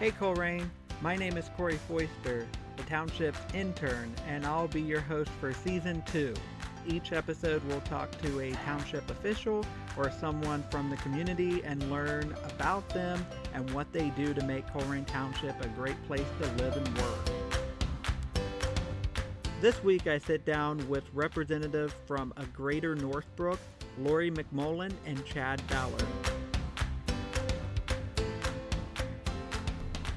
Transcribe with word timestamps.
Hey 0.00 0.10
Colerain, 0.10 0.68
my 1.02 1.14
name 1.14 1.36
is 1.36 1.48
Corey 1.56 1.78
Foister, 1.86 2.48
the 2.76 2.82
township's 2.82 3.38
intern, 3.54 4.12
and 4.26 4.44
I'll 4.44 4.66
be 4.66 4.82
your 4.82 5.00
host 5.00 5.30
for 5.40 5.52
season 5.52 6.02
two. 6.10 6.34
Each 6.84 7.12
episode 7.12 7.62
will 7.68 7.80
talk 7.82 8.10
to 8.22 8.40
a 8.40 8.50
township 8.66 9.08
official 9.08 9.64
or 9.96 10.10
someone 10.10 10.64
from 10.68 10.90
the 10.90 10.96
community 10.96 11.62
and 11.64 11.90
learn 11.92 12.34
about 12.44 12.88
them 12.88 13.24
and 13.54 13.70
what 13.70 13.90
they 13.92 14.10
do 14.10 14.34
to 14.34 14.44
make 14.44 14.66
Colerain 14.66 15.06
Township 15.06 15.64
a 15.64 15.68
great 15.68 16.02
place 16.08 16.26
to 16.40 16.64
live 16.64 16.76
and 16.76 16.98
work. 16.98 17.30
This 19.60 19.80
week 19.84 20.08
I 20.08 20.18
sit 20.18 20.44
down 20.44 20.86
with 20.88 21.04
representatives 21.14 21.94
from 22.04 22.34
a 22.36 22.44
Greater 22.46 22.96
Northbrook, 22.96 23.60
Lori 23.98 24.32
McMullen 24.32 24.92
and 25.06 25.24
Chad 25.24 25.64
Ballard. 25.68 26.33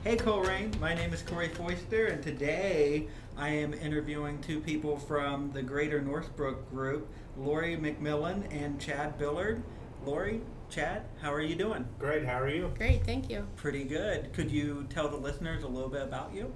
Hey 0.08 0.16
Colerain, 0.16 0.80
my 0.80 0.94
name 0.94 1.12
is 1.12 1.22
Corey 1.22 1.50
Foister, 1.50 2.06
and 2.06 2.24
today 2.24 3.10
I 3.36 3.50
am 3.50 3.74
interviewing 3.74 4.40
two 4.40 4.62
people 4.62 4.98
from 4.98 5.52
the 5.52 5.62
Greater 5.62 6.00
Northbrook 6.00 6.70
group, 6.70 7.10
Lori 7.36 7.76
McMullen 7.76 8.48
and 8.50 8.80
Chad 8.80 9.20
Ballard. 9.20 9.62
Lori, 10.06 10.40
Chad, 10.70 11.02
how 11.22 11.34
are 11.34 11.42
you 11.42 11.58
doing? 11.58 11.86
Great, 12.00 12.26
how 12.26 12.40
are 12.40 12.48
you? 12.48 12.72
Great, 12.78 13.06
thank 13.06 13.30
you. 13.30 13.46
Pretty 13.58 13.84
good. 13.84 14.32
Could 14.32 14.50
you 14.50 14.88
tell 14.90 15.10
the 15.10 15.18
listeners 15.18 15.64
a 15.64 15.68
little 15.68 15.90
bit 15.90 16.04
about 16.04 16.34
you? 16.34 16.54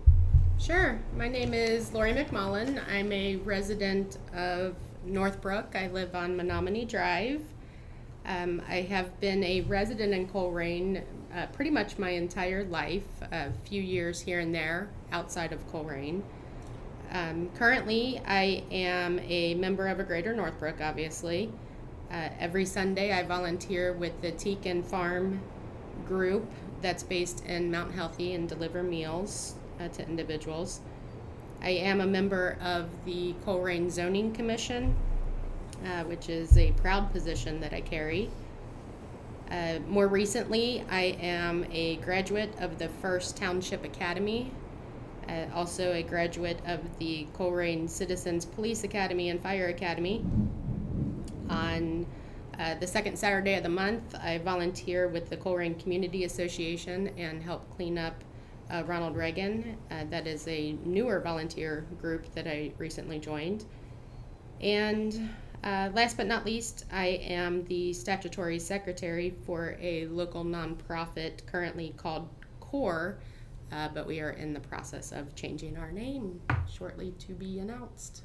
Sure. 0.57 0.97
My 1.17 1.27
name 1.27 1.53
is 1.53 1.91
Lori 1.91 2.13
McMullen. 2.13 2.81
I'm 2.89 3.11
a 3.11 3.35
resident 3.35 4.17
of 4.33 4.77
Northbrook. 5.03 5.75
I 5.75 5.87
live 5.87 6.15
on 6.15 6.37
Menominee 6.37 6.85
Drive. 6.85 7.41
Um, 8.25 8.61
I 8.69 8.75
have 8.83 9.19
been 9.19 9.43
a 9.43 9.59
resident 9.61 10.13
in 10.13 10.29
Colerain 10.29 11.03
uh, 11.35 11.45
pretty 11.47 11.71
much 11.71 11.97
my 11.97 12.09
entire 12.09 12.63
life, 12.65 13.07
a 13.31 13.51
few 13.63 13.81
years 13.81 14.21
here 14.21 14.39
and 14.39 14.53
there 14.53 14.89
outside 15.11 15.53
of 15.53 15.65
Colerain. 15.71 16.21
Um, 17.11 17.49
currently, 17.55 18.21
I 18.25 18.63
am 18.71 19.19
a 19.19 19.55
member 19.55 19.87
of 19.87 19.99
a 19.99 20.03
Greater 20.03 20.33
Northbrook, 20.33 20.79
obviously. 20.81 21.51
Uh, 22.11 22.29
every 22.39 22.65
Sunday, 22.65 23.11
I 23.13 23.23
volunteer 23.23 23.93
with 23.93 24.21
the 24.21 24.31
Tikkun 24.31 24.83
Farm 24.83 25.41
group 26.05 26.49
that's 26.81 27.03
based 27.03 27.45
in 27.45 27.71
Mount 27.71 27.93
Healthy 27.93 28.33
and 28.33 28.47
deliver 28.47 28.83
meals 28.83 29.55
uh, 29.79 29.87
to 29.89 30.07
individuals. 30.07 30.81
I 31.61 31.69
am 31.69 32.01
a 32.01 32.07
member 32.07 32.57
of 32.61 32.89
the 33.05 33.33
Colerain 33.45 33.89
Zoning 33.89 34.33
Commission, 34.33 34.95
uh, 35.85 36.03
which 36.05 36.27
is 36.27 36.57
a 36.57 36.71
proud 36.73 37.11
position 37.11 37.59
that 37.61 37.73
I 37.73 37.81
carry. 37.81 38.29
Uh, 39.51 39.79
more 39.89 40.07
recently, 40.07 40.85
I 40.89 41.17
am 41.19 41.65
a 41.71 41.97
graduate 41.97 42.53
of 42.59 42.77
the 42.79 42.87
First 42.87 43.35
Township 43.35 43.83
Academy, 43.83 44.49
uh, 45.27 45.47
also 45.53 45.91
a 45.91 46.03
graduate 46.03 46.61
of 46.65 46.79
the 46.99 47.27
Colerain 47.37 47.89
Citizens 47.89 48.45
Police 48.45 48.85
Academy 48.85 49.29
and 49.29 49.43
Fire 49.43 49.67
Academy. 49.67 50.23
On 51.49 52.05
uh, 52.57 52.75
the 52.75 52.87
second 52.87 53.19
Saturday 53.19 53.55
of 53.55 53.63
the 53.63 53.69
month, 53.69 54.15
I 54.15 54.37
volunteer 54.37 55.09
with 55.09 55.29
the 55.29 55.35
Colerain 55.35 55.77
Community 55.77 56.23
Association 56.23 57.09
and 57.17 57.43
help 57.43 57.69
clean 57.75 57.97
up 57.97 58.23
uh, 58.69 58.83
Ronald 58.85 59.17
Reagan. 59.17 59.75
Uh, 59.91 60.05
that 60.09 60.27
is 60.27 60.47
a 60.47 60.77
newer 60.85 61.19
volunteer 61.19 61.85
group 61.99 62.33
that 62.35 62.47
I 62.47 62.71
recently 62.77 63.19
joined. 63.19 63.65
And 64.61 65.29
uh, 65.63 65.89
last 65.93 66.17
but 66.17 66.27
not 66.27 66.45
least, 66.45 66.85
I 66.91 67.05
am 67.07 67.63
the 67.65 67.93
statutory 67.93 68.57
secretary 68.59 69.35
for 69.45 69.77
a 69.79 70.07
local 70.07 70.43
nonprofit 70.43 71.45
currently 71.45 71.93
called 71.97 72.27
CORE, 72.59 73.19
uh, 73.71 73.89
but 73.93 74.07
we 74.07 74.19
are 74.19 74.31
in 74.31 74.53
the 74.53 74.59
process 74.59 75.11
of 75.11 75.35
changing 75.35 75.77
our 75.77 75.91
name 75.91 76.41
shortly 76.71 77.11
to 77.19 77.33
be 77.33 77.59
announced. 77.59 78.23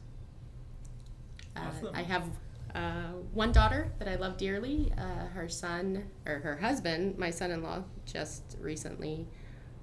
Uh, 1.57 1.61
Awesome. 1.69 1.95
I 1.95 2.03
have 2.03 2.25
uh, 2.75 3.13
one 3.33 3.53
daughter 3.53 3.93
that 3.99 4.09
I 4.09 4.17
love 4.17 4.37
dearly. 4.37 4.93
Uh, 4.99 5.27
her 5.27 5.49
son, 5.49 6.05
or 6.27 6.39
her 6.41 6.57
husband, 6.57 7.19
my 7.19 7.31
son 7.31 7.51
in 7.51 7.63
law, 7.63 7.85
just 8.05 8.57
recently 8.61 9.27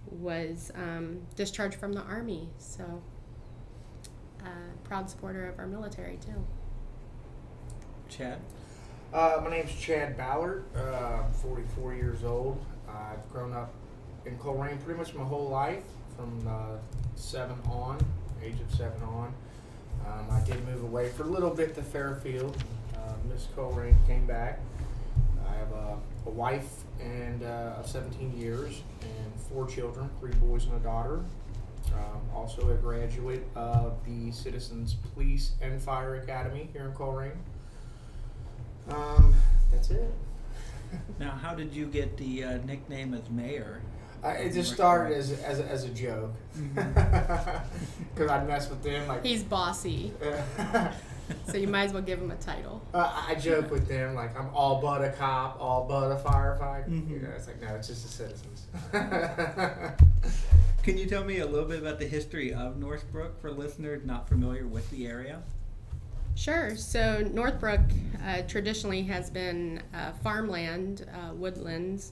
was 0.07 0.71
um, 0.75 1.21
discharged 1.35 1.75
from 1.75 1.93
the 1.93 2.01
Army, 2.01 2.49
so 2.57 3.01
uh, 4.43 4.49
proud 4.83 5.09
supporter 5.09 5.47
of 5.47 5.57
our 5.59 5.67
military 5.67 6.17
too. 6.17 6.45
Chad? 8.17 8.39
Uh, 9.11 9.41
my 9.43 9.49
name's 9.49 9.73
Chad 9.73 10.15
Ballard. 10.15 10.65
Uh, 10.75 11.23
I'm 11.25 11.31
44 11.33 11.95
years 11.95 12.23
old. 12.23 12.63
I've 12.87 13.27
grown 13.31 13.53
up 13.53 13.73
in 14.25 14.37
Colerain 14.37 14.83
pretty 14.83 14.99
much 14.99 15.15
my 15.15 15.23
whole 15.23 15.49
life, 15.49 15.83
from 16.15 16.47
uh, 16.47 16.77
seven 17.15 17.57
on, 17.71 17.97
age 18.43 18.59
of 18.59 18.75
seven 18.75 19.01
on. 19.01 19.33
Um, 20.05 20.27
I 20.29 20.41
did 20.45 20.63
move 20.67 20.83
away 20.83 21.09
for 21.09 21.23
a 21.23 21.27
little 21.27 21.49
bit 21.49 21.73
to 21.75 21.81
Fairfield. 21.81 22.55
Uh, 22.95 23.13
Miss 23.31 23.47
Colerain 23.55 23.95
came 24.05 24.27
back. 24.27 24.59
I 25.47 25.55
have 25.55 25.71
a, 25.71 25.97
a 26.27 26.29
wife 26.29 26.83
and 26.99 27.41
uh, 27.41 27.77
of 27.79 27.87
17 27.87 28.37
years 28.37 28.83
and 29.01 29.41
four 29.49 29.65
children, 29.65 30.09
three 30.19 30.33
boys 30.33 30.65
and 30.65 30.75
a 30.75 30.79
daughter. 30.79 31.23
Um, 31.93 32.21
also 32.35 32.69
a 32.71 32.75
graduate 32.75 33.45
of 33.55 33.97
the 34.05 34.31
Citizens 34.31 34.95
Police 35.13 35.53
and 35.61 35.81
Fire 35.81 36.15
Academy 36.15 36.69
here 36.73 36.85
in 36.85 36.91
Colerain. 36.91 37.37
Um, 38.89 39.33
that's 39.71 39.89
it. 39.91 40.11
Now, 41.19 41.31
how 41.31 41.55
did 41.55 41.73
you 41.73 41.87
get 41.87 42.17
the 42.17 42.43
uh, 42.43 42.57
nickname 42.67 43.15
as 43.15 43.27
mayor? 43.31 43.81
I, 44.23 44.33
it 44.33 44.53
just 44.53 44.73
started 44.73 45.17
as, 45.17 45.31
as, 45.41 45.59
a, 45.59 45.65
as 45.65 45.83
a 45.85 45.89
joke. 45.89 46.31
Because 48.13 48.29
I'd 48.29 48.47
mess 48.47 48.69
with 48.69 48.83
them. 48.83 49.07
Like, 49.07 49.25
He's 49.25 49.41
bossy, 49.43 50.13
so 51.47 51.57
you 51.57 51.67
might 51.67 51.85
as 51.85 51.93
well 51.93 52.03
give 52.03 52.19
him 52.21 52.29
a 52.29 52.35
title. 52.35 52.79
uh, 52.93 53.25
I 53.27 53.33
joke 53.35 53.71
with 53.71 53.87
them, 53.87 54.13
like, 54.13 54.37
I'm 54.39 54.49
all 54.53 54.79
but 54.79 55.03
a 55.03 55.09
cop, 55.09 55.57
all 55.59 55.85
but 55.89 56.11
a 56.11 56.15
firefighter. 56.23 56.87
You 56.91 57.01
Mhm. 57.17 57.23
know, 57.23 57.29
it's 57.35 57.47
like, 57.47 57.59
no, 57.59 57.73
it's 57.73 57.87
just 57.87 58.03
the 58.03 58.09
citizens. 58.11 58.67
Can 60.83 60.97
you 60.97 61.07
tell 61.07 61.23
me 61.23 61.39
a 61.39 61.45
little 61.47 61.67
bit 61.67 61.79
about 61.79 61.97
the 61.97 62.05
history 62.07 62.53
of 62.53 62.77
Northbrook 62.77 63.41
for 63.41 63.49
listeners 63.51 64.05
not 64.05 64.29
familiar 64.29 64.67
with 64.67 64.87
the 64.91 65.07
area? 65.07 65.41
Sure. 66.35 66.75
So 66.75 67.21
Northbrook 67.31 67.81
uh, 68.25 68.41
traditionally 68.47 69.03
has 69.03 69.29
been 69.29 69.81
uh, 69.93 70.13
farmland, 70.23 71.05
uh, 71.13 71.33
woodlands. 71.33 72.11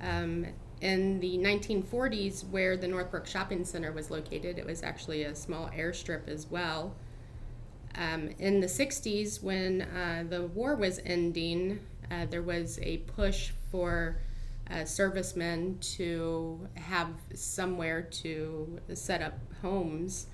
Um, 0.00 0.46
in 0.80 1.20
the 1.20 1.38
1940s, 1.38 2.42
where 2.50 2.76
the 2.76 2.88
Northbrook 2.88 3.26
Shopping 3.26 3.64
Center 3.64 3.92
was 3.92 4.10
located, 4.10 4.58
it 4.58 4.66
was 4.66 4.82
actually 4.82 5.22
a 5.24 5.34
small 5.34 5.70
airstrip 5.70 6.28
as 6.28 6.46
well. 6.50 6.94
Um, 7.96 8.30
in 8.38 8.60
the 8.60 8.68
60s, 8.68 9.42
when 9.42 9.82
uh, 9.82 10.24
the 10.28 10.42
war 10.48 10.74
was 10.74 11.00
ending, 11.04 11.80
uh, 12.10 12.26
there 12.26 12.42
was 12.42 12.78
a 12.82 12.98
push 12.98 13.52
for 13.70 14.18
uh, 14.70 14.84
servicemen 14.84 15.78
to 15.80 16.66
have 16.74 17.08
somewhere 17.34 18.02
to 18.02 18.80
set 18.94 19.22
up 19.22 19.38
homes 19.62 20.26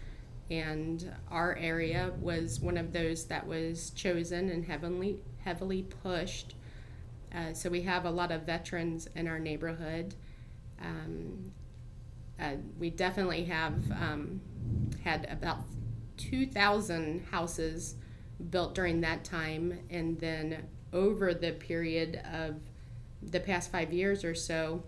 and 0.50 1.12
our 1.31 1.56
area 1.56 2.12
was 2.21 2.61
one 2.61 2.77
of 2.77 2.93
those 2.93 3.27
that 3.27 3.47
was 3.47 3.91
chosen 3.91 4.49
and 4.50 4.65
heavily 4.65 5.21
heavily 5.44 5.83
pushed. 6.03 6.55
Uh, 7.34 7.53
so 7.55 7.71
we 7.71 7.83
have 7.83 8.05
a 8.05 8.11
lot 8.11 8.33
of 8.33 8.43
veterans 8.43 9.09
in 9.15 9.28
our 9.28 9.38
neighborhood. 9.38 10.15
Um, 10.83 11.53
uh, 12.41 12.55
we 12.78 12.91
definitely 12.91 13.44
have 13.44 13.91
um, 13.93 14.41
had 15.05 15.28
about 15.31 15.59
2,000 16.16 17.27
houses 17.31 17.94
built 18.50 18.75
during 18.75 19.00
that 19.03 19.25
time, 19.25 19.79
and 19.91 20.19
then 20.19 20.67
over 20.93 21.35
the 21.35 21.52
period 21.52 22.20
of 22.32 22.56
the 23.23 23.41
past 23.41 23.70
five 23.70 23.93
years 23.93 24.25
or 24.25 24.35
so, 24.35 24.82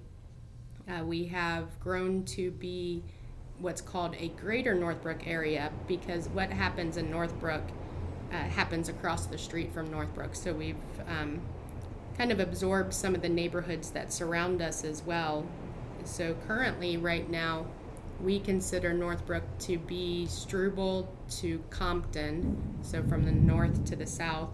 uh, 0.89 1.05
we 1.05 1.27
have 1.27 1.79
grown 1.79 2.25
to 2.25 2.51
be 2.51 3.03
what's 3.63 3.81
called 3.81 4.15
a 4.19 4.29
greater 4.29 4.75
Northbrook 4.75 5.27
area 5.27 5.73
because 5.87 6.29
what 6.29 6.51
happens 6.51 6.97
in 6.97 7.11
Northbrook 7.11 7.63
uh, 8.33 8.37
happens 8.37 8.89
across 8.89 9.27
the 9.27 9.39
street 9.39 9.73
from 9.73 9.91
Northbrook. 9.91 10.35
So 10.35 10.53
we've 10.53 10.77
um, 11.07 11.41
kind 12.19 12.33
of 12.33 12.41
absorbed 12.41 12.93
some 12.93 13.15
of 13.15 13.23
the 13.23 13.29
neighborhoods 13.29 13.91
that 13.91 14.13
surround 14.13 14.61
us 14.61 14.85
as 14.85 15.03
well. 15.03 15.47
So 16.05 16.35
currently, 16.47 16.97
right 16.97 17.29
now, 17.31 17.67
we 18.21 18.41
consider 18.41 18.93
Northbrook 18.93 19.43
to 19.61 19.79
be 19.79 20.27
Struble 20.27 21.13
to 21.41 21.63
Compton, 21.71 22.79
so 22.83 23.03
from 23.05 23.25
the 23.25 23.33
north 23.33 23.85
to 23.87 23.97
the 23.97 24.07
south, 24.07 24.51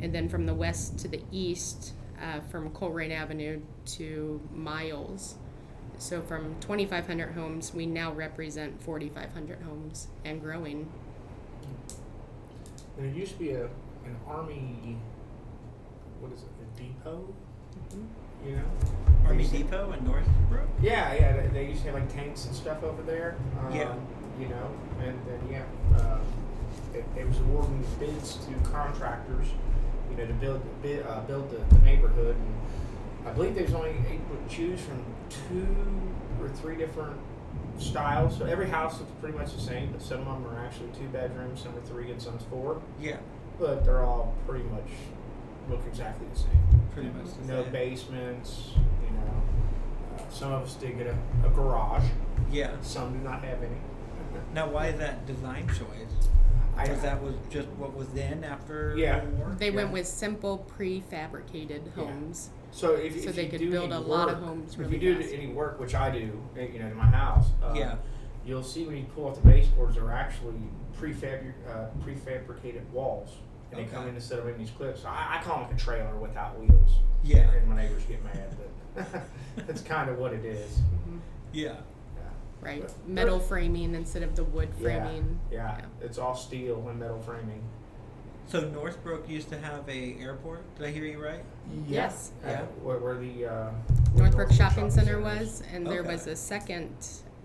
and 0.00 0.14
then 0.14 0.28
from 0.28 0.46
the 0.46 0.54
west 0.54 0.98
to 1.00 1.08
the 1.08 1.22
east, 1.30 1.94
uh, 2.20 2.40
from 2.50 2.70
Colerain 2.70 3.10
Avenue 3.10 3.60
to 3.86 4.40
Miles. 4.52 5.36
So 5.98 6.20
from 6.22 6.56
2,500 6.60 7.32
homes, 7.32 7.72
we 7.72 7.86
now 7.86 8.12
represent 8.12 8.82
4,500 8.82 9.62
homes 9.62 10.08
and 10.24 10.40
growing. 10.40 10.90
there 12.96 13.06
used 13.06 13.32
to 13.32 13.38
be 13.38 13.50
a 13.52 13.64
an 14.04 14.16
army, 14.28 14.98
what 16.20 16.30
is 16.32 16.42
it, 16.42 16.48
a 16.60 16.78
depot? 16.78 17.34
You 18.46 18.56
know. 18.56 18.62
Army 19.24 19.44
They 19.44 19.58
to- 19.58 19.64
Depot 19.64 19.92
in 19.92 20.04
Northbrook. 20.04 20.68
Yeah, 20.82 21.14
yeah. 21.14 21.36
They, 21.40 21.46
they 21.48 21.66
used 21.70 21.82
to 21.84 21.92
have 21.92 22.00
like 22.00 22.12
tanks 22.12 22.44
and 22.44 22.54
stuff 22.54 22.82
over 22.82 23.00
there. 23.02 23.36
Um, 23.60 23.74
Yeah. 23.74 23.94
You 24.38 24.48
know, 24.48 24.70
and 25.00 25.16
then 25.26 25.40
yeah, 25.48 25.96
uh, 25.96 26.18
it, 26.92 27.04
it 27.16 27.26
was 27.26 27.38
awarding 27.38 27.82
bids 28.00 28.34
to 28.46 28.68
contractors. 28.68 29.46
You 30.10 30.16
know, 30.16 30.26
to 30.26 30.32
build 30.34 30.82
bid, 30.82 31.06
uh, 31.06 31.20
build 31.20 31.50
the, 31.50 31.58
the 31.74 31.82
neighborhood, 31.82 32.34
and 32.36 32.54
I 33.26 33.30
believe 33.30 33.54
there's 33.54 33.72
only 33.74 33.90
able 33.90 34.36
to 34.46 34.54
choose 34.54 34.80
from 34.80 35.02
two 35.28 35.66
or 36.42 36.48
three 36.48 36.76
different 36.76 37.16
styles. 37.78 38.36
So 38.38 38.44
every 38.44 38.68
house 38.68 38.98
looks 39.00 39.10
pretty 39.20 39.36
much 39.36 39.52
the 39.54 39.60
same, 39.60 39.90
but 39.92 40.02
some 40.02 40.20
of 40.28 40.42
them 40.42 40.46
are 40.52 40.64
actually 40.64 40.88
two 40.98 41.08
bedrooms, 41.08 41.62
some 41.62 41.74
are 41.76 41.80
three, 41.82 42.10
and 42.10 42.20
some's 42.20 42.42
four. 42.44 42.80
Yeah, 43.00 43.16
But 43.58 43.84
they're 43.84 44.02
all 44.04 44.34
pretty 44.46 44.64
much 44.66 44.88
look 45.70 45.80
exactly 45.88 46.26
the 46.32 46.38
same. 46.38 46.80
pretty 46.92 47.08
much. 47.10 47.26
the 47.40 47.46
No 47.52 47.62
same. 47.62 47.72
basements, 47.72 48.72
you 48.76 49.10
know. 49.16 49.42
Uh, 50.18 50.28
some 50.30 50.52
of 50.52 50.62
us 50.64 50.74
did 50.74 50.98
get 50.98 51.06
a, 51.06 51.16
a 51.46 51.50
garage. 51.50 52.04
Yeah. 52.50 52.72
Some 52.82 53.14
do 53.14 53.18
not 53.20 53.42
have 53.44 53.62
any. 53.62 53.76
Now, 54.54 54.68
why 54.68 54.90
that 54.92 55.26
design 55.26 55.66
choice? 55.68 56.28
I, 56.76 56.82
Because 56.84 57.02
that 57.02 57.22
was 57.22 57.34
just 57.50 57.68
what 57.70 57.94
was 57.96 58.08
then 58.08 58.44
after 58.44 58.94
Yeah. 58.96 59.20
the 59.20 59.30
war. 59.30 59.56
They 59.58 59.70
went 59.70 59.92
with 59.92 60.06
simple 60.06 60.66
prefabricated 60.76 61.82
Yeah. 61.96 62.04
Homes. 62.74 62.80
so 62.80 62.92
if, 62.94 63.22
so 63.22 63.28
if 63.30 63.36
they 63.36 63.44
you 63.44 63.50
could 63.50 63.60
do 63.60 63.70
build 63.70 63.92
any 63.92 63.94
a 63.94 64.06
lot 64.06 64.28
of 64.28 64.38
work- 64.38 64.48
homes 64.48 64.72
If 64.74 64.78
really 64.80 64.92
you 64.94 65.14
do 65.14 65.20
fast. 65.22 65.34
any 65.34 65.46
work, 65.48 65.80
which 65.80 65.94
I 65.94 66.10
do, 66.10 66.42
eh, 66.58 66.66
you 66.72 66.78
know, 66.80 66.86
in 66.86 66.96
my 66.96 67.06
house, 67.06 67.46
uh, 67.62 67.72
Yeah. 67.74 67.96
you'll 68.44 68.62
see 68.62 68.84
when 68.84 68.96
you 68.96 69.04
pull 69.14 69.28
out 69.28 69.34
the 69.42 69.48
baseboards, 69.48 69.94
they're 69.96 70.10
actually 70.12 70.54
prefab 70.98 71.52
uh, 71.68 71.86
prefabricated 72.04 72.88
walls, 72.90 73.36
and 73.70 73.80
they 73.80 73.84
come 73.84 74.00
Okay. 74.00 74.10
in 74.10 74.14
instead 74.16 74.38
of 74.38 74.48
in 74.48 74.58
these 74.58 74.70
clips. 74.70 75.04
I, 75.04 75.38
I 75.38 75.42
call 75.42 75.58
them 75.60 75.68
like 75.68 75.76
a 75.76 75.78
trailer 75.80 76.14
without 76.16 76.58
wheels. 76.60 76.98
Yeah. 77.22 77.50
And 77.52 77.68
my 77.68 77.76
neighbors 77.76 78.02
get 78.04 78.22
mad, 78.24 78.54
but 78.94 79.22
that's 79.66 79.80
kind 79.82 80.10
of 80.10 80.18
what 80.18 80.32
it 80.32 80.44
is. 80.44 80.80
Yeah. 81.52 81.68
Yeah. 82.16 82.22
Right, 82.60 82.82
But- 82.82 83.08
metal 83.08 83.38
framing 83.40 83.94
instead 83.94 84.22
of 84.22 84.36
the 84.36 84.44
wood 84.44 84.68
framing. 84.80 85.38
Yeah, 85.50 85.74
framing. 85.76 85.90
Yeah, 86.00 86.06
it's 86.06 86.18
all 86.18 86.34
steel 86.34 86.86
and 86.88 86.98
metal 86.98 87.20
framing. 87.20 87.62
So 88.46 88.60
Northbrook 88.60 89.28
used 89.28 89.48
to 89.50 89.58
have 89.58 89.88
a 89.88 90.16
airport. 90.20 90.62
Did 90.76 90.86
I 90.86 90.90
hear 90.90 91.04
you 91.04 91.22
right? 91.22 91.42
Yes. 91.88 92.32
Uh, 92.44 92.48
Yeah. 92.50 92.60
where, 92.82 92.98
where 92.98 93.16
the 93.16 93.46
uh, 93.46 93.70
Northbrook 94.14 94.52
Shopping 94.52 94.90
Center 94.90 95.04
Center 95.14 95.20
was, 95.20 95.62
and 95.72 95.86
there 95.86 96.00
Okay. 96.00 96.12
was 96.12 96.26
a 96.26 96.36
second 96.36 96.94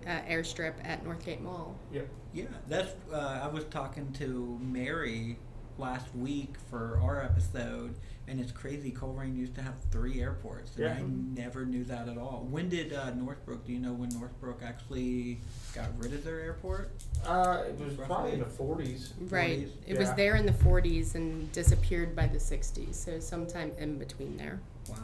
uh, 0.06 0.10
airstrip 0.28 0.74
at 0.84 1.04
Northgate 1.04 1.40
Mall. 1.40 1.74
Yep. 1.92 2.08
Yeah, 2.32 2.44
that's. 2.68 2.94
Uh, 3.12 3.40
I 3.42 3.48
was 3.48 3.64
talking 3.64 4.12
to 4.14 4.58
Mary 4.62 5.36
last 5.80 6.14
week 6.14 6.54
for 6.68 7.00
our 7.02 7.22
episode, 7.22 7.94
and 8.28 8.38
it's 8.38 8.52
crazy. 8.52 8.92
Colerain 8.92 9.36
used 9.36 9.54
to 9.56 9.62
have 9.62 9.74
three 9.90 10.20
airports, 10.20 10.76
and 10.76 10.84
Yeah. 10.84 10.92
I 10.94 11.02
never 11.42 11.64
knew 11.64 11.82
that 11.84 12.08
at 12.08 12.18
all. 12.18 12.46
When 12.48 12.68
did 12.68 12.92
uh, 12.92 13.10
Northbrook? 13.14 13.66
Do 13.66 13.72
you 13.72 13.78
know 13.80 13.92
when 13.94 14.10
Northbrook 14.10 14.62
actually 14.62 15.40
got 15.74 15.86
rid 15.98 16.12
of 16.12 16.22
their 16.22 16.40
airport? 16.40 16.92
Uh, 17.26 17.64
it 17.66 17.78
was 17.78 17.94
Roughly. 17.94 18.06
probably 18.06 18.32
in 18.34 18.38
the 18.40 18.44
40s. 18.44 19.12
Right, 19.30 19.66
40s, 19.66 19.70
it 19.86 19.98
was 19.98 20.12
there 20.14 20.36
in 20.36 20.46
the 20.46 20.52
40s 20.52 21.14
and 21.16 21.50
disappeared 21.52 22.14
by 22.14 22.26
the 22.26 22.38
60s, 22.38 22.94
so 22.94 23.18
sometime 23.18 23.72
in 23.78 23.98
between 23.98 24.36
there. 24.36 24.60
Wow. 24.88 24.96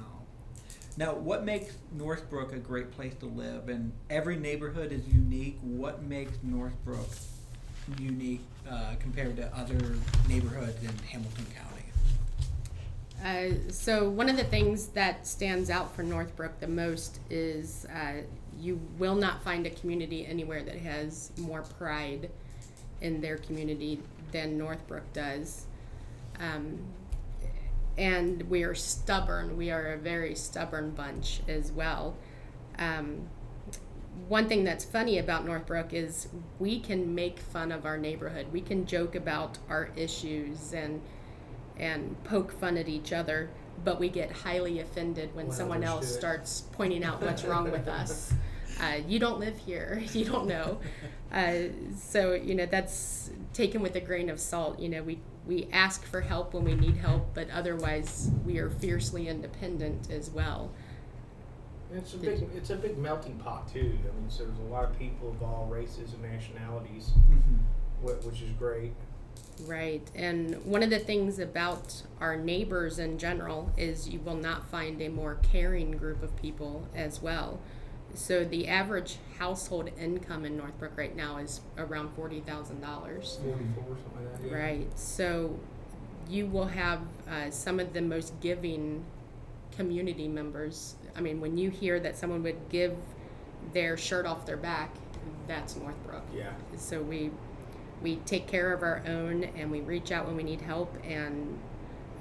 Now, 0.98 1.12
what 1.14 1.44
makes 1.44 1.74
Northbrook 1.92 2.52
a 2.54 2.58
great 2.58 2.90
place 2.92 3.14
to 3.20 3.26
live? 3.26 3.68
And 3.68 3.92
every 4.08 4.36
neighborhood 4.36 4.92
is 4.92 5.06
unique. 5.08 5.58
What 5.60 6.02
makes 6.02 6.38
Northbrook 6.42 7.08
unique 7.98 8.42
uh, 8.68 8.94
compared 9.00 9.36
to 9.36 9.56
other 9.56 9.96
neighborhoods 10.28 10.82
in 10.82 10.96
Hamilton 11.10 11.46
County? 11.54 11.76
Uh, 13.24 13.54
so 13.70 14.08
one 14.08 14.28
of 14.28 14.36
the 14.36 14.44
things 14.44 14.88
that 14.88 15.26
stands 15.26 15.70
out 15.70 15.94
for 15.94 16.02
Northbrook 16.02 16.60
the 16.60 16.66
most 16.66 17.20
is 17.30 17.86
uh, 17.86 18.22
you 18.58 18.80
will 18.98 19.14
not 19.14 19.42
find 19.42 19.66
a 19.66 19.70
community 19.70 20.26
anywhere 20.26 20.62
that 20.62 20.76
has 20.76 21.32
more 21.38 21.62
pride 21.62 22.30
in 23.00 23.20
their 23.20 23.38
community 23.38 24.00
than 24.32 24.58
Northbrook 24.58 25.12
does. 25.12 25.66
Um, 26.38 26.78
and 27.98 28.42
we 28.50 28.62
are 28.62 28.74
stubborn. 28.74 29.56
We 29.56 29.70
are 29.70 29.92
a 29.92 29.96
very 29.96 30.34
stubborn 30.34 30.90
bunch 30.90 31.40
as 31.48 31.72
well. 31.72 32.16
Um, 32.78 33.28
one 34.28 34.48
thing 34.48 34.64
that's 34.64 34.84
funny 34.84 35.18
about 35.18 35.44
Northbrook 35.44 35.92
is 35.92 36.28
we 36.58 36.80
can 36.80 37.14
make 37.14 37.38
fun 37.38 37.70
of 37.72 37.84
our 37.84 37.98
neighborhood. 37.98 38.46
We 38.52 38.60
can 38.60 38.86
joke 38.86 39.14
about 39.14 39.58
our 39.68 39.90
issues 39.96 40.72
and 40.72 41.00
and 41.78 42.22
poke 42.24 42.52
fun 42.52 42.76
at 42.78 42.88
each 42.88 43.12
other, 43.12 43.50
but 43.84 44.00
we 44.00 44.08
get 44.08 44.32
highly 44.32 44.80
offended 44.80 45.34
when 45.34 45.46
When 45.48 45.56
someone 45.56 45.84
else 45.84 46.08
do 46.08 46.14
it. 46.14 46.18
starts 46.18 46.60
pointing 46.72 47.04
out 47.04 47.20
what's 47.22 47.44
wrong 47.50 47.70
with 47.70 47.86
us. 47.88 48.32
Uh, 48.80 48.98
you 49.06 49.18
don't 49.18 49.38
live 49.38 49.58
here. 49.58 50.02
You 50.12 50.24
don't 50.24 50.46
know. 50.46 50.80
Uh, 51.32 51.70
so 51.98 52.34
you 52.34 52.54
know 52.54 52.66
that's 52.66 53.30
taken 53.52 53.82
with 53.82 53.96
a 53.96 54.00
grain 54.00 54.30
of 54.30 54.38
salt. 54.38 54.78
You 54.78 54.88
know 54.88 55.02
we 55.02 55.18
we 55.44 55.68
ask 55.72 56.04
for 56.06 56.20
help 56.20 56.54
when 56.54 56.62
we 56.64 56.74
need 56.76 56.96
help, 56.96 57.34
but 57.34 57.50
otherwise 57.50 58.30
we 58.44 58.58
are 58.58 58.70
fiercely 58.70 59.28
independent 59.28 60.08
as 60.08 60.30
well. 60.30 60.70
It's 61.94 62.14
a 62.14 62.18
big, 62.18 62.48
it's 62.54 62.70
a 62.70 62.76
big 62.76 62.98
melting 62.98 63.36
pot 63.38 63.72
too. 63.72 63.92
I 64.02 64.20
mean, 64.20 64.28
so 64.28 64.44
there's 64.44 64.58
a 64.58 64.72
lot 64.72 64.84
of 64.84 64.98
people 64.98 65.30
of 65.30 65.42
all 65.42 65.68
races 65.70 66.12
and 66.14 66.22
nationalities, 66.22 67.10
Mm-hmm. 67.30 68.26
which 68.26 68.42
is 68.42 68.50
great. 68.58 68.92
Right. 69.66 70.06
And 70.14 70.62
one 70.64 70.82
of 70.82 70.90
the 70.90 70.98
things 70.98 71.38
about 71.38 72.02
our 72.20 72.36
neighbors 72.36 72.98
in 72.98 73.18
general 73.18 73.72
is 73.76 74.08
you 74.08 74.18
will 74.20 74.34
not 74.36 74.68
find 74.70 75.00
a 75.00 75.08
more 75.08 75.36
caring 75.42 75.92
group 75.92 76.22
of 76.22 76.34
people 76.36 76.88
as 76.94 77.22
well. 77.22 77.58
So 78.14 78.44
the 78.44 78.66
average 78.68 79.16
household 79.38 79.90
income 79.98 80.44
in 80.44 80.56
Northbrook 80.56 80.96
right 80.96 81.14
now 81.14 81.36
is 81.38 81.60
around 81.78 82.16
$40,000. 82.16 82.46
Forty-four, 82.46 83.26
something 83.26 84.24
like 84.24 84.40
that. 84.40 84.48
yeah. 84.48 84.54
Right. 84.56 84.98
So 84.98 85.58
you 86.28 86.46
will 86.46 86.66
have 86.68 87.00
uh, 87.30 87.50
some 87.50 87.78
of 87.78 87.92
the 87.92 88.00
most 88.02 88.38
giving 88.40 89.04
community 89.76 90.28
members. 90.28 90.96
I 91.16 91.20
mean, 91.20 91.40
when 91.40 91.56
you 91.56 91.70
hear 91.70 91.98
that 92.00 92.16
someone 92.16 92.42
would 92.42 92.68
give 92.68 92.96
their 93.72 93.96
shirt 93.96 94.26
off 94.26 94.46
their 94.46 94.56
back, 94.56 94.94
that's 95.46 95.76
Northbrook. 95.76 96.24
Yeah. 96.34 96.52
So 96.76 97.00
we 97.02 97.30
we 98.02 98.16
take 98.26 98.46
care 98.46 98.72
of 98.72 98.82
our 98.82 99.02
own 99.06 99.44
and 99.56 99.70
we 99.70 99.80
reach 99.80 100.12
out 100.12 100.26
when 100.26 100.36
we 100.36 100.42
need 100.42 100.60
help 100.60 100.94
and 101.04 101.58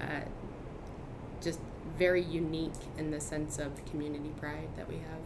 uh, 0.00 0.20
just 1.40 1.60
very 1.98 2.22
unique 2.22 2.72
in 2.98 3.10
the 3.10 3.20
sense 3.20 3.58
of 3.58 3.84
community 3.86 4.30
pride 4.40 4.68
that 4.76 4.88
we 4.88 4.96
have. 4.96 5.20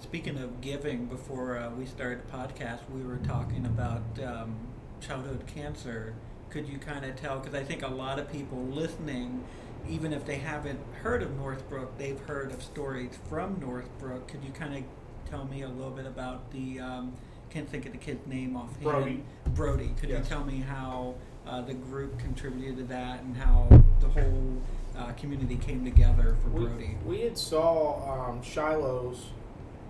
Speaking 0.00 0.38
of 0.38 0.60
giving, 0.60 1.06
before 1.06 1.58
uh, 1.58 1.70
we 1.70 1.86
started 1.86 2.22
the 2.26 2.32
podcast, 2.32 2.78
we 2.90 3.02
were 3.02 3.18
talking 3.18 3.66
about 3.66 4.02
um, 4.24 4.56
childhood 5.00 5.44
cancer. 5.46 6.14
Could 6.48 6.68
you 6.68 6.78
kind 6.78 7.04
of 7.04 7.16
tell? 7.16 7.38
Because 7.38 7.54
I 7.54 7.62
think 7.62 7.82
a 7.82 7.88
lot 7.88 8.18
of 8.18 8.32
people 8.32 8.58
listening, 8.58 9.44
even 9.88 10.12
if 10.12 10.24
they 10.26 10.36
haven't 10.36 10.80
heard 11.02 11.22
of 11.22 11.36
Northbrook, 11.36 11.96
they've 11.98 12.18
heard 12.20 12.52
of 12.52 12.62
stories 12.62 13.18
from 13.28 13.58
Northbrook. 13.60 14.28
Could 14.28 14.44
you 14.44 14.50
kind 14.52 14.76
of 14.76 14.82
tell 15.30 15.44
me 15.46 15.62
a 15.62 15.68
little 15.68 15.90
bit 15.92 16.06
about 16.06 16.50
the? 16.52 16.80
Um, 16.80 17.12
can't 17.50 17.68
think 17.68 17.84
of 17.86 17.90
the 17.92 17.98
kid's 17.98 18.24
name 18.28 18.56
offhand. 18.56 18.82
Brody. 18.82 19.22
Brody. 19.54 19.90
Could 19.98 20.08
Yes. 20.10 20.22
you 20.24 20.28
tell 20.36 20.44
me 20.44 20.60
how 20.60 21.14
uh, 21.46 21.60
the 21.62 21.74
group 21.74 22.16
contributed 22.20 22.76
to 22.76 22.84
that 22.84 23.22
and 23.22 23.36
how 23.36 23.66
the 24.00 24.06
whole 24.08 24.52
uh, 24.96 25.10
community 25.12 25.56
came 25.56 25.84
together 25.84 26.36
for 26.44 26.50
We, 26.50 26.64
Brody? 26.66 26.96
we 27.04 27.20
had 27.22 27.36
saw 27.36 28.28
um, 28.30 28.40
Shiloh's 28.42 29.30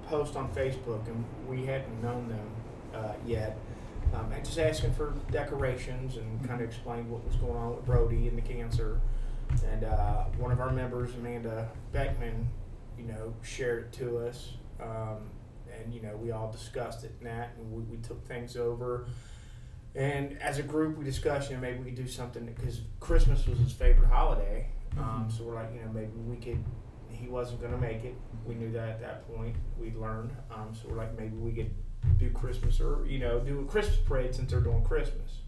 post 0.06 0.36
on 0.36 0.48
Facebook, 0.54 1.06
and 1.06 1.22
we 1.46 1.66
hadn't 1.66 2.02
known 2.02 2.28
them 2.28 2.46
uh, 2.94 3.12
yet. 3.26 3.58
Um, 4.14 4.32
and 4.32 4.42
just 4.42 4.58
asking 4.58 4.94
for 4.94 5.12
decorations 5.30 6.16
and 6.16 6.40
kind 6.48 6.62
of 6.62 6.66
explained 6.68 7.10
what 7.10 7.24
was 7.26 7.36
going 7.36 7.56
on 7.56 7.76
with 7.76 7.84
Brody 7.84 8.26
and 8.26 8.38
the 8.38 8.42
cancer. 8.42 8.98
And 9.72 9.84
uh, 9.84 10.24
one 10.38 10.52
of 10.52 10.60
our 10.60 10.70
members, 10.72 11.14
Amanda 11.14 11.68
Beckman, 11.92 12.46
you 12.98 13.04
know, 13.04 13.34
shared 13.42 13.84
it 13.84 13.92
to 13.94 14.18
us. 14.18 14.52
Um, 14.80 15.18
and, 15.78 15.92
you 15.94 16.00
know, 16.02 16.16
we 16.16 16.30
all 16.30 16.50
discussed 16.50 17.04
it 17.04 17.12
and 17.18 17.26
that, 17.28 17.50
and 17.58 17.72
we, 17.72 17.82
we 17.84 17.96
took 17.98 18.26
things 18.26 18.56
over. 18.56 19.06
And 19.94 20.40
as 20.40 20.58
a 20.58 20.62
group, 20.62 20.96
we 20.98 21.04
discussed, 21.04 21.50
you 21.50 21.56
know, 21.56 21.62
maybe 21.62 21.78
we 21.78 21.84
could 21.86 21.94
do 21.96 22.06
something 22.08 22.44
because 22.46 22.80
Christmas 23.00 23.46
was 23.46 23.58
his 23.58 23.72
favorite 23.72 24.08
holiday. 24.08 24.68
Um, 24.98 25.26
Mhm. 25.28 25.32
so 25.36 25.44
we're 25.44 25.54
like, 25.54 25.72
you 25.74 25.80
know, 25.80 25.90
maybe 25.92 26.12
we 26.26 26.36
could. 26.36 26.62
He 27.08 27.28
wasn't 27.28 27.60
going 27.60 27.72
to 27.72 27.78
make 27.78 28.04
it. 28.04 28.14
We 28.46 28.54
knew 28.54 28.72
that 28.72 28.88
at 28.88 29.00
that 29.00 29.36
point. 29.36 29.54
We'd 29.78 29.96
learned. 29.96 30.30
Um, 30.50 30.74
so 30.74 30.88
we're 30.88 30.96
like, 30.96 31.16
maybe 31.18 31.36
we 31.36 31.52
could 31.52 31.70
do 32.18 32.30
Christmas 32.30 32.80
or 32.80 33.04
you 33.06 33.18
know, 33.18 33.40
do 33.40 33.60
a 33.60 33.64
Christmas 33.64 33.98
parade 33.98 34.34
since 34.34 34.50
they're 34.50 34.60
doing 34.60 34.82
Christmas. 34.84 35.40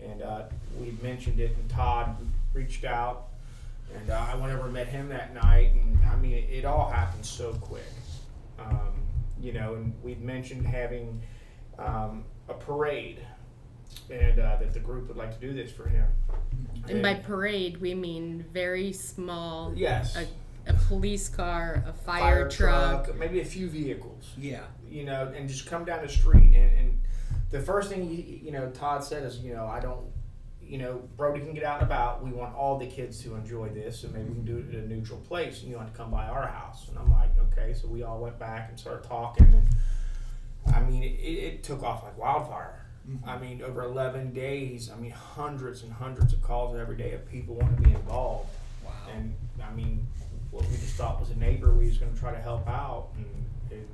And 0.00 0.22
uh, 0.22 0.44
we 0.78 0.96
mentioned 1.02 1.40
it, 1.40 1.56
and 1.56 1.68
Todd 1.70 2.16
reached 2.52 2.84
out, 2.84 3.27
and 3.94 4.10
uh, 4.10 4.26
I 4.32 4.36
went 4.36 4.52
over 4.52 4.64
and 4.64 4.72
met 4.72 4.88
him 4.88 5.08
that 5.08 5.34
night. 5.34 5.72
And 5.74 5.98
I 6.06 6.16
mean, 6.16 6.32
it, 6.32 6.48
it 6.50 6.64
all 6.64 6.88
happened 6.90 7.24
so 7.24 7.52
quick. 7.54 7.82
Um, 8.58 9.02
you 9.40 9.52
know, 9.52 9.74
and 9.74 9.92
we'd 10.02 10.20
mentioned 10.20 10.66
having 10.66 11.22
um, 11.78 12.24
a 12.48 12.54
parade, 12.54 13.20
and 14.10 14.38
uh, 14.38 14.56
that 14.56 14.74
the 14.74 14.80
group 14.80 15.08
would 15.08 15.16
like 15.16 15.32
to 15.38 15.46
do 15.46 15.52
this 15.54 15.70
for 15.70 15.88
him. 15.88 16.06
And 16.88 17.02
by 17.02 17.14
parade, 17.14 17.76
we 17.80 17.94
mean 17.94 18.44
very 18.52 18.92
small, 18.92 19.72
Yes. 19.76 20.16
a, 20.16 20.26
a 20.68 20.74
police 20.74 21.28
car, 21.28 21.84
a 21.86 21.92
fire, 21.92 22.48
truck. 22.48 23.14
maybe 23.16 23.40
a 23.40 23.44
few 23.44 23.68
vehicles. 23.68 24.30
Yeah. 24.36 24.62
You 24.90 25.04
know, 25.04 25.32
and 25.36 25.48
just 25.48 25.66
come 25.66 25.84
down 25.84 26.02
the 26.02 26.08
street 26.08 26.54
and, 26.54 26.78
and 26.78 26.98
the 27.50 27.60
first 27.60 27.90
thing 27.90 28.10
you, 28.10 28.22
you 28.42 28.50
know 28.50 28.70
Todd 28.70 29.02
said 29.04 29.22
is 29.22 29.38
you 29.38 29.54
know 29.54 29.66
I 29.66 29.80
don't 29.80 30.06
you 30.68 30.78
know 30.78 31.02
Brody 31.16 31.40
can 31.40 31.54
get 31.54 31.64
out 31.64 31.80
and 31.80 31.90
about. 31.90 32.22
We 32.22 32.30
want 32.30 32.54
all 32.54 32.78
the 32.78 32.86
kids 32.86 33.22
to 33.22 33.34
enjoy 33.34 33.68
this, 33.68 34.04
and 34.04 34.12
maybe 34.12 34.28
we 34.28 34.34
can 34.34 34.44
do 34.44 34.58
it 34.58 34.74
at 34.74 34.84
a 34.84 34.86
neutral 34.86 35.18
place. 35.20 35.62
And 35.62 35.70
you 35.70 35.76
want 35.76 35.92
to 35.92 35.96
come 35.96 36.10
by 36.10 36.26
our 36.26 36.46
house, 36.46 36.88
and 36.88 36.98
I'm 36.98 37.10
like 37.10 37.30
okay. 37.52 37.74
So 37.74 37.88
we 37.88 38.02
all 38.02 38.20
went 38.20 38.38
back 38.38 38.68
and 38.68 38.78
started 38.78 39.08
talking, 39.08 39.46
and 39.46 40.74
I 40.74 40.80
mean 40.80 41.02
it, 41.02 41.06
it 41.06 41.62
took 41.62 41.82
off 41.82 42.04
like 42.04 42.18
wildfire. 42.18 42.84
Mm-hmm. 43.08 43.28
I 43.28 43.38
mean, 43.38 43.62
over 43.62 43.84
11 43.84 44.34
days, 44.34 44.90
I 44.94 45.00
mean, 45.00 45.12
hundreds 45.12 45.82
and 45.82 45.90
hundreds 45.90 46.34
of 46.34 46.42
calls 46.42 46.76
every 46.76 46.96
day 46.96 47.12
of 47.12 47.26
people 47.26 47.54
wanting 47.54 47.76
to 47.76 47.82
be 47.82 47.94
involved. 47.94 48.50
Wow. 48.84 48.92
And 49.16 49.34
I 49.62 49.74
mean, 49.74 50.06
what 50.50 50.68
we 50.68 50.76
just 50.76 50.94
thought 50.94 51.18
was 51.18 51.30
a 51.30 51.36
neighbor, 51.36 51.72
we 51.72 51.86
was 51.86 51.96
going 51.96 52.12
to 52.12 52.18
try 52.18 52.32
to 52.32 52.40
help 52.40 52.68
out, 52.68 53.08
and 53.16 53.26
it, 53.70 53.88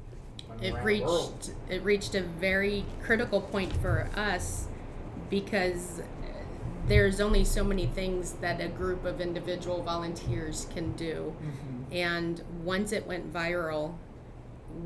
it 0.61 0.73
around 0.73 0.85
the 0.85 1.04
world. 1.04 1.33
reached 1.33 1.50
it 1.71 1.85
reached 1.85 2.14
a 2.16 2.23
very 2.23 2.85
critical 3.02 3.40
point 3.40 3.73
for 3.76 4.09
us 4.16 4.66
because 5.31 6.00
there's 6.87 7.21
only 7.21 7.45
so 7.45 7.64
many 7.64 7.87
things 7.87 8.33
that 8.35 8.61
a 8.61 8.69
group 8.69 9.05
of 9.05 9.21
individual 9.21 9.83
volunteers 9.83 10.67
can 10.75 10.93
do. 10.93 11.35
And 11.91 12.43
once 12.62 12.93
it 12.93 13.07
went 13.07 13.33
viral 13.33 13.95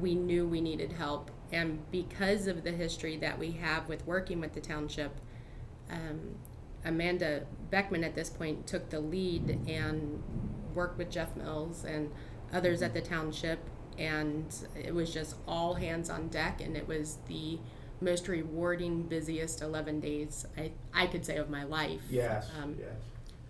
we 0.00 0.14
knew 0.14 0.46
we 0.46 0.60
needed 0.60 0.92
help. 0.92 1.30
And 1.52 1.90
because 1.90 2.46
of 2.46 2.62
the 2.62 2.72
history 2.72 3.16
that 3.18 3.38
we 3.38 3.52
have 3.52 3.88
with 3.88 4.06
working 4.06 4.40
with 4.40 4.52
the 4.54 4.60
township 4.60 5.12
um, 5.90 6.34
amanda 6.84 7.46
beckman 7.70 8.04
at 8.04 8.14
this 8.14 8.28
point 8.28 8.66
took 8.66 8.90
the 8.90 9.00
lead 9.00 9.58
and 9.66 10.22
worked 10.74 10.98
with 10.98 11.10
jeff 11.10 11.34
mills 11.34 11.84
and 11.84 12.10
others 12.52 12.82
at 12.82 12.94
the 12.94 13.00
township. 13.00 13.58
And 13.96 14.54
it 14.80 14.94
was 14.94 15.12
just 15.12 15.36
all 15.46 15.74
hands 15.74 16.08
on 16.10 16.28
deck 16.28 16.60
and 16.60 16.76
it 16.76 16.86
was 16.86 17.18
the 17.26 17.58
most 18.00 18.28
rewarding 18.28 19.02
busiest 19.02 19.62
11 19.62 20.00
days 20.00 20.46
i, 20.56 20.70
I 20.94 21.06
could 21.06 21.24
say 21.24 21.36
of 21.36 21.50
my 21.50 21.64
life 21.64 22.00
Yes, 22.10 22.50
um, 22.62 22.76
yes. 22.78 22.88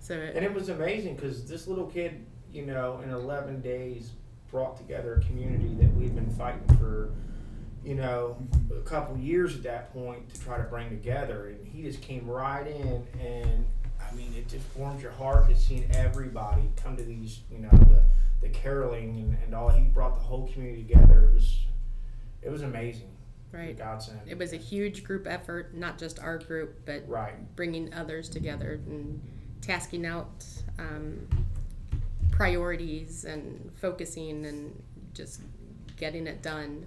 so 0.00 0.14
And 0.14 0.44
it 0.44 0.52
was 0.52 0.68
amazing 0.68 1.16
because 1.16 1.48
this 1.48 1.66
little 1.66 1.86
kid, 1.86 2.24
you 2.52 2.64
know, 2.66 3.00
in 3.04 3.10
11 3.10 3.60
days 3.60 4.10
brought 4.50 4.76
together 4.78 5.14
a 5.14 5.20
community 5.26 5.74
that 5.80 5.92
we'd 5.94 6.14
been 6.14 6.30
fighting 6.30 6.66
for, 6.78 7.10
you 7.84 7.94
know, 7.94 8.36
a 8.74 8.80
couple 8.80 9.16
years 9.18 9.54
at 9.54 9.62
that 9.64 9.92
point 9.92 10.32
to 10.32 10.40
try 10.40 10.56
to 10.56 10.62
bring 10.64 10.88
together. 10.88 11.48
And 11.48 11.66
he 11.66 11.82
just 11.82 12.00
came 12.00 12.26
right 12.26 12.66
in, 12.66 13.06
and 13.20 13.66
I 14.00 14.14
mean, 14.14 14.32
it 14.34 14.48
just 14.48 14.64
warms 14.74 15.02
your 15.02 15.12
heart 15.12 15.48
to 15.50 15.54
seeing 15.56 15.86
everybody 15.92 16.62
come 16.76 16.96
to 16.96 17.02
these, 17.02 17.40
you 17.52 17.58
know, 17.58 17.68
the, 17.70 18.02
the 18.40 18.48
caroling 18.48 19.16
and, 19.16 19.36
and 19.44 19.54
all. 19.54 19.68
He 19.68 19.82
brought 19.82 20.14
the 20.14 20.22
whole 20.22 20.48
community 20.48 20.84
together. 20.84 21.28
It 21.30 21.34
was, 21.34 21.58
it 22.40 22.50
was 22.50 22.62
amazing. 22.62 23.10
Right. 23.52 23.76
It 24.26 24.38
was 24.38 24.52
a 24.52 24.56
huge 24.56 25.04
group 25.04 25.26
effort 25.26 25.74
not 25.74 25.98
just 25.98 26.18
our 26.20 26.38
group 26.38 26.80
but 26.84 27.08
right. 27.08 27.34
bringing 27.56 27.92
others 27.94 28.28
together 28.28 28.80
and 28.86 29.20
tasking 29.60 30.06
out 30.06 30.44
um, 30.78 31.26
priorities 32.30 33.24
and 33.24 33.70
focusing 33.80 34.46
and 34.46 34.82
just 35.12 35.42
getting 35.96 36.26
it 36.26 36.40
done. 36.42 36.86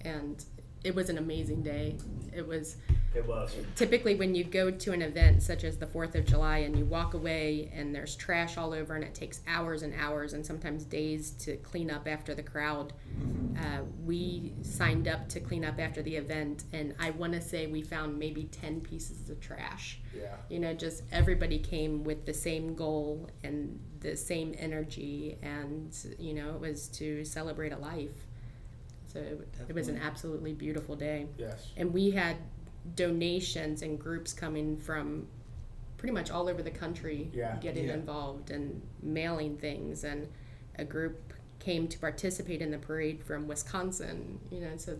And 0.00 0.44
it 0.82 0.94
was 0.94 1.08
an 1.08 1.18
amazing 1.18 1.62
day. 1.62 1.96
It 2.34 2.46
was 2.46 2.76
It 3.14 3.26
was. 3.26 3.54
typically 3.76 4.14
when 4.16 4.34
you 4.34 4.44
go 4.44 4.70
to 4.70 4.92
an 4.92 5.02
event 5.02 5.42
such 5.42 5.62
as 5.64 5.78
the 5.78 5.86
Fourth 5.86 6.14
of 6.14 6.24
July 6.24 6.58
and 6.58 6.76
you 6.76 6.84
walk 6.84 7.14
away 7.14 7.70
and 7.74 7.94
there's 7.94 8.16
trash 8.16 8.56
all 8.56 8.72
over 8.72 8.94
and 8.94 9.04
it 9.04 9.14
takes 9.14 9.40
hours 9.46 9.82
and 9.82 9.94
hours 9.98 10.32
and 10.32 10.44
sometimes 10.44 10.84
days 10.84 11.30
to 11.32 11.56
clean 11.58 11.90
up 11.90 12.08
after 12.08 12.34
the 12.34 12.42
crowd. 12.42 12.92
Uh, 13.58 13.82
we 14.04 14.52
signed 14.62 15.06
up 15.06 15.28
to 15.28 15.40
clean 15.40 15.64
up 15.64 15.78
after 15.78 16.02
the 16.02 16.16
event 16.16 16.64
and 16.72 16.94
I 16.98 17.10
want 17.10 17.32
to 17.34 17.40
say 17.40 17.66
we 17.68 17.82
found 17.82 18.18
maybe 18.18 18.44
ten 18.44 18.80
pieces 18.80 19.30
of 19.30 19.40
trash. 19.40 20.00
Yeah. 20.16 20.34
You 20.48 20.58
know, 20.58 20.74
just 20.74 21.02
everybody 21.12 21.58
came 21.58 22.02
with 22.04 22.26
the 22.26 22.34
same 22.34 22.74
goal 22.74 23.28
and 23.44 23.78
the 24.00 24.16
same 24.16 24.54
energy, 24.58 25.38
and 25.42 25.96
you 26.18 26.34
know, 26.34 26.50
it 26.56 26.60
was 26.60 26.88
to 26.88 27.24
celebrate 27.24 27.72
a 27.72 27.78
life. 27.78 28.12
So 29.06 29.20
it, 29.20 29.48
it 29.68 29.74
was 29.74 29.88
an 29.88 29.98
absolutely 29.98 30.52
beautiful 30.54 30.96
day 30.96 31.26
Yes. 31.38 31.68
and 31.76 31.94
we 31.94 32.10
had 32.10 32.36
donations 32.96 33.82
and 33.82 33.98
groups 33.98 34.32
coming 34.32 34.76
from 34.76 35.26
pretty 35.96 36.12
much 36.12 36.30
all 36.30 36.48
over 36.48 36.62
the 36.62 36.70
country 36.70 37.30
Yeah. 37.32 37.56
getting 37.56 37.86
Yeah. 37.88 37.94
involved 37.94 38.50
and 38.50 38.82
mailing 39.02 39.56
things 39.56 40.04
and 40.04 40.28
a 40.76 40.84
group 40.84 41.32
came 41.60 41.88
to 41.88 41.98
participate 41.98 42.60
in 42.60 42.70
the 42.70 42.78
parade 42.78 43.22
from 43.24 43.48
Wisconsin 43.48 44.38
you 44.50 44.60
know 44.60 44.76
so 44.76 44.98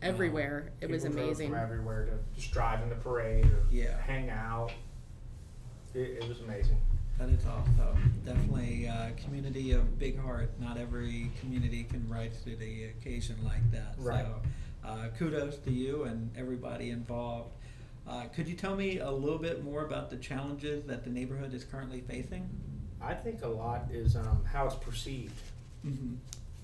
everywhere 0.00 0.70
it 0.80 0.88
was 0.88 1.02
People 1.02 1.16
drove 1.16 1.26
amazing 1.28 1.50
From 1.50 1.58
everywhere 1.58 2.06
to 2.06 2.12
just 2.34 2.52
drive 2.52 2.82
in 2.82 2.88
the 2.88 2.94
parade 2.94 3.44
or 3.46 3.62
Yeah. 3.70 4.00
hang 4.00 4.30
out. 4.30 4.72
It, 5.94 6.22
it 6.22 6.28
was 6.28 6.40
amazing. 6.40 6.80
That 7.18 7.30
is 7.30 7.44
awesome. 7.46 8.22
Definitely 8.24 8.84
a 8.86 9.12
community 9.16 9.72
of 9.72 9.98
big 9.98 10.18
heart. 10.20 10.50
Not 10.60 10.76
every 10.78 11.32
community 11.40 11.82
can 11.82 12.08
rise 12.08 12.40
to 12.44 12.54
the 12.54 12.84
occasion 12.84 13.36
like 13.44 13.68
that. 13.72 13.94
Right. 13.98 14.24
So 14.24 14.40
uh, 14.84 15.08
kudos 15.18 15.56
to 15.58 15.70
you 15.70 16.04
and 16.04 16.30
everybody 16.36 16.90
involved. 16.90 17.50
Uh, 18.08 18.24
could 18.34 18.48
you 18.48 18.54
tell 18.54 18.74
me 18.74 18.98
a 18.98 19.10
little 19.10 19.38
bit 19.38 19.62
more 19.62 19.84
about 19.84 20.08
the 20.10 20.16
challenges 20.16 20.84
that 20.86 21.04
the 21.04 21.10
neighborhood 21.10 21.52
is 21.52 21.64
currently 21.64 22.00
facing? 22.00 22.48
I 23.02 23.14
think 23.14 23.42
a 23.44 23.48
lot 23.48 23.86
is 23.92 24.16
um, 24.16 24.42
how 24.50 24.66
it's 24.66 24.74
perceived. 24.76 25.38
Mm-hmm. 25.86 26.14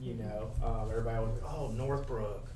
You 0.01 0.15
know, 0.15 0.51
um, 0.65 0.89
everybody 0.91 1.17
always, 1.19 1.35
oh, 1.47 1.69
Northbrook. 1.69 2.49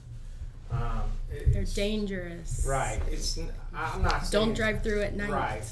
Um, 0.71 1.03
it- 1.31 1.53
they're 1.53 1.63
it's- 1.63 1.75
dangerous 1.75 2.67
Right. 2.69 3.01
It's. 3.11 3.39
n- 3.39 3.51
I'm 3.75 4.03
not. 4.03 4.27
Saying, 4.27 4.47
don't 4.47 4.55
drive 4.55 4.83
through 4.83 5.01
at 5.03 5.15
night 5.17 5.31
Right. 5.31 5.63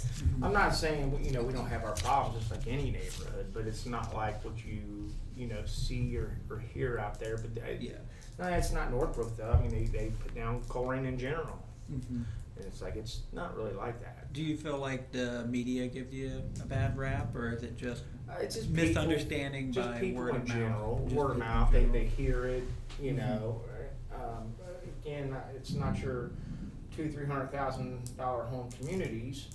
I'm 0.43 0.53
not 0.55 0.75
saying 0.75 1.19
you 1.23 1.33
know 1.33 1.43
we 1.43 1.53
don't 1.53 1.67
have 1.67 1.85
our 1.85 1.93
problems 1.97 2.39
just 2.39 2.51
like 2.51 2.67
any 2.67 2.91
neighborhood, 2.93 3.47
but 3.53 3.67
it's 3.67 3.85
not 3.85 4.15
like 4.15 4.43
what 4.45 4.55
you 4.65 5.11
you 5.37 5.49
know 5.49 5.63
see 5.67 6.17
or, 6.17 6.39
or 6.49 6.61
hear 6.61 6.99
out 6.99 7.19
there. 7.21 7.37
But 7.37 7.63
uh, 7.63 7.71
Yeah. 7.79 7.93
No, 8.39 8.47
it's 8.49 8.73
not 8.73 8.91
Northbrook 8.91 9.37
though. 9.37 9.51
I 9.53 9.61
mean, 9.63 9.71
they, 9.71 9.85
they 9.99 10.07
put 10.23 10.35
down 10.35 10.61
Colerain 10.69 11.07
in 11.07 11.19
general, 11.19 11.59
Mm-hmm. 11.91 12.17
and 12.57 12.65
it's 12.67 12.83
like 12.83 12.97
it's 12.97 13.21
not 13.33 13.57
really 13.57 13.73
like 13.73 14.01
that. 14.03 14.33
Do 14.33 14.43
you 14.43 14.57
feel 14.57 14.77
like 14.79 15.13
the 15.13 15.45
media 15.49 15.87
gives 15.87 16.13
you 16.13 16.43
a 16.61 16.67
bad 16.67 16.99
rap, 16.99 17.35
or 17.35 17.53
is 17.53 17.63
it 17.63 17.77
just 17.77 18.03
Uh, 18.29 18.35
it's 18.41 18.57
just 18.57 18.75
people- 18.75 18.89
misunderstanding 18.89 19.73
just 19.73 19.89
by 19.89 20.13
word 20.15 20.31
in 20.31 20.37
of 20.43 20.45
general, 20.47 20.99
mouth? 20.99 21.13
Word 21.13 21.31
of 21.33 21.39
mouth. 21.39 21.73
They, 21.73 21.85
they 21.85 22.05
hear 22.07 22.47
it, 22.47 22.65
you 23.01 23.13
Mhm. 23.13 23.17
know. 23.19 23.63
Um, 24.13 24.53
again, 25.03 25.37
it's 25.55 25.75
not 25.75 25.99
your 26.01 26.31
two, 26.97 27.11
three 27.11 27.27
hundred 27.27 27.53
thousand 27.53 28.17
dollar 28.17 28.45
home 28.45 28.69
communities, 28.73 29.47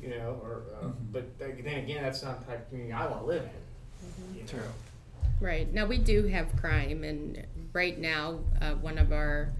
you 0.00 0.10
know. 0.10 0.38
Or, 0.42 0.62
uh, 0.80 0.84
Mhm. 0.86 0.94
but 1.12 1.38
then 1.38 1.50
again, 1.78 2.02
that's 2.04 2.22
not 2.22 2.40
the 2.40 2.46
type 2.46 2.62
of 2.62 2.68
community 2.68 2.92
I 2.92 3.06
want 3.08 3.20
to 3.22 3.26
live 3.26 3.42
in. 3.42 4.34
you 4.36 4.40
know. 4.42 4.46
True. 4.46 4.60
Right. 5.40 5.72
Now 5.74 5.86
we 5.86 5.98
do 5.98 6.26
have 6.28 6.54
crime, 6.56 7.02
and 7.02 7.44
right 7.74 7.98
now, 7.98 8.38
uh, 8.62 8.70
one 8.74 8.96
of 8.96 9.12
our 9.12 9.52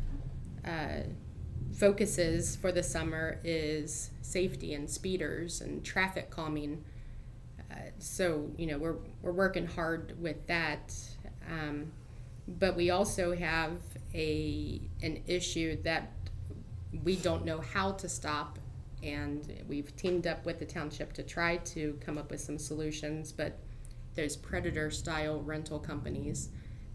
uh, 0.65 1.01
focuses 1.75 2.57
for 2.57 2.73
the 2.73 2.83
summer 2.83 3.41
is 3.45 4.11
safety 4.23 4.73
and 4.73 4.89
speeders 4.89 5.61
and 5.61 5.85
traffic 5.85 6.31
calming. 6.31 6.83
Uh, 7.71 7.75
so 7.99 8.51
you 8.57 8.67
know 8.67 8.79
we're 8.79 8.97
we're 9.21 9.33
working 9.33 9.67
hard 9.67 10.17
with 10.23 10.47
that, 10.47 10.95
um, 11.51 11.93
but 12.47 12.77
we 12.77 12.91
also 12.91 13.35
have 13.35 13.73
a 14.15 14.81
an 15.03 15.23
issue 15.27 15.77
that 15.83 16.13
we 17.03 17.17
don't 17.17 17.45
know 17.45 17.61
how 17.61 17.91
to 17.93 18.09
stop, 18.09 18.59
and 19.03 19.53
we've 19.69 19.95
teamed 19.97 20.27
up 20.29 20.47
with 20.47 20.61
the 20.61 20.65
township 20.65 21.13
to 21.15 21.23
try 21.25 21.57
to 21.57 21.99
come 22.01 22.17
up 22.17 22.31
with 22.31 22.41
some 22.41 22.59
solutions, 22.59 23.33
but 23.33 23.59
there's 24.15 24.37
predator 24.37 24.91
style 24.91 25.41
rental 25.43 25.81
companies 25.81 26.51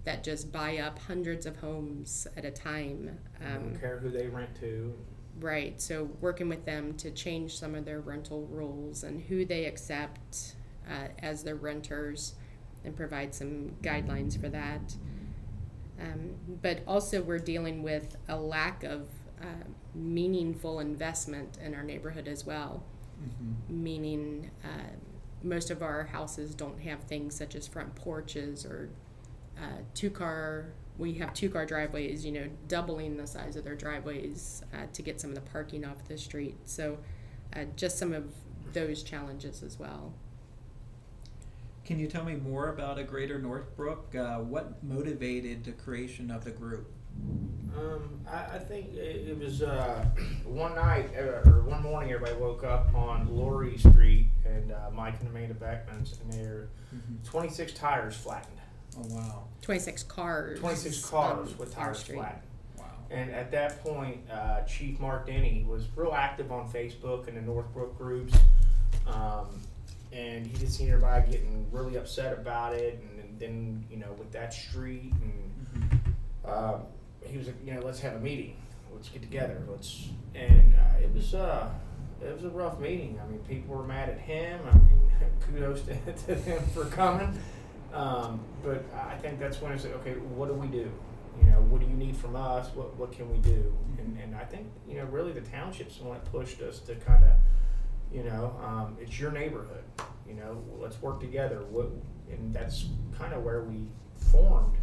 that 0.09 0.23
just 0.23 0.51
buy 0.51 0.77
up 0.79 0.97
hundreds 0.97 1.45
of 1.45 1.55
homes 1.57 2.25
at 2.35 2.43
a 2.43 2.49
time. 2.49 3.19
Um, 3.45 3.73
don't 3.73 3.79
care 3.79 3.99
who 3.99 4.09
they 4.09 4.25
rent 4.27 4.49
to. 4.59 4.91
right, 5.39 5.79
so 5.79 6.09
working 6.19 6.49
with 6.49 6.65
them 6.65 6.95
to 6.97 7.11
change 7.11 7.55
some 7.59 7.75
of 7.75 7.85
their 7.85 7.99
rental 7.99 8.47
rules 8.47 9.03
and 9.03 9.21
who 9.21 9.45
they 9.45 9.65
accept 9.65 10.55
uh, 10.89 11.09
as 11.19 11.43
their 11.43 11.55
renters 11.55 12.33
and 12.83 12.95
provide 12.95 13.35
some 13.35 13.75
guidelines 13.83 14.39
for 14.41 14.49
that. 14.49 14.95
Um, 16.01 16.31
but 16.61 16.79
also, 16.87 17.21
we're 17.21 17.37
dealing 17.37 17.83
with 17.83 18.15
a 18.27 18.35
lack 18.37 18.83
of 18.83 19.09
uh, 19.41 19.45
meaningful 19.93 20.79
investment 20.79 21.59
in 21.63 21.75
our 21.75 21.83
neighborhood 21.83 22.27
as 22.27 22.45
well 22.45 22.83
Mm-hmm. 23.21 23.83
meaning 23.83 24.49
uh, 24.63 24.93
most 25.43 25.69
of 25.71 25.81
our 25.83 26.05
houses 26.05 26.55
don't 26.55 26.79
have 26.79 27.03
things 27.03 27.35
such 27.35 27.53
as 27.53 27.67
front 27.67 27.93
porches 27.95 28.65
or 28.65 28.87
uh, 29.61 29.65
two 29.93 30.09
car 30.09 30.65
we 30.97 31.13
have 31.13 31.33
two 31.33 31.49
car 31.49 31.65
driveways 31.65 32.25
you 32.25 32.31
know 32.31 32.47
doubling 32.67 33.17
the 33.17 33.25
size 33.27 33.55
of 33.55 33.63
their 33.63 33.75
driveways 33.75 34.63
uh, 34.73 34.77
to 34.93 35.01
get 35.01 35.19
some 35.19 35.29
of 35.29 35.35
the 35.35 35.41
parking 35.51 35.85
off 35.85 36.03
the 36.07 36.17
street 36.17 36.55
so 36.65 36.97
uh, 37.55 37.63
just 37.75 37.97
some 37.97 38.13
of 38.13 38.33
those 38.73 39.01
challenges 39.03 39.63
as 39.63 39.79
well 39.79 40.13
Can 41.85 41.99
you 41.99 42.07
tell 42.07 42.23
me 42.23 42.35
more 42.35 42.69
about 42.69 42.99
a 42.99 43.03
Greater 43.03 43.39
Northbrook? 43.39 44.13
Uh, 44.13 44.37
what 44.39 44.83
motivated 44.83 45.63
the 45.63 45.71
creation 45.71 46.29
of 46.29 46.43
the 46.45 46.51
group? 46.51 46.87
Um, 47.75 48.19
I, 48.29 48.55
I 48.57 48.59
think 48.59 48.93
it, 48.93 49.27
it 49.29 49.39
was 49.39 49.63
uh, 49.63 50.05
one 50.45 50.75
night 50.75 51.09
uh, 51.17 51.49
or 51.49 51.63
one 51.63 51.81
morning. 51.81 52.11
Everybody 52.11 52.39
woke 52.39 52.63
up 52.63 52.93
on 52.93 53.27
Laurie 53.35 53.77
Street 53.79 54.27
and 54.45 54.71
uh, 54.71 54.91
Mike 54.93 55.19
and 55.19 55.29
Amanda 55.29 55.55
Beckman's, 55.55 56.19
and 56.21 56.31
there 56.31 56.67
Mhm. 56.95 57.23
26 57.27 57.73
tires 57.73 58.15
flattened. 58.15 58.58
Oh 59.01 59.15
wow, 59.15 59.43
26 59.61 60.03
cars. 60.03 60.59
26 60.59 61.05
cars 61.05 61.57
with 61.57 61.77
our 61.77 61.85
tires 61.85 61.99
street. 61.99 62.15
flattened. 62.17 62.41
wow. 62.77 62.85
And 63.11 63.31
at 63.31 63.51
that 63.51 63.81
point, 63.83 64.19
uh, 64.31 64.61
Chief 64.61 64.99
Mark 64.99 65.27
Denny 65.27 65.65
was 65.67 65.85
real 65.95 66.11
active 66.13 66.51
on 66.51 66.69
Facebook 66.69 67.27
and 67.27 67.37
the 67.37 67.41
Northbrook 67.41 67.97
groups. 67.97 68.37
Um, 69.07 69.47
and 70.11 70.45
he 70.45 70.57
just 70.57 70.75
seen 70.77 70.89
everybody 70.89 71.31
getting 71.31 71.65
really 71.71 71.95
upset 71.97 72.33
about 72.33 72.73
it. 72.73 72.99
And, 73.01 73.39
then, 73.39 73.85
you 73.89 73.95
know, 73.97 74.11
with 74.17 74.31
that 74.33 74.53
street, 74.53 75.13
and 75.21 76.03
Mhm. 76.45 76.49
um, 76.51 76.81
he 77.25 77.37
was 77.37 77.47
like, 77.47 77.55
you 77.63 77.73
know, 77.73 77.79
let's 77.79 78.01
have 78.01 78.15
a 78.15 78.19
meeting. 78.19 78.57
Let's 78.93 79.07
get 79.07 79.21
together. 79.21 79.61
Let's. 79.69 80.09
And 80.35 80.73
uh, 80.75 80.99
it 81.01 81.13
was 81.13 81.33
uh, 81.33 81.69
it 82.21 82.33
was 82.33 82.43
a 82.43 82.49
rough 82.49 82.79
meeting. 82.81 83.17
I 83.23 83.29
mean, 83.29 83.39
people 83.47 83.75
were 83.77 83.83
mad 83.85 84.09
at 84.09 84.17
him. 84.19 84.59
I 84.69 84.73
mean, 84.75 84.99
kudos 85.53 85.83
to, 85.83 85.95
to 86.25 86.35
them 86.35 86.61
for 86.73 86.83
coming. 86.85 87.33
Um, 87.93 88.39
but 88.63 88.83
I 88.93 89.15
think 89.17 89.39
that's 89.39 89.61
when 89.61 89.71
I 89.71 89.77
said, 89.77 89.93
okay, 89.93 90.13
what 90.13 90.47
do 90.47 90.53
we 90.53 90.67
do? 90.67 90.91
You 91.39 91.51
know, 91.51 91.61
what 91.69 91.81
do 91.81 91.87
you 91.87 91.93
need 91.93 92.15
from 92.15 92.35
us? 92.35 92.69
What 92.75 92.95
what 92.97 93.11
can 93.11 93.31
we 93.31 93.37
do? 93.37 93.73
And 93.97 94.17
and 94.21 94.35
I 94.35 94.43
think 94.43 94.67
you 94.87 94.97
know, 94.97 95.05
really, 95.05 95.31
the 95.31 95.41
township's 95.41 95.97
the 95.97 96.03
one 96.03 96.17
that 96.17 96.31
pushed 96.31 96.61
us 96.61 96.79
to 96.81 96.95
kind 96.95 97.23
of, 97.23 97.31
you 98.13 98.23
know, 98.23 98.55
um, 98.63 98.97
it's 98.99 99.19
your 99.19 99.31
neighborhood. 99.31 99.83
You 100.27 100.35
know, 100.35 100.63
let's 100.79 101.01
work 101.01 101.19
together. 101.19 101.63
What 101.69 101.89
and 102.29 102.53
that's 102.53 102.85
kind 103.17 103.33
of 103.33 103.43
where 103.43 103.63
we 103.63 103.85
formed. 104.31 104.77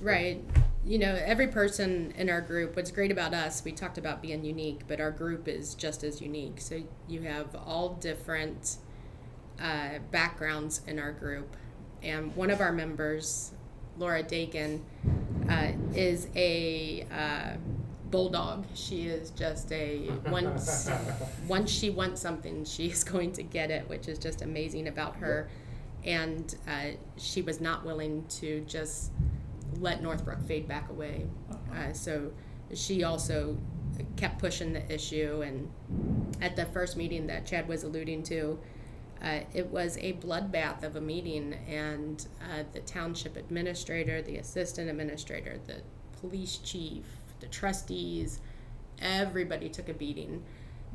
Right. 0.00 0.44
You 0.84 0.98
know, 0.98 1.20
every 1.24 1.48
person 1.48 2.12
in 2.16 2.30
our 2.30 2.40
group, 2.40 2.76
what's 2.76 2.90
great 2.90 3.10
about 3.10 3.34
us, 3.34 3.64
we 3.64 3.72
talked 3.72 3.98
about 3.98 4.22
being 4.22 4.44
unique, 4.44 4.82
but 4.86 5.00
our 5.00 5.10
group 5.10 5.48
is 5.48 5.74
just 5.74 6.04
as 6.04 6.20
unique. 6.20 6.60
So 6.60 6.82
you 7.08 7.22
have 7.22 7.54
all 7.54 7.94
different 7.94 8.76
uh, 9.60 9.98
backgrounds 10.10 10.82
in 10.86 10.98
our 10.98 11.12
group. 11.12 11.56
And 12.02 12.34
one 12.36 12.50
of 12.50 12.60
our 12.60 12.72
members, 12.72 13.52
Laura 13.96 14.22
Dakin, 14.22 14.84
uh, 15.48 15.72
is 15.94 16.28
a 16.36 17.06
uh, 17.10 17.56
bulldog. 18.10 18.64
She 18.74 19.06
is 19.06 19.30
just 19.30 19.72
a 19.72 20.10
once 20.30 20.90
once 21.46 21.70
she 21.70 21.90
wants 21.90 22.20
something, 22.20 22.64
she's 22.66 23.04
going 23.04 23.32
to 23.32 23.42
get 23.42 23.70
it, 23.70 23.88
which 23.88 24.08
is 24.08 24.18
just 24.18 24.42
amazing 24.42 24.88
about 24.88 25.16
her. 25.16 25.48
And 26.04 26.54
uh, 26.66 26.90
she 27.16 27.42
was 27.42 27.60
not 27.60 27.84
willing 27.84 28.24
to 28.40 28.60
just 28.62 29.10
let 29.80 30.02
Northbrook 30.02 30.42
fade 30.46 30.68
back 30.68 30.88
away. 30.90 31.26
Uh, 31.74 31.92
so 31.92 32.32
she 32.74 33.02
also 33.02 33.58
kept 34.16 34.38
pushing 34.38 34.72
the 34.72 34.92
issue. 34.92 35.42
And 35.44 35.70
at 36.40 36.56
the 36.56 36.66
first 36.66 36.96
meeting 36.96 37.26
that 37.26 37.46
Chad 37.46 37.68
was 37.68 37.82
alluding 37.82 38.22
to, 38.24 38.58
uh, 39.22 39.40
it 39.52 39.66
was 39.66 39.96
a 39.98 40.12
bloodbath 40.14 40.82
of 40.82 40.96
a 40.96 41.00
meeting, 41.00 41.54
and 41.68 42.26
uh, 42.42 42.62
the 42.72 42.80
township 42.80 43.36
administrator, 43.36 44.22
the 44.22 44.36
assistant 44.36 44.88
administrator, 44.88 45.58
the 45.66 45.82
police 46.20 46.58
chief, 46.58 47.04
the 47.40 47.46
trustees, 47.46 48.40
everybody 49.00 49.68
took 49.68 49.88
a 49.88 49.94
beating. 49.94 50.44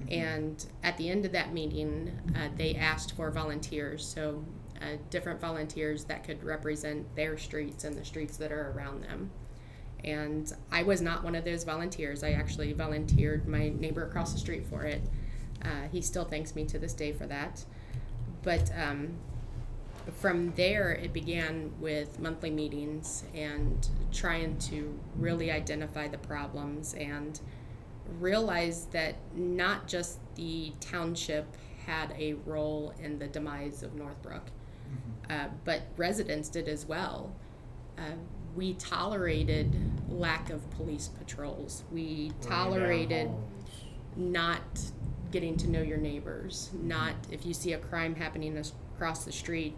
And 0.10 0.66
at 0.84 0.98
the 0.98 1.10
end 1.10 1.26
of 1.26 1.32
that 1.34 1.54
meeting, 1.54 2.12
uh, 2.36 2.50
they 2.56 2.76
asked 2.76 3.16
for 3.16 3.30
volunteers, 3.30 4.06
so 4.06 4.44
uh, 4.82 4.98
different 5.10 5.40
volunteers 5.40 6.06
that 6.06 6.24
could 6.24 6.44
represent 6.44 7.16
their 7.16 7.38
streets 7.38 7.84
and 7.84 7.96
the 7.96 8.04
streets 8.04 8.38
that 8.38 8.52
are 8.52 8.72
around 8.72 9.04
them. 9.04 9.32
And 10.04 10.52
I 10.72 10.84
was 10.84 11.02
not 11.02 11.24
one 11.24 11.36
of 11.36 11.46
those 11.46 11.64
volunteers. 11.64 12.24
I 12.24 12.32
actually 12.32 12.74
volunteered 12.74 13.48
my 13.48 13.70
neighbor 13.70 14.06
across 14.06 14.34
the 14.34 14.40
street 14.40 14.66
for 14.66 14.84
it. 14.84 15.02
Uh, 15.64 15.88
he 15.92 16.02
still 16.02 16.26
thanks 16.26 16.56
me 16.56 16.66
to 16.66 16.80
this 16.80 16.94
day 16.94 17.14
for 17.14 17.26
that. 17.28 17.64
But 18.44 18.72
um, 18.78 19.14
from 20.20 20.52
there, 20.56 20.92
it 20.92 21.14
began 21.14 21.72
with 21.80 22.20
monthly 22.20 22.52
meetings 22.52 23.24
and 23.34 23.88
trying 24.12 24.58
to 24.60 25.00
really 25.18 25.52
identify 25.52 26.08
the 26.08 26.18
problems 26.18 26.94
and 26.94 27.40
realize 28.20 28.86
that 28.92 29.16
not 29.34 29.88
just 29.88 30.20
the 30.36 30.74
township 30.82 31.46
had 31.86 32.14
a 32.18 32.34
role 32.46 32.94
in 33.02 33.20
the 33.20 33.28
demise 33.28 33.84
of 33.84 33.96
Northbrook, 33.96 34.44
uh, 35.30 35.48
but 35.64 35.84
residents 35.98 36.50
did 36.50 36.68
as 36.68 36.86
well. 36.86 37.34
Uh, 37.98 38.16
we 38.56 38.74
tolerated 38.74 39.74
lack 40.10 40.50
of 40.50 40.70
police 40.72 41.08
patrols. 41.08 41.84
We 41.92 42.32
tolerated 42.42 43.32
not 44.16 44.62
getting 45.34 45.58
to 45.58 45.70
know 45.70 45.82
your 45.82 45.98
neighbors. 45.98 46.70
Not 46.82 47.16
if 47.30 47.46
you 47.46 47.54
see 47.54 47.74
a 47.74 47.80
crime 47.80 48.16
happening 48.16 48.58
across 48.96 49.26
the 49.26 49.32
street, 49.34 49.76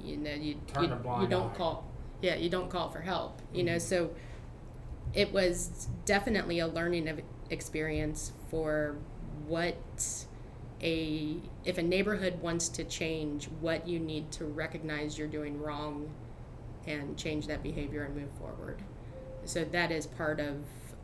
you 0.00 0.16
know 0.18 0.34
you 0.34 0.60
you, 0.80 0.82
you 0.82 1.26
don't 1.26 1.50
eye. 1.50 1.56
call. 1.56 1.90
Yeah, 2.22 2.36
you 2.36 2.48
don't 2.48 2.70
call 2.70 2.90
for 2.90 3.00
help. 3.00 3.42
You 3.52 3.64
know, 3.64 3.78
so 3.78 4.10
it 5.14 5.32
was 5.32 5.88
definitely 6.04 6.60
a 6.60 6.66
learning 6.66 7.08
of 7.08 7.20
experience 7.50 8.32
for 8.50 8.96
what 9.48 10.26
a 10.82 11.36
if 11.64 11.78
a 11.78 11.82
neighborhood 11.82 12.40
wants 12.40 12.68
to 12.68 12.84
change, 12.84 13.46
what 13.60 13.88
you 13.88 13.98
need 13.98 14.30
to 14.32 14.44
recognize 14.44 15.18
you're 15.18 15.26
doing 15.26 15.60
wrong 15.60 16.10
and 16.86 17.16
change 17.16 17.46
that 17.48 17.62
behavior 17.62 18.04
and 18.04 18.14
move 18.14 18.30
forward. 18.38 18.82
So 19.44 19.64
that 19.64 19.90
is 19.90 20.06
part 20.06 20.38
of 20.38 20.56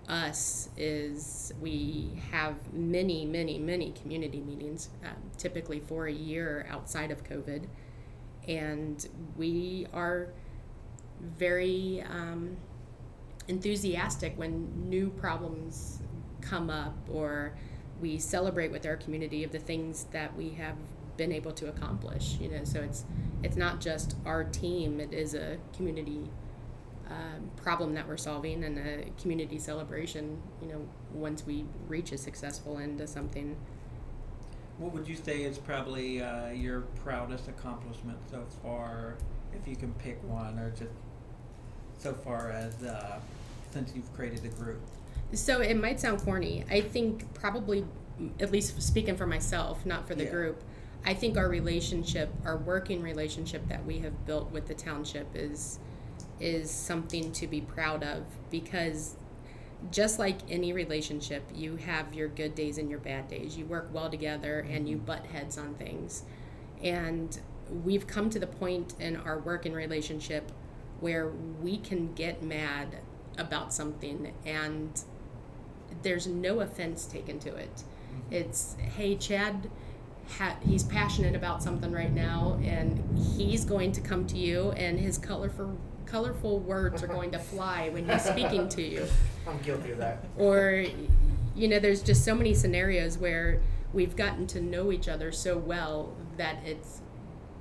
us 0.09 0.69
is 0.77 1.53
we 1.61 2.11
have 2.31 2.57
many 2.73 3.25
many 3.25 3.59
many 3.59 3.93
community 3.93 4.41
meetings 4.41 4.89
um, 5.05 5.17
typically 5.39 5.81
for 5.81 6.07
a 6.07 6.13
year 6.13 6.67
outside 6.71 7.11
of 7.11 7.25
covid. 7.25 7.67
And 8.49 9.07
we 9.37 9.87
are 9.93 10.29
very 11.21 12.03
um, 12.11 12.57
enthusiastic 13.47 14.37
when 14.37 14.89
new 14.89 15.11
problems 15.11 16.01
come 16.41 16.69
up 16.71 16.97
or 17.09 17.55
we 18.01 18.19
celebrate 18.19 18.73
with 18.73 18.85
our 18.85 18.97
community 18.97 19.45
of 19.45 19.53
the 19.53 19.61
things 19.61 20.07
that 20.11 20.37
we 20.37 20.51
have 20.51 20.75
been 21.17 21.31
able 21.31 21.53
to 21.53 21.69
accomplish 21.69 22.39
you 22.41 22.49
know? 22.49 22.65
So 22.65 22.81
it's 22.81 23.05
it's 23.43 23.57
not 23.57 23.81
just 23.81 24.17
our 24.25 24.45
team 24.45 24.99
it 24.99 25.13
is 25.13 25.35
a 25.35 25.59
community 25.77 26.29
um, 27.13 27.51
problem 27.57 27.95
that 27.95 28.07
we're 28.09 28.17
solving 28.17 28.65
and 28.65 28.79
a 28.79 29.05
community 29.21 29.59
celebration 29.59 30.41
you 30.63 30.69
know 30.69 30.81
once 31.13 31.45
we 31.47 31.65
reach 31.89 32.13
a 32.13 32.19
successful 32.19 32.79
end 32.79 32.99
to 32.99 33.07
something 33.07 33.57
What 34.79 34.93
would 34.95 35.07
you 35.07 35.17
say 35.17 35.43
is 35.43 35.59
probably 35.59 36.23
uh, 36.23 36.51
your 36.51 36.81
proudest 37.05 37.47
accomplishment 37.49 38.19
so 38.31 38.45
far, 38.63 39.15
if 39.55 39.69
you 39.69 39.77
can 39.77 39.93
pick 39.95 40.19
one, 40.25 40.59
or 40.59 40.71
just 40.71 40.91
so 41.99 42.13
far 42.15 42.51
as 42.51 42.83
uh, 42.83 43.21
since 43.73 43.93
you've 43.95 44.13
created 44.15 44.43
the 44.43 44.49
group? 44.49 44.81
So 45.35 45.61
it 45.61 45.77
might 45.77 46.01
sound 46.01 46.21
corny. 46.23 46.65
I 46.71 46.81
think 46.81 47.33
probably, 47.35 47.85
at 48.41 48.51
least 48.51 48.81
speaking 48.83 49.17
for 49.17 49.27
myself, 49.27 49.85
not 49.87 50.09
for 50.09 50.15
the 50.15 50.25
Yeah. 50.25 50.31
group, 50.31 50.63
I 51.05 51.15
think 51.15 51.37
our 51.37 51.49
relationship, 51.49 52.31
our 52.45 52.57
working 52.57 53.03
relationship 53.03 53.69
that 53.69 53.85
we 53.85 53.99
have 54.01 54.25
built 54.27 54.51
with 54.51 54.67
the 54.67 54.75
township 54.75 55.29
is 55.35 55.79
is 56.43 56.71
something 56.71 57.33
to 57.33 57.47
be 57.47 57.61
proud 57.61 58.03
of 58.03 58.25
because 58.51 59.17
just 59.91 60.19
like 60.19 60.39
any 60.51 60.73
relationship, 60.73 61.43
you 61.55 61.77
have 61.77 62.15
your 62.15 62.29
good 62.29 62.55
days 62.55 62.79
and 62.79 62.91
your 62.91 62.99
bad 62.99 63.29
days. 63.29 63.57
You 63.57 63.65
work 63.67 63.89
well 63.93 64.11
together 64.11 64.67
and 64.69 64.89
you 64.89 64.97
mm-hmm. 64.97 65.07
butt 65.07 65.27
heads 65.27 65.59
on 65.59 65.75
things. 65.75 66.25
And 66.83 67.39
we've 67.85 68.07
come 68.07 68.29
to 68.31 68.39
the 68.39 68.47
point 68.47 68.95
in 69.01 69.17
our 69.17 69.39
working 69.39 69.73
relationship 69.73 70.53
where 71.01 71.29
we 71.61 71.79
can 71.79 72.13
get 72.15 72.43
mad 72.43 72.99
about 73.39 73.73
something 73.73 74.33
and 74.45 75.03
there's 76.03 76.27
no 76.27 76.61
offense 76.61 77.07
taken 77.07 77.39
to 77.41 77.55
it. 77.55 77.75
Mm-hmm. 77.77 78.35
It's, 78.35 78.77
hey, 78.97 79.17
Chad, 79.17 79.71
ha- 80.39 80.57
he's 80.65 80.85
passionate 80.85 81.35
about 81.35 81.63
something 81.63 81.93
right 81.93 82.13
now, 82.13 82.59
and 82.63 83.03
he's 83.37 83.65
going 83.65 83.93
to 83.93 84.01
come 84.01 84.27
to 84.29 84.39
you, 84.39 84.73
and 84.73 84.99
his 84.99 85.19
colorful, 85.19 85.77
colorful 86.13 86.61
words 86.61 87.03
are 87.03 87.09
going 87.09 87.31
to 87.33 87.39
fly 87.39 87.89
when 87.89 88.09
he's 88.09 88.23
speaking 88.23 88.69
to 88.69 88.83
you 88.83 89.07
I'm 89.49 89.59
guilty 89.59 89.91
of 89.91 89.99
that. 89.99 90.25
or 90.37 90.85
you 91.57 91.69
know 91.69 91.79
there's 91.81 92.03
just 92.03 92.25
so 92.25 92.35
many 92.35 92.55
scenarios 92.55 93.19
where 93.19 93.61
we've 93.93 94.15
gotten 94.15 94.47
to 94.49 94.61
know 94.61 94.93
each 94.93 95.09
other 95.09 95.33
so 95.33 95.57
well 95.57 96.15
that 96.37 96.59
it's 96.65 97.01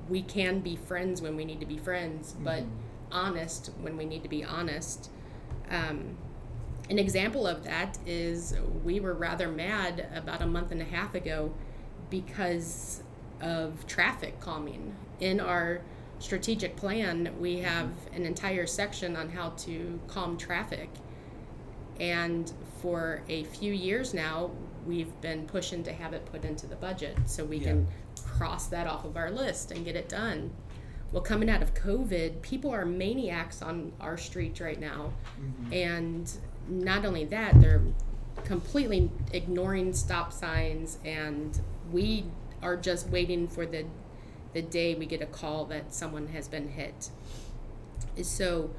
we 0.09 0.21
can 0.21 0.59
be 0.59 0.75
friends 0.75 1.21
when 1.21 1.35
we 1.35 1.45
need 1.45 1.61
to 1.61 1.65
be 1.65 1.77
friends 1.77 2.35
but 2.43 2.63
honest 3.11 3.71
when 3.79 3.97
we 3.97 4.05
need 4.05 4.21
to 4.23 4.29
be 4.29 4.43
honest 4.43 5.09
um, 5.69 6.17
an 6.89 6.99
example 6.99 7.47
of 7.47 7.63
that 7.63 7.97
is 8.05 8.53
we 8.83 8.99
were 8.99 9.13
rather 9.13 9.47
mad 9.47 10.07
about 10.13 10.41
a 10.41 10.45
month 10.45 10.71
and 10.71 10.81
a 10.81 10.85
half 10.85 11.15
ago 11.15 11.53
because 12.09 13.01
of 13.41 13.87
traffic 13.87 14.39
calming. 14.39 14.93
In 15.19 15.39
our 15.39 15.81
strategic 16.21 16.75
plan, 16.75 17.33
we 17.39 17.57
have 17.59 17.87
mm-hmm. 17.87 18.15
an 18.15 18.25
entire 18.25 18.65
section 18.67 19.15
on 19.15 19.29
how 19.29 19.49
to 19.49 19.99
calm 20.07 20.37
traffic. 20.37 20.89
And 21.99 22.51
for 22.81 23.23
a 23.27 23.43
few 23.45 23.73
years 23.73 24.13
now, 24.13 24.51
we've 24.85 25.19
been 25.21 25.45
pushing 25.45 25.83
to 25.83 25.93
have 25.93 26.13
it 26.13 26.25
put 26.25 26.45
into 26.45 26.67
the 26.67 26.75
budget 26.75 27.17
so 27.25 27.43
we 27.43 27.57
Yeah. 27.57 27.69
can 27.69 27.87
cross 28.25 28.67
that 28.67 28.87
off 28.87 29.05
of 29.05 29.17
our 29.17 29.29
list 29.29 29.71
and 29.71 29.83
get 29.85 29.95
it 29.95 30.09
done. 30.09 30.51
Well, 31.11 31.21
coming 31.21 31.49
out 31.49 31.61
of 31.61 31.73
COVID, 31.73 32.41
people 32.41 32.71
are 32.71 32.85
maniacs 32.85 33.61
on 33.61 33.91
our 33.99 34.17
streets 34.17 34.61
right 34.61 34.79
now. 34.79 35.13
Mm-hmm. 35.39 35.73
And 35.73 36.31
not 36.69 37.05
only 37.05 37.25
that, 37.25 37.59
they're 37.59 37.81
completely 38.45 39.11
ignoring 39.33 39.93
stop 39.93 40.31
signs, 40.31 40.97
and 41.03 41.59
we 41.91 42.25
are 42.63 42.77
just 42.77 43.09
waiting 43.09 43.47
for 43.47 43.65
the, 43.65 43.85
the 44.53 44.61
day 44.61 44.95
we 44.95 45.05
get 45.05 45.21
a 45.21 45.25
call 45.25 45.65
that 45.65 45.93
someone 45.93 46.27
has 46.27 46.47
been 46.47 46.69
hit. 46.69 47.09
So, 48.21 48.71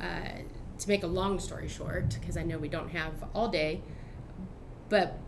uh, 0.00 0.42
to 0.78 0.88
make 0.88 1.02
a 1.02 1.08
long 1.08 1.38
story 1.38 1.68
short, 1.68 2.16
because 2.20 2.36
I 2.36 2.42
know 2.42 2.58
we 2.58 2.68
don't 2.68 2.90
have 2.90 3.12
all 3.34 3.48
day, 3.48 3.82
but 4.88 5.18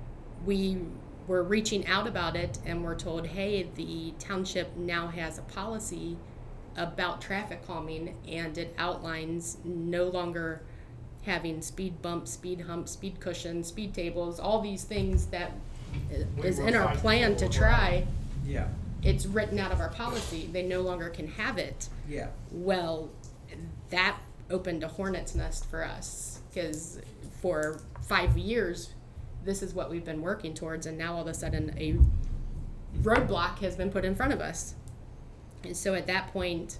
we 0.44 0.78
were 1.26 1.42
reaching 1.42 1.86
out 1.86 2.06
about 2.06 2.36
it 2.36 2.58
and 2.66 2.84
we're 2.84 2.96
told, 2.96 3.28
hey, 3.28 3.68
the 3.76 4.12
township 4.18 4.76
now 4.76 5.08
has 5.08 5.38
a 5.38 5.42
policy 5.42 6.16
about 6.76 7.20
traffic 7.20 7.66
calming 7.66 8.16
and 8.28 8.58
it 8.58 8.74
outlines 8.78 9.58
no 9.64 10.04
longer 10.04 10.60
having 11.22 11.62
speed 11.62 12.02
bumps, 12.02 12.32
speed 12.32 12.62
humps, 12.62 12.92
speed 12.92 13.20
cushions, 13.20 13.68
speed 13.68 13.94
tables, 13.94 14.38
all 14.38 14.60
these 14.60 14.84
things 14.84 15.26
that 15.26 15.52
is, 16.10 16.26
is 16.44 16.58
in 16.58 16.74
our 16.74 16.94
plan 16.96 17.36
to 17.36 17.48
try. 17.48 18.06
Yeah. 18.44 18.68
It's 19.04 19.26
written 19.26 19.58
out 19.58 19.70
of 19.72 19.80
our 19.80 19.90
policy. 19.90 20.48
They 20.52 20.62
no 20.62 20.80
longer 20.80 21.10
can 21.10 21.28
have 21.28 21.58
it. 21.58 21.88
Yeah. 22.08 22.28
Well, 22.50 23.10
that 23.90 24.18
opened 24.50 24.82
a 24.82 24.88
hornet's 24.88 25.34
nest 25.34 25.68
for 25.70 25.84
us 25.84 26.40
because 26.48 27.00
for 27.40 27.80
five 28.02 28.36
years, 28.38 28.94
this 29.44 29.62
is 29.62 29.74
what 29.74 29.90
we've 29.90 30.04
been 30.04 30.22
working 30.22 30.54
towards, 30.54 30.86
and 30.86 30.96
now 30.96 31.14
all 31.14 31.22
of 31.22 31.26
a 31.26 31.34
sudden, 31.34 31.74
a 31.76 31.98
roadblock 33.02 33.58
has 33.58 33.76
been 33.76 33.90
put 33.90 34.04
in 34.04 34.14
front 34.14 34.32
of 34.32 34.40
us. 34.40 34.74
And 35.62 35.76
so 35.76 35.94
at 35.94 36.06
that 36.06 36.28
point, 36.32 36.78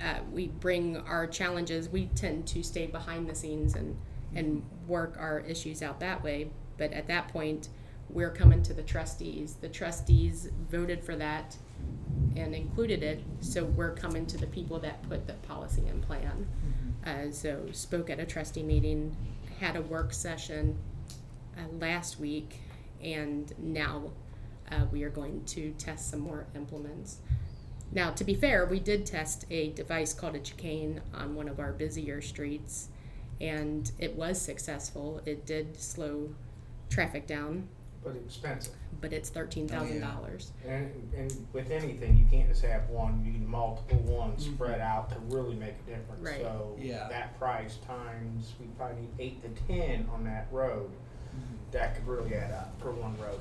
uh, 0.00 0.20
we 0.32 0.48
bring 0.48 0.96
our 0.96 1.26
challenges. 1.26 1.88
We 1.88 2.06
tend 2.14 2.46
to 2.48 2.62
stay 2.62 2.86
behind 2.86 3.28
the 3.28 3.34
scenes 3.34 3.74
and 3.74 3.96
and 4.34 4.62
work 4.86 5.16
our 5.18 5.40
issues 5.40 5.82
out 5.82 6.00
that 6.00 6.22
way. 6.22 6.50
But 6.76 6.92
at 6.92 7.06
that 7.08 7.28
point, 7.28 7.68
we're 8.10 8.30
coming 8.30 8.62
to 8.64 8.72
the 8.72 8.82
trustees. 8.82 9.56
The 9.60 9.68
trustees 9.68 10.50
voted 10.70 11.04
for 11.04 11.16
that 11.16 11.56
and 12.36 12.54
included 12.54 13.02
it. 13.02 13.22
So 13.40 13.64
we're 13.64 13.94
coming 13.94 14.26
to 14.26 14.38
the 14.38 14.46
people 14.46 14.78
that 14.80 15.02
put 15.08 15.26
the 15.26 15.34
policy 15.34 15.82
in 15.86 16.00
plan. 16.00 16.46
Uh, 17.04 17.30
so 17.30 17.66
spoke 17.72 18.10
at 18.10 18.18
a 18.18 18.26
trustee 18.26 18.62
meeting, 18.62 19.16
had 19.60 19.76
a 19.76 19.82
work 19.82 20.12
session 20.12 20.78
uh, 21.56 21.62
last 21.80 22.18
week, 22.18 22.60
and 23.02 23.52
now 23.58 24.10
uh, 24.70 24.84
we 24.92 25.02
are 25.04 25.10
going 25.10 25.44
to 25.46 25.72
test 25.78 26.10
some 26.10 26.20
more 26.20 26.46
implements. 26.54 27.18
Now, 27.90 28.10
to 28.10 28.24
be 28.24 28.34
fair, 28.34 28.66
we 28.66 28.80
did 28.80 29.06
test 29.06 29.46
a 29.50 29.70
device 29.70 30.12
called 30.12 30.34
a 30.34 30.40
chicane 30.40 31.00
on 31.14 31.34
one 31.34 31.48
of 31.48 31.58
our 31.58 31.72
busier 31.72 32.20
streets, 32.20 32.88
and 33.40 33.90
it 33.98 34.14
was 34.14 34.40
successful. 34.40 35.22
It 35.24 35.46
did 35.46 35.80
slow 35.80 36.34
traffic 36.90 37.26
down, 37.26 37.68
but 38.04 38.16
expensive. 38.16 38.74
but 39.00 39.12
it's 39.12 39.28
thirteen 39.30 39.68
thousand 39.68 40.00
dollars. 40.00 40.52
And, 40.66 40.90
and 41.16 41.46
with 41.52 41.70
anything, 41.70 42.16
you 42.16 42.26
can't 42.30 42.48
just 42.48 42.62
have 42.64 42.88
one. 42.90 43.24
You 43.24 43.32
need 43.32 43.46
multiple 43.48 43.98
ones 44.00 44.46
Mhm. 44.46 44.54
spread 44.54 44.80
out 44.80 45.10
to 45.10 45.18
really 45.34 45.54
make 45.54 45.74
a 45.86 45.90
difference. 45.90 46.20
Right. 46.22 46.40
So 46.40 46.76
Yeah. 46.78 47.08
that 47.08 47.38
price 47.38 47.76
times 47.86 48.54
we 48.60 48.66
probably 48.76 49.02
need 49.02 49.10
eight 49.18 49.42
to 49.42 49.62
ten 49.66 50.08
on 50.12 50.24
that 50.24 50.48
road. 50.50 50.90
That 51.70 51.94
could 51.94 52.06
really 52.08 52.34
add 52.34 52.50
up 52.52 52.72
for 52.80 52.92
one 52.92 53.16
road. 53.20 53.38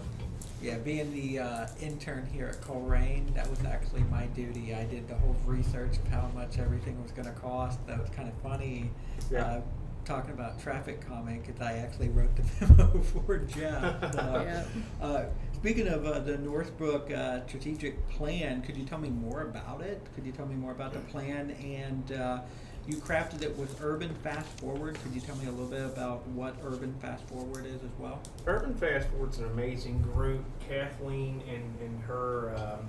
Yeah, 0.61 0.77
being 0.79 1.11
the 1.13 1.39
uh, 1.39 1.67
intern 1.79 2.25
here 2.33 2.47
at 2.47 2.59
Colerain, 2.61 3.31
that 3.35 3.47
was 3.49 3.63
actually 3.63 4.01
my 4.03 4.25
duty. 4.27 4.73
I 4.75 4.85
did 4.85 5.07
the 5.07 5.15
whole 5.15 5.35
research 5.45 5.97
of 5.97 6.07
how 6.07 6.27
much 6.33 6.57
everything 6.59 7.01
was 7.01 7.11
going 7.11 7.27
to 7.27 7.39
cost. 7.39 7.79
That 7.87 7.99
was 7.99 8.09
kind 8.09 8.27
of 8.27 8.33
funny. 8.41 8.89
Yeah. 9.31 9.45
Uh, 9.45 9.61
talking 10.07 10.31
about 10.31 10.59
traffic 10.61 11.05
calming, 11.07 11.41
because 11.41 11.61
I 11.61 11.73
actually 11.73 12.09
wrote 12.09 12.29
the 12.35 12.43
memo 12.73 13.01
for 13.01 13.37
Jeff. 13.39 14.01
Uh, 14.17 14.43
Yeah. 14.45 14.63
uh, 15.01 15.25
speaking 15.53 15.87
of 15.87 16.05
uh, 16.05 16.19
the 16.19 16.37
Northbrook 16.37 17.11
uh, 17.11 17.45
strategic 17.47 18.07
plan, 18.09 18.61
could 18.61 18.77
you 18.77 18.85
tell 18.85 18.97
me 18.99 19.09
more 19.09 19.41
about 19.41 19.81
it? 19.81 20.01
Could 20.15 20.25
you 20.25 20.31
tell 20.31 20.45
me 20.45 20.55
more 20.55 20.71
about 20.71 20.93
the 20.93 20.99
plan? 20.99 21.51
And 21.61 22.11
uh, 22.19 22.39
you 22.87 22.95
crafted 22.97 23.41
it 23.43 23.55
with 23.57 23.81
Urban 23.83 24.13
Fast 24.23 24.47
Forward. 24.59 24.97
Could 25.03 25.13
you 25.13 25.19
tell 25.21 25.35
me 25.35 25.45
a 25.47 25.51
little 25.51 25.65
bit 25.67 25.83
about 25.83 26.25
what 26.29 26.55
Urban 26.63 26.93
Fast 27.01 27.23
Forward 27.27 27.65
is 27.65 27.83
as 27.83 27.91
well? 27.99 28.21
Urban 28.45 28.73
Fast 28.75 29.09
Forward's 29.09 29.39
an 29.39 29.45
amazing 29.45 30.01
group. 30.13 30.43
Kathleen 30.67 31.41
and, 31.53 31.79
and 31.81 32.01
her 32.03 32.55
um, 32.55 32.87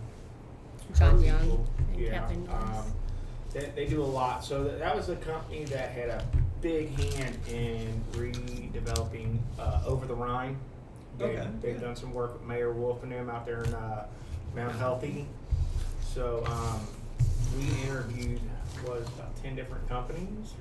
John 0.96 1.18
her 1.18 1.24
Young 1.26 1.40
people, 1.40 1.66
and 1.92 2.00
yeah, 2.00 2.10
Kathleen 2.20 2.44
Young. 2.44 2.54
um, 2.76 2.92
they, 3.52 3.70
they 3.74 3.86
do 3.86 4.02
a 4.02 4.04
lot. 4.04 4.44
So 4.44 4.64
that, 4.64 4.78
that 4.78 4.94
was 4.96 5.08
a 5.08 5.16
company 5.16 5.64
that 5.66 5.90
had 5.90 6.08
a 6.08 6.24
big 6.60 6.90
hand 7.14 7.38
in 7.48 8.02
redeveloping 8.12 9.38
uh, 9.58 9.82
Over 9.86 10.06
the 10.06 10.14
Rhine. 10.14 10.56
They, 11.18 11.24
Okay, 11.24 11.48
They've 11.62 11.74
yeah. 11.76 11.80
done 11.80 11.96
some 11.96 12.12
work 12.12 12.34
with 12.34 12.42
Mayor 12.42 12.72
Wolf 12.72 13.02
and 13.02 13.10
them 13.12 13.28
out 13.30 13.44
there 13.46 13.62
in 13.64 13.74
uh, 13.74 14.06
Mount 14.54 14.76
Healthy. 14.76 15.26
So 16.14 16.44
um, 16.46 16.80
we 17.56 17.64
interviewed 17.88 18.40
was 18.86 19.06
about 19.08 19.34
ten 19.42 19.56
different 19.56 19.88
companies. 19.88 20.52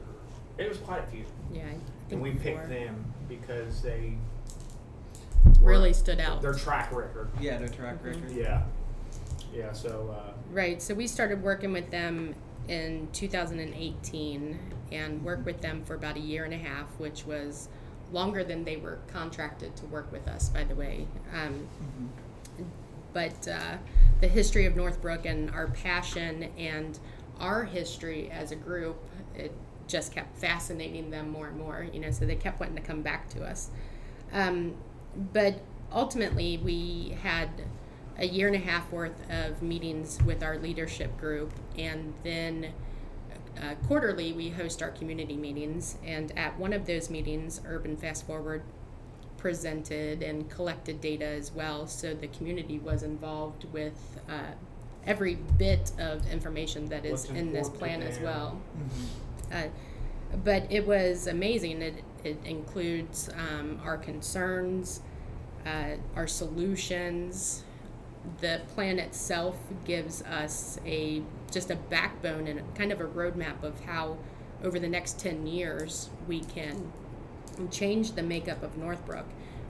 Or, 0.57 0.63
it 0.63 0.67
was 0.69 0.79
quite 0.79 1.03
a 1.03 1.07
few, 1.07 1.23
Yeah, 1.53 1.65
and 2.09 2.19
we 2.19 2.31
four. 2.31 2.41
picked 2.41 2.69
them 2.69 3.05
because 3.29 3.81
they 3.83 4.17
Really 5.59 5.89
were- 5.89 5.93
stood 5.93 6.19
out. 6.19 6.41
Their 6.41 6.53
track 6.55 6.91
record. 6.91 7.29
Yeah, 7.39 7.57
their 7.59 7.67
track 7.67 8.01
Mhm. 8.01 8.05
record. 8.05 8.31
Yeah, 8.31 8.63
yeah. 9.53 9.71
So 9.73 10.15
uh, 10.17 10.31
Right. 10.51 10.81
So 10.81 10.95
we 10.95 11.05
started 11.05 11.43
working 11.43 11.71
with 11.71 11.91
them 11.91 12.33
in 12.67 13.07
2018 13.13 14.59
and 14.91 15.23
worked 15.23 15.45
with 15.45 15.61
them 15.61 15.83
for 15.83 15.95
about 15.95 16.15
a 16.17 16.19
year 16.21 16.43
and 16.45 16.53
a 16.53 16.57
half, 16.57 16.87
which 16.99 17.25
was 17.25 17.69
longer 18.11 18.43
than 18.43 18.63
they 18.63 18.77
were 18.77 18.99
contracted 19.11 19.75
to 19.75 19.85
work 19.87 20.11
with 20.11 20.27
us, 20.27 20.49
by 20.49 20.63
the 20.63 20.75
way. 20.75 21.07
Um, 21.33 21.67
Mhm. 21.81 22.65
but 23.13 23.47
uh, 23.47 23.77
the 24.21 24.27
history 24.27 24.65
of 24.65 24.75
Northbrook 24.75 25.25
and 25.25 25.49
our 25.51 25.67
passion 25.67 26.43
and 26.57 26.99
our 27.39 27.65
history 27.65 28.29
as 28.31 28.51
a 28.51 28.55
group, 28.55 28.97
it 29.35 29.51
just 29.87 30.11
kept 30.13 30.37
fascinating 30.37 31.09
them 31.09 31.29
more 31.29 31.47
and 31.47 31.57
more. 31.57 31.87
You 31.91 31.99
know, 31.99 32.11
so 32.11 32.25
they 32.25 32.35
kept 32.35 32.59
wanting 32.59 32.75
to 32.75 32.81
come 32.81 33.01
back 33.01 33.29
to 33.29 33.43
us. 33.43 33.69
Um, 34.33 34.75
but 35.33 35.61
ultimately, 35.91 36.57
we 36.57 37.17
had 37.23 37.49
a 38.19 38.25
year 38.25 38.47
and 38.47 38.55
a 38.55 38.59
half 38.59 38.91
worth 38.91 39.29
of 39.29 39.61
meetings 39.61 40.19
with 40.25 40.43
our 40.43 40.57
leadership 40.57 41.17
group, 41.17 41.53
and 41.77 42.13
then 42.23 42.73
uh, 43.61 43.75
quarterly 43.87 44.33
we 44.33 44.49
host 44.49 44.81
our 44.81 44.91
community 44.91 45.35
meetings. 45.35 45.97
And 46.05 46.37
at 46.37 46.57
one 46.57 46.73
of 46.73 46.85
those 46.85 47.09
meetings, 47.09 47.61
Urban 47.65 47.97
Fast 47.97 48.25
Forward 48.25 48.63
presented 49.37 50.23
and 50.23 50.49
collected 50.49 50.99
data 50.99 51.25
as 51.25 51.51
well, 51.51 51.87
so 51.87 52.13
the 52.13 52.27
community 52.27 52.79
was 52.79 53.03
involved 53.03 53.65
with 53.71 54.19
uh, 54.27 54.51
every 55.05 55.35
bit 55.35 55.91
of 55.99 56.29
information 56.31 56.87
that 56.89 57.05
is 57.05 57.25
in 57.25 57.53
this 57.53 57.69
plan 57.69 58.01
as 58.01 58.19
well. 58.19 58.59
Mhm. 59.51 59.65
Uh, 59.65 59.69
but 60.43 60.69
it 60.69 60.85
was 60.85 61.27
amazing. 61.27 61.81
It, 61.81 62.03
it 62.23 62.37
includes 62.43 63.29
um, 63.29 63.79
our 63.83 63.97
concerns, 63.97 65.01
uh, 65.65 65.95
our 66.15 66.27
solutions. 66.27 67.63
The 68.41 68.61
plan 68.75 68.99
itself 68.99 69.57
gives 69.85 70.21
us 70.23 70.79
a 70.85 71.23
just 71.51 71.71
a 71.71 71.75
backbone 71.75 72.47
and 72.47 72.75
kind 72.75 72.91
of 72.91 72.99
a 72.99 73.05
roadmap 73.05 73.63
of 73.63 73.79
how, 73.81 74.17
over 74.63 74.79
the 74.79 74.89
next 74.89 75.19
ten 75.19 75.47
years, 75.47 76.09
we 76.27 76.41
can 76.41 76.91
change 77.71 78.11
the 78.11 78.23
makeup 78.23 78.63
of 78.63 78.77
Northbrook. 78.77 79.25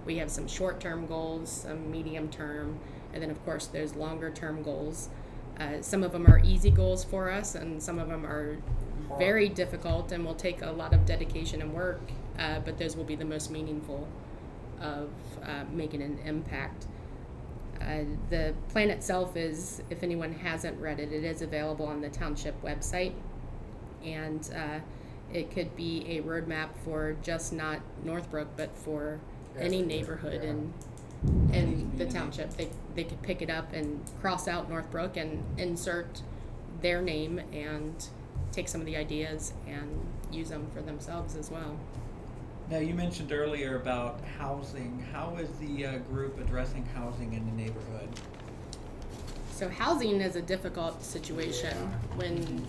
We 0.05 0.17
have 0.17 0.31
some 0.31 0.47
short-term 0.47 1.05
goals, 1.05 1.49
some 1.49 1.91
medium-term, 1.91 2.79
and 3.13 3.21
then 3.21 3.29
of 3.29 3.43
course 3.45 3.67
those 3.67 3.93
longer-term 3.95 4.63
goals. 4.63 5.09
Uh, 5.59 5.81
some 5.81 6.03
of 6.03 6.11
them 6.11 6.27
are 6.27 6.39
easy 6.43 6.71
goals 6.71 7.03
for 7.03 7.29
us, 7.31 7.55
and 7.55 7.81
some 7.81 7.99
of 7.99 8.07
them 8.09 8.25
are 8.25 8.57
very 9.17 9.49
difficult 9.49 10.11
and 10.11 10.25
will 10.25 10.35
take 10.35 10.61
a 10.61 10.71
lot 10.71 10.93
of 10.93 11.05
dedication 11.05 11.61
and 11.61 11.73
work. 11.73 12.01
Uh, 12.37 12.59
but 12.59 12.77
those 12.77 12.95
will 12.95 13.03
be 13.03 13.15
the 13.15 13.25
most 13.25 13.49
meaningful 13.49 14.07
of 14.79 15.09
uh, 15.43 15.63
making 15.71 16.01
an 16.01 16.19
impact. 16.25 16.85
Uh, 17.81 18.03
the 18.29 18.53
plan 18.69 18.89
itself 18.89 19.35
is, 19.35 19.81
if 19.89 20.03
anyone 20.03 20.33
hasn't 20.33 20.79
read 20.79 20.99
it, 20.99 21.11
it 21.11 21.23
is 21.23 21.41
available 21.41 21.85
on 21.85 22.01
the 22.01 22.09
township 22.09 22.61
website, 22.63 23.13
and 24.03 24.49
uh, 24.55 24.79
it 25.33 25.51
could 25.51 25.75
be 25.75 26.05
a 26.07 26.21
roadmap 26.21 26.69
for 26.83 27.15
just 27.21 27.53
not 27.53 27.79
Northbrook, 28.03 28.47
but 28.55 28.75
for 28.77 29.19
any 29.59 29.81
neighborhood 29.81 30.43
in 30.43 30.73
in 31.51 31.91
the 31.97 32.05
township. 32.05 32.55
They, 32.57 32.69
they 32.95 33.03
could 33.03 33.21
pick 33.23 33.41
it 33.41 33.49
up 33.49 33.73
and 33.73 34.03
cross 34.21 34.47
out 34.47 34.69
Northbrook 34.69 35.17
and 35.17 35.43
insert 35.57 36.21
their 36.81 37.01
name 37.01 37.39
and 37.51 38.07
take 38.51 38.67
some 38.67 38.81
of 38.81 38.85
the 38.85 38.95
ideas 38.95 39.53
and 39.67 40.05
use 40.31 40.49
them 40.49 40.67
for 40.73 40.81
themselves 40.81 41.35
as 41.35 41.49
well. 41.49 41.77
Now, 42.69 42.79
you 42.79 42.93
mentioned 42.93 43.31
earlier 43.31 43.77
about 43.79 44.19
housing. 44.37 45.05
How 45.13 45.35
is 45.39 45.49
the 45.59 45.85
uh, 45.85 45.97
group 45.99 46.39
addressing 46.39 46.85
housing 46.93 47.33
in 47.33 47.45
the 47.45 47.51
neighborhood? 47.53 48.09
So 49.51 49.69
housing 49.69 50.19
is 50.21 50.35
a 50.35 50.41
difficult 50.41 51.01
situation 51.03 51.75
Yeah. 51.75 52.17
when 52.17 52.65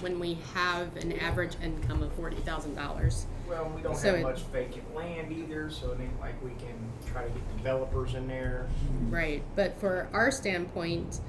when 0.00 0.18
we 0.18 0.36
have 0.54 0.96
an 0.96 1.12
average 1.20 1.52
income 1.62 2.02
of 2.02 2.12
forty 2.14 2.38
thousand 2.38 2.74
dollars. 2.74 3.26
Well, 3.48 3.70
we 3.76 3.82
don't 3.82 3.94
So 3.94 4.08
have 4.10 4.16
it- 4.20 4.22
much 4.22 4.40
vacant 4.44 4.94
land 4.96 5.30
either, 5.30 5.70
so 5.70 5.92
it 5.92 6.00
ain't 6.00 6.18
like 6.18 6.42
we 6.42 6.50
can 6.52 6.74
try 7.06 7.22
to 7.22 7.28
get 7.28 7.56
developers 7.58 8.14
in 8.14 8.26
there. 8.26 8.66
Right, 9.10 9.42
but 9.54 9.78
for 9.78 10.08
our 10.12 10.30
standpoint, 10.32 11.20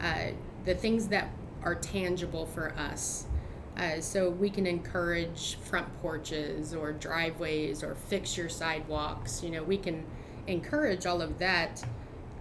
uh, 0.00 0.28
the 0.64 0.74
things 0.74 1.08
that 1.08 1.28
are 1.62 1.74
tangible 1.74 2.46
for 2.46 2.72
us, 2.78 3.26
uh, 3.76 4.00
so 4.00 4.30
we 4.30 4.50
can 4.50 4.66
encourage 4.66 5.56
front 5.56 5.86
porches 6.00 6.74
or 6.74 6.92
driveways 6.92 7.82
or 7.82 7.94
fix 7.94 8.36
your 8.36 8.48
sidewalks. 8.48 9.42
You 9.42 9.50
know, 9.50 9.62
we 9.62 9.78
can 9.78 10.04
encourage 10.46 11.06
all 11.06 11.22
of 11.22 11.38
that. 11.38 11.82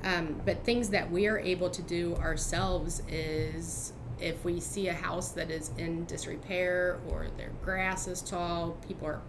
Um, 0.03 0.41
but 0.45 0.63
things 0.65 0.89
that 0.89 1.09
we 1.11 1.27
are 1.27 1.37
able 1.39 1.69
to 1.69 1.81
do 1.83 2.15
ourselves 2.15 3.01
is 3.07 3.93
if 4.19 4.43
we 4.43 4.59
see 4.59 4.87
a 4.87 4.93
house 4.93 5.29
that 5.31 5.49
is 5.51 5.71
in 5.77 6.05
disrepair 6.05 6.99
or 7.09 7.27
their 7.37 7.51
grass 7.63 8.07
is 8.07 8.21
tall, 8.21 8.77
people 8.87 9.07
are 9.07 9.21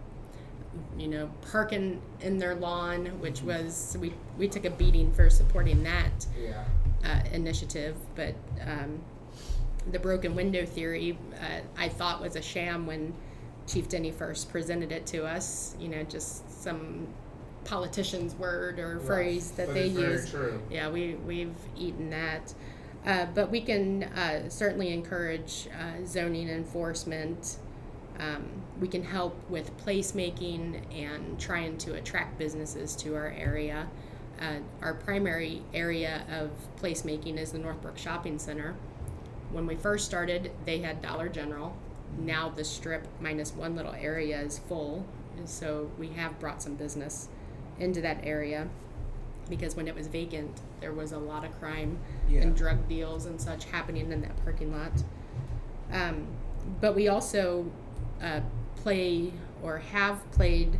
you 0.97 1.07
know, 1.07 1.29
parking 1.51 2.01
in 2.21 2.39
their 2.39 2.55
lawn, 2.55 3.05
which 3.19 3.43
was 3.43 3.95
we 3.99 4.11
we 4.39 4.47
took 4.47 4.65
a 4.65 4.71
beating 4.71 5.13
for 5.13 5.29
supporting 5.29 5.83
that 5.83 6.25
Yeah. 6.35 6.63
uh, 7.05 7.19
initiative, 7.31 7.95
but 8.15 8.33
um, 8.65 8.99
the 9.91 9.99
broken 9.99 10.35
window 10.35 10.65
theory 10.65 11.17
uh, 11.41 11.61
I 11.77 11.89
thought 11.89 12.21
was 12.21 12.35
a 12.35 12.41
sham 12.41 12.85
when 12.85 13.13
Chief 13.67 13.87
Denny 13.89 14.11
first 14.11 14.49
presented 14.49 14.91
it 14.91 15.05
to 15.07 15.25
us. 15.25 15.75
You 15.79 15.89
know, 15.89 16.03
just 16.03 16.61
some 16.63 17.07
politician's 17.65 18.35
word 18.35 18.79
or 18.79 18.99
phrase 18.99 19.51
that 19.51 19.73
they 19.73 19.87
use. 19.87 20.29
True. 20.29 20.61
Yeah, 20.69 20.89
we 20.89 21.15
we've 21.15 21.55
eaten 21.77 22.09
that. 22.09 22.53
Uh, 23.05 23.25
but 23.33 23.51
we 23.51 23.59
can 23.59 24.03
uh, 24.03 24.49
certainly 24.49 24.93
encourage 24.93 25.67
uh, 25.77 26.05
zoning 26.05 26.49
enforcement. 26.49 27.57
Um, 28.19 28.45
we 28.79 28.87
can 28.87 29.03
help 29.03 29.37
with 29.49 29.75
placemaking 29.85 30.81
and 30.95 31.39
trying 31.39 31.77
to 31.79 31.95
attract 31.95 32.37
businesses 32.37 32.95
to 32.97 33.15
our 33.15 33.33
area. 33.37 33.87
Uh, 34.39 34.59
our 34.81 34.93
primary 34.93 35.61
area 35.73 36.23
of 36.29 36.51
placemaking 36.81 37.37
is 37.37 37.51
the 37.51 37.59
Northbrook 37.59 37.97
Shopping 37.97 38.39
Center. 38.39 38.75
When 39.53 39.67
we 39.67 39.75
first 39.75 40.05
started, 40.05 40.51
they 40.65 40.79
had 40.79 41.01
Dollar 41.03 41.29
General. 41.29 41.77
Now 42.17 42.49
the 42.49 42.63
strip 42.63 43.07
minus 43.21 43.53
one 43.53 43.75
little 43.75 43.93
area 43.93 44.41
is 44.41 44.57
full, 44.57 45.05
and 45.37 45.47
so 45.47 45.91
we 45.99 46.07
have 46.09 46.39
brought 46.39 46.61
some 46.61 46.73
business 46.75 47.29
into 47.79 48.01
that 48.01 48.19
area 48.23 48.67
because 49.49 49.75
when 49.75 49.87
it 49.87 49.93
was 49.93 50.07
vacant, 50.07 50.61
there 50.79 50.91
was 50.93 51.11
a 51.11 51.17
lot 51.19 51.45
of 51.45 51.51
crime 51.59 51.99
Yeah. 52.27 52.41
and 52.41 52.55
drug 52.55 52.87
deals 52.87 53.25
and 53.27 53.39
such 53.39 53.65
happening 53.65 54.11
in 54.11 54.21
that 54.21 54.43
parking 54.43 54.71
lot. 54.71 54.91
Um, 55.91 56.25
but 56.81 56.95
we 56.95 57.07
also 57.07 57.71
uh, 58.21 58.39
play 58.77 59.33
or 59.61 59.77
have 59.77 60.29
played 60.31 60.79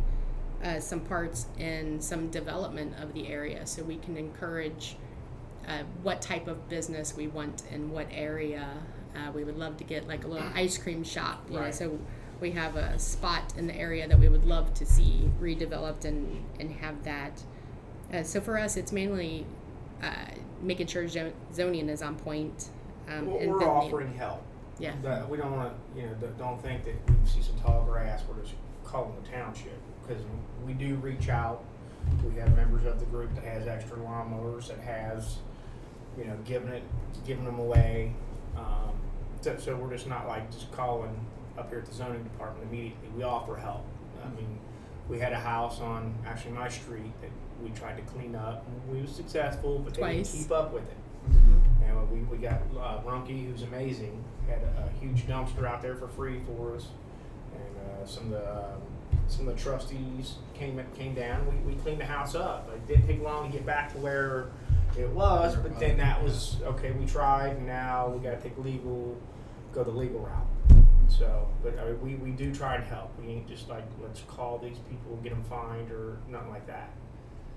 uh, 0.64 0.80
some 0.80 1.00
parts 1.00 1.46
in 1.58 2.00
some 2.00 2.28
development 2.28 2.94
of 3.00 3.12
the 3.12 3.28
area, 3.28 3.66
so 3.66 3.82
we 3.84 3.96
can 3.96 4.16
encourage 4.16 4.96
uh, 5.68 5.82
what 6.02 6.20
type 6.22 6.46
of 6.48 6.68
business 6.68 7.16
we 7.16 7.26
want 7.28 7.62
in 7.70 7.90
what 7.90 8.06
area. 8.10 8.68
Uh, 9.16 9.30
we 9.32 9.44
would 9.44 9.56
love 9.56 9.76
to 9.76 9.84
get 9.84 10.08
like 10.08 10.24
a 10.24 10.26
little 10.26 10.48
ice 10.54 10.76
cream 10.76 11.04
shop, 11.04 11.46
you 11.48 11.54
know, 11.54 11.70
so 11.70 11.98
we 12.40 12.50
have 12.50 12.74
a 12.74 12.98
spot 12.98 13.54
in 13.56 13.66
the 13.68 13.74
area 13.76 14.08
that 14.08 14.18
we 14.18 14.28
would 14.28 14.44
love 14.44 14.74
to 14.74 14.84
see 14.84 15.30
redeveloped 15.40 16.04
and, 16.04 16.44
and 16.58 16.72
have 16.72 17.02
that. 17.04 17.40
Uh, 18.12 18.22
so 18.24 18.40
for 18.40 18.58
us, 18.58 18.76
it's 18.76 18.90
mainly 18.90 19.46
uh, 20.02 20.08
making 20.60 20.88
sure 20.88 21.06
zo- 21.06 21.32
zoning 21.52 21.88
is 21.88 22.02
on 22.02 22.16
point. 22.16 22.70
Um, 23.08 23.26
Well, 23.26 23.38
and 23.38 23.50
we're 23.52 23.58
the- 23.60 23.66
offering 23.66 24.14
help. 24.14 24.42
Yeah. 24.80 24.94
That 25.02 25.28
we 25.30 25.36
don't 25.38 25.52
want 25.52 25.72
to, 25.94 26.00
you 26.00 26.06
know, 26.08 26.14
don't- 26.14 26.36
don't 26.38 26.60
think 26.62 26.82
that 26.84 26.94
we 27.08 27.14
see 27.24 27.40
some 27.40 27.56
tall 27.60 27.84
grass. 27.84 28.24
We're 28.28 28.42
just 28.42 28.54
calling 28.84 29.12
the 29.22 29.28
township 29.30 29.78
because 30.02 30.22
we 30.66 30.72
do 30.72 30.96
reach 30.96 31.28
out. 31.28 31.62
We 32.28 32.34
have 32.40 32.54
members 32.56 32.84
of 32.84 32.98
the 32.98 33.06
group 33.06 33.32
that 33.36 33.44
has 33.44 33.68
extra 33.68 33.96
lawnmowers 33.98 34.66
that 34.68 34.80
has, 34.80 35.36
you 36.18 36.24
know, 36.24 36.36
giving 36.44 36.68
it, 36.68 36.82
giving 37.26 37.44
them 37.44 37.58
away. 37.58 38.12
Um, 38.56 38.92
so, 39.40 39.56
so 39.58 39.76
we're 39.76 39.90
just 39.90 40.06
not 40.06 40.26
like 40.28 40.50
just 40.50 40.70
calling 40.72 41.14
up 41.58 41.68
here 41.70 41.78
at 41.78 41.86
the 41.86 41.94
zoning 41.94 42.22
department 42.22 42.68
immediately. 42.70 43.08
We 43.16 43.22
offer 43.22 43.56
help. 43.56 43.84
I 44.24 44.28
mean, 44.36 44.58
we 45.08 45.18
had 45.18 45.32
a 45.32 45.38
house 45.38 45.80
on 45.80 46.14
actually 46.26 46.52
my 46.52 46.68
street 46.68 47.12
that 47.20 47.30
we 47.62 47.70
tried 47.70 47.96
to 47.96 48.02
clean 48.12 48.34
up. 48.34 48.66
And 48.66 48.94
we 48.96 49.02
was 49.02 49.10
successful, 49.10 49.78
but 49.78 49.94
they 49.94 50.00
Twice. 50.00 50.32
didn't 50.32 50.44
keep 50.44 50.52
up 50.52 50.72
with 50.72 50.84
it. 50.84 50.96
Mhm. 51.30 51.60
And 51.88 52.10
we, 52.10 52.20
we 52.36 52.38
got 52.38 52.60
uh, 52.78 52.98
who's 53.00 53.62
amazing, 53.62 54.22
had 54.48 54.62
a, 54.62 54.88
a 54.88 55.00
huge 55.00 55.26
dumpster 55.26 55.64
out 55.66 55.82
there 55.82 55.96
for 55.96 56.08
free 56.08 56.40
for 56.46 56.74
us. 56.74 56.88
And 57.54 58.02
uh, 58.02 58.06
some 58.06 58.24
of 58.24 58.30
the 58.30 58.50
um, 58.74 58.80
some 59.28 59.48
of 59.48 59.56
the 59.56 59.62
trustees 59.62 60.34
came 60.54 60.80
came 60.96 61.14
down. 61.14 61.46
We, 61.46 61.74
we 61.74 61.80
cleaned 61.80 62.00
the 62.00 62.06
house 62.06 62.34
up. 62.34 62.70
It 62.74 62.86
didn't 62.86 63.06
take 63.06 63.22
long 63.22 63.50
to 63.50 63.56
get 63.56 63.66
back 63.66 63.92
to 63.92 63.98
where 63.98 64.50
it 64.98 65.08
was, 65.10 65.56
but 65.56 65.78
then 65.80 65.96
that 65.98 66.22
was 66.22 66.56
okay. 66.62 66.92
We 66.92 67.06
tried, 67.06 67.60
now 67.64 68.08
we 68.08 68.22
got 68.22 68.40
to 68.40 68.40
take 68.40 68.56
legal, 68.58 69.16
go 69.72 69.82
the 69.82 69.90
legal 69.90 70.20
route. 70.20 70.46
So, 71.08 71.48
but 71.62 71.78
I 71.78 71.84
mean, 71.84 72.00
we, 72.00 72.14
we 72.16 72.30
do 72.30 72.54
try 72.54 72.76
and 72.76 72.84
help. 72.84 73.12
We 73.20 73.32
ain't 73.32 73.48
just 73.48 73.68
like 73.68 73.84
let's 74.02 74.22
call 74.22 74.58
these 74.58 74.78
people, 74.90 75.14
and 75.14 75.22
get 75.22 75.30
them 75.30 75.44
fined, 75.44 75.90
or 75.90 76.18
nothing 76.28 76.50
like 76.50 76.66
that. 76.66 76.90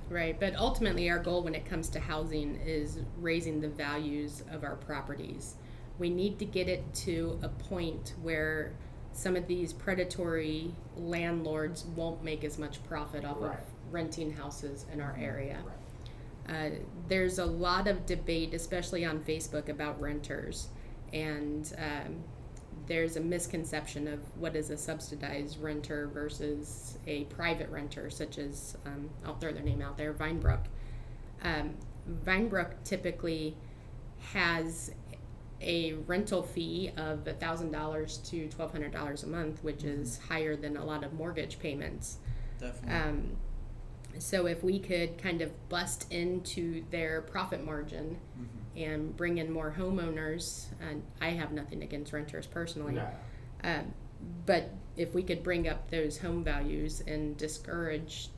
Right, 0.09 0.39
but 0.39 0.55
ultimately, 0.55 1.09
our 1.09 1.19
goal 1.19 1.43
when 1.43 1.53
it 1.53 1.65
comes 1.65 1.89
to 1.89 1.99
housing 1.99 2.55
is 2.65 2.99
raising 3.19 3.59
the 3.59 3.67
values 3.67 4.43
of 4.51 4.63
our 4.63 4.75
properties. 4.75 5.55
We 5.99 6.09
need 6.09 6.39
to 6.39 6.45
get 6.45 6.69
it 6.69 6.93
to 7.05 7.39
a 7.41 7.49
point 7.49 8.13
where 8.21 8.73
some 9.17 9.35
of 9.35 9.47
these 9.47 9.73
predatory 9.73 10.71
landlords 10.95 11.85
won't 11.95 12.23
make 12.23 12.43
as 12.43 12.59
much 12.59 12.83
profit 12.83 13.25
off 13.25 13.37
Right. 13.41 13.57
of 13.57 13.63
renting 13.91 14.31
houses 14.31 14.85
in 14.93 15.01
our 15.01 15.17
area. 15.19 15.57
Right. 15.65 16.55
Uh, 16.55 16.75
there's 17.07 17.39
a 17.39 17.45
lot 17.45 17.87
of 17.87 18.05
debate, 18.05 18.53
especially 18.53 19.03
on 19.03 19.21
Facebook, 19.21 19.69
about 19.69 19.99
renters, 19.99 20.67
and 21.13 21.73
um, 21.79 22.23
there's 22.85 23.17
a 23.17 23.19
misconception 23.19 24.07
of 24.07 24.19
what 24.39 24.55
is 24.55 24.69
a 24.69 24.77
subsidized 24.77 25.59
renter 25.59 26.05
versus 26.07 26.99
a 27.07 27.23
private 27.25 27.69
renter, 27.71 28.11
such 28.11 28.37
as 28.37 28.77
um, 28.85 29.09
I'll 29.25 29.35
throw 29.39 29.51
their 29.51 29.63
name 29.63 29.81
out 29.81 29.97
there, 29.97 30.13
Vinebrook. 30.13 30.65
Um, 31.41 31.73
Vinebrook 32.23 32.73
typically 32.83 33.57
has 34.33 34.91
a 35.61 35.93
rental 36.05 36.43
fee 36.43 36.91
of 36.97 37.25
thousand 37.39 37.71
dollars 37.71 38.17
to 38.19 38.47
twelve 38.49 38.71
hundred 38.71 38.91
dollars 38.91 39.23
a 39.23 39.27
month, 39.27 39.63
which 39.63 39.83
is 39.83 40.19
higher 40.29 40.55
than 40.55 40.77
a 40.77 40.85
lot 40.85 41.03
of 41.03 41.13
mortgage 41.13 41.59
payments. 41.59 42.17
Definitely. 42.59 42.95
Um, 42.95 43.37
so 44.19 44.47
if 44.47 44.63
we 44.63 44.79
could 44.79 45.17
kind 45.17 45.41
of 45.41 45.51
bust 45.69 46.11
into 46.11 46.83
their 46.89 47.21
profit 47.21 47.63
margin 47.63 48.17
and 48.75 49.15
bring 49.15 49.37
in 49.37 49.51
more 49.51 49.75
homeowners, 49.77 50.65
and 50.81 51.03
I 51.21 51.29
have 51.29 51.51
nothing 51.51 51.83
against 51.83 52.13
renters 52.13 52.47
personally, 52.47 52.93
No. 52.93 53.07
um, 53.63 53.93
but 54.45 54.71
if 54.95 55.13
we 55.13 55.21
could 55.21 55.43
bring 55.43 55.67
up 55.67 55.91
those 55.91 56.17
home 56.17 56.43
values 56.43 57.03
and 57.05 57.37
discourage 57.37 58.29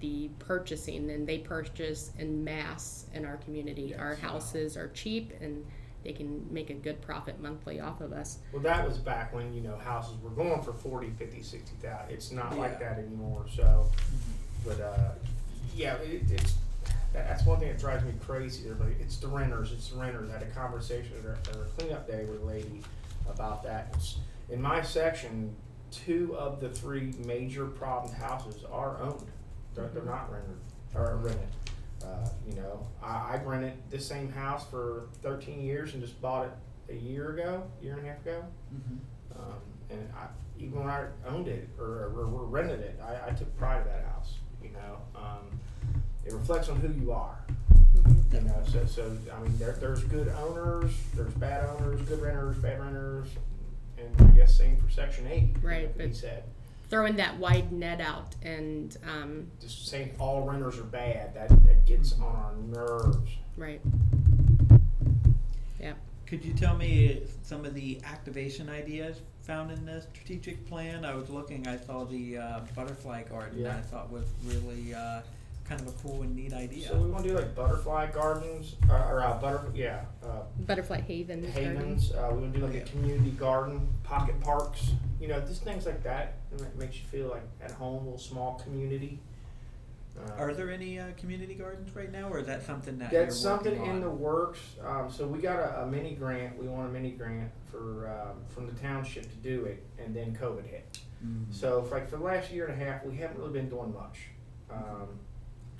the 0.00 0.28
purchasing, 0.38 1.10
and 1.10 1.26
they 1.26 1.38
purchase 1.38 2.10
in 2.18 2.42
mass 2.42 3.06
in 3.14 3.24
our 3.24 3.36
community. 3.38 3.94
Our 3.94 4.14
houses 4.16 4.76
are 4.76 4.88
cheap 4.88 5.32
and 5.40 5.64
they 6.02 6.12
can 6.12 6.46
make 6.50 6.70
a 6.70 6.74
good 6.74 7.02
profit 7.02 7.40
monthly 7.40 7.80
off 7.80 8.00
of 8.00 8.12
us. 8.12 8.38
Well, 8.52 8.62
that 8.62 8.86
was 8.86 8.98
back 8.98 9.34
when, 9.34 9.52
you 9.54 9.60
know, 9.60 9.76
houses 9.76 10.16
were 10.22 10.30
going 10.30 10.62
for 10.62 10.72
40, 10.72 11.10
50, 11.10 11.42
60,000. 11.42 12.12
It's 12.12 12.32
not 12.32 12.56
like 12.58 12.80
that 12.80 12.98
anymore. 12.98 13.46
So, 13.54 13.90
but, 14.64 14.80
uh, 14.80 15.10
yeah, 15.76 15.94
it, 15.96 16.22
it's, 16.30 16.54
that's 17.12 17.44
one 17.44 17.58
thing 17.58 17.68
that 17.68 17.78
drives 17.78 18.04
me 18.04 18.12
crazy. 18.24 18.68
Everybody, 18.68 18.96
it's 19.00 19.18
the 19.18 19.28
renters. 19.28 19.72
It's 19.72 19.88
the 19.88 19.98
renters. 19.98 20.30
I 20.30 20.34
had 20.34 20.42
a 20.42 20.46
conversation 20.46 21.12
at 21.18 21.26
our, 21.26 21.32
at 21.32 21.56
our 21.56 21.64
cleanup 21.76 22.06
day 22.06 22.24
with 22.24 22.40
a 22.42 22.44
lady 22.44 22.82
about 23.28 23.62
that. 23.64 23.92
It's, 23.94 24.16
in 24.48 24.62
my 24.62 24.82
section, 24.82 25.54
two 25.90 26.34
of 26.36 26.60
the 26.60 26.68
three 26.68 27.12
major 27.26 27.66
problem 27.66 28.14
houses 28.14 28.64
are 28.70 29.00
owned. 29.00 29.26
They're, 29.74 29.88
they're 29.88 30.02
not 30.02 30.32
rented 30.32 30.56
or 30.94 31.16
rented. 31.16 31.48
Uh, 32.04 32.28
you 32.48 32.54
know, 32.54 32.86
I, 33.02 33.34
I 33.34 33.40
rented 33.44 33.74
this 33.90 34.06
same 34.06 34.30
house 34.32 34.64
for 34.70 35.08
13 35.22 35.60
years 35.60 35.92
and 35.94 36.02
just 36.02 36.20
bought 36.20 36.46
it 36.46 36.52
a 36.88 36.96
year 36.96 37.30
ago, 37.32 37.62
year 37.82 37.96
and 37.96 38.06
a 38.06 38.08
half 38.10 38.20
ago. 38.22 38.42
Mhm. 38.74 38.98
Um, 39.38 39.58
and 39.90 40.08
I, 40.16 40.26
even 40.58 40.78
when 40.80 40.88
I 40.88 41.06
owned 41.26 41.48
it 41.48 41.68
or, 41.78 42.12
or, 42.14 42.24
or 42.24 42.44
rented 42.46 42.80
it, 42.80 42.98
I, 43.02 43.28
I 43.28 43.32
took 43.32 43.54
pride 43.58 43.80
of 43.80 43.84
that 43.86 44.04
house. 44.06 44.38
You 44.62 44.70
know, 44.70 44.98
um, 45.14 45.58
it 46.24 46.32
reflects 46.32 46.68
on 46.68 46.76
who 46.80 46.88
you 46.92 47.12
are. 47.12 47.38
You 48.32 48.40
know, 48.42 48.62
so, 48.70 48.84
so 48.86 49.16
I 49.36 49.40
mean, 49.42 49.56
there, 49.58 49.72
there's 49.80 50.04
good 50.04 50.28
owners, 50.28 50.92
there's 51.14 51.34
bad 51.34 51.64
owners, 51.68 52.00
good 52.02 52.20
renters, 52.22 52.56
bad 52.58 52.80
renters, 52.80 53.28
and 53.98 54.14
I 54.20 54.24
guess 54.36 54.56
same 54.56 54.76
for 54.76 54.88
Section 54.90 55.26
Eight. 55.26 55.56
Right, 55.62 55.90
he 55.96 56.06
but- 56.06 56.16
said. 56.16 56.44
Throwing 56.90 57.14
that 57.16 57.38
wide 57.38 57.70
net 57.70 58.00
out 58.00 58.34
and 58.42 58.96
um, 59.08 59.46
Just 59.60 59.86
saying 59.88 60.10
all 60.18 60.42
renters 60.42 60.76
are 60.78 60.82
bad. 60.82 61.32
That 61.34 61.48
that 61.48 61.86
gets 61.86 62.14
on 62.14 62.22
our 62.22 62.52
nerves. 62.88 63.16
right. 63.56 63.80
Yeah. 65.80 65.92
Could 66.26 66.44
you 66.44 66.52
tell 66.52 66.76
me 66.76 67.22
some 67.42 67.64
of 67.64 67.74
the 67.74 68.00
activation 68.04 68.68
ideas 68.68 69.20
found 69.42 69.70
in 69.70 69.84
the 69.86 70.02
strategic 70.02 70.66
plan? 70.68 71.04
I 71.04 71.14
was 71.14 71.30
looking, 71.30 71.66
I 71.66 71.76
saw 71.78 72.04
the 72.04 72.38
uh, 72.38 72.60
butterfly 72.74 73.22
garden. 73.24 73.60
Yeah. 73.60 73.76
I 73.76 73.80
thought 73.82 74.10
was 74.10 74.26
really 74.44 74.92
uh, 74.94 75.20
kind 75.70 75.80
of 75.82 75.86
a 75.88 75.92
cool 76.02 76.22
and 76.22 76.34
neat 76.34 76.52
idea. 76.52 76.88
So 76.88 76.98
we 77.00 77.08
want 77.08 77.22
to 77.22 77.28
do 77.30 77.36
like 77.36 77.54
butterfly 77.54 78.10
gardens, 78.10 78.74
uh, 78.90 78.92
or 79.08 79.22
uh, 79.22 79.38
butter, 79.38 79.62
yeah, 79.72 80.00
uh, 80.24 80.40
Butterfly 80.66 81.00
Haven. 81.02 81.42
Garden. 81.42 81.76
havens. 81.76 82.10
Uh, 82.12 82.28
we 82.32 82.40
want 82.40 82.52
to 82.54 82.58
do 82.60 82.66
like 82.66 82.74
Yeah. 82.74 82.80
a 82.80 82.84
community 82.86 83.30
garden, 83.30 83.88
pocket 84.02 84.38
parks. 84.40 84.90
You 85.20 85.28
know, 85.28 85.40
just 85.40 85.62
things 85.62 85.86
like 85.86 86.02
that. 86.02 86.34
It 86.52 86.76
makes 86.76 86.96
you 86.96 87.04
feel 87.06 87.28
like 87.28 87.42
at 87.62 87.70
home, 87.70 88.02
a 88.02 88.04
little 88.04 88.18
small 88.18 88.60
community. 88.64 89.20
Uh, 90.18 90.32
Are 90.42 90.52
there 90.52 90.70
any 90.72 90.98
uh, 90.98 91.04
community 91.16 91.54
gardens 91.54 91.94
right 91.94 92.10
now, 92.10 92.28
or 92.28 92.40
is 92.40 92.46
that 92.48 92.66
something 92.66 92.98
that 92.98 93.12
That's 93.12 93.40
you're 93.42 93.52
working 93.52 93.66
something 93.74 93.84
in 93.86 93.96
on? 93.96 94.00
the 94.00 94.10
works. 94.10 94.58
Um, 94.84 95.08
so 95.08 95.24
we 95.26 95.38
got 95.38 95.60
a, 95.60 95.82
a 95.82 95.86
mini 95.86 96.14
grant. 96.16 96.58
We 96.60 96.66
want 96.66 96.88
a 96.88 96.92
mini 96.92 97.12
grant 97.12 97.52
for 97.70 98.08
um, 98.10 98.38
from 98.48 98.66
the 98.66 98.72
township 98.72 99.22
to 99.30 99.36
do 99.36 99.66
it, 99.66 99.84
and 100.04 100.14
then 100.16 100.34
COVID 100.36 100.66
hit. 100.66 100.98
Mhm. 101.24 101.44
So 101.54 101.82
for 101.82 101.94
like 101.94 102.10
for 102.10 102.16
the 102.16 102.24
last 102.24 102.50
year 102.50 102.66
and 102.66 102.82
a 102.82 102.84
half, 102.84 103.04
we 103.04 103.16
haven't 103.18 103.38
really 103.38 103.52
been 103.52 103.68
doing 103.68 103.94
much, 103.94 104.18
um, 104.68 105.06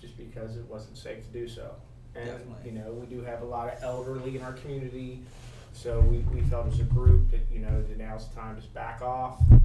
just 0.01 0.17
because 0.17 0.57
it 0.57 0.65
wasn't 0.67 0.97
safe 0.97 1.25
to 1.25 1.31
do 1.33 1.49
so. 1.49 1.73
And 2.15 2.27
Definitely. 2.27 2.71
you 2.71 2.79
know, 2.79 2.93
we 2.93 3.07
do 3.07 3.23
have 3.23 3.43
a 3.43 3.45
lot 3.45 3.73
of 3.73 3.83
elderly 3.83 4.37
in 4.37 4.43
our 4.43 4.53
community, 4.55 5.23
so 5.73 6.01
we, 6.01 6.19
we 6.35 6.41
felt 6.43 6.67
as 6.67 6.81
a 6.81 6.85
group 6.85 7.31
that 7.31 7.41
you 7.53 7.61
know 7.61 7.83
that 7.83 7.99
now's 7.99 8.29
the 8.29 8.35
time 8.35 8.57
to 8.57 8.61
just 8.61 8.75
back 8.75 9.01
off. 9.03 9.41
Mhm. 9.49 9.61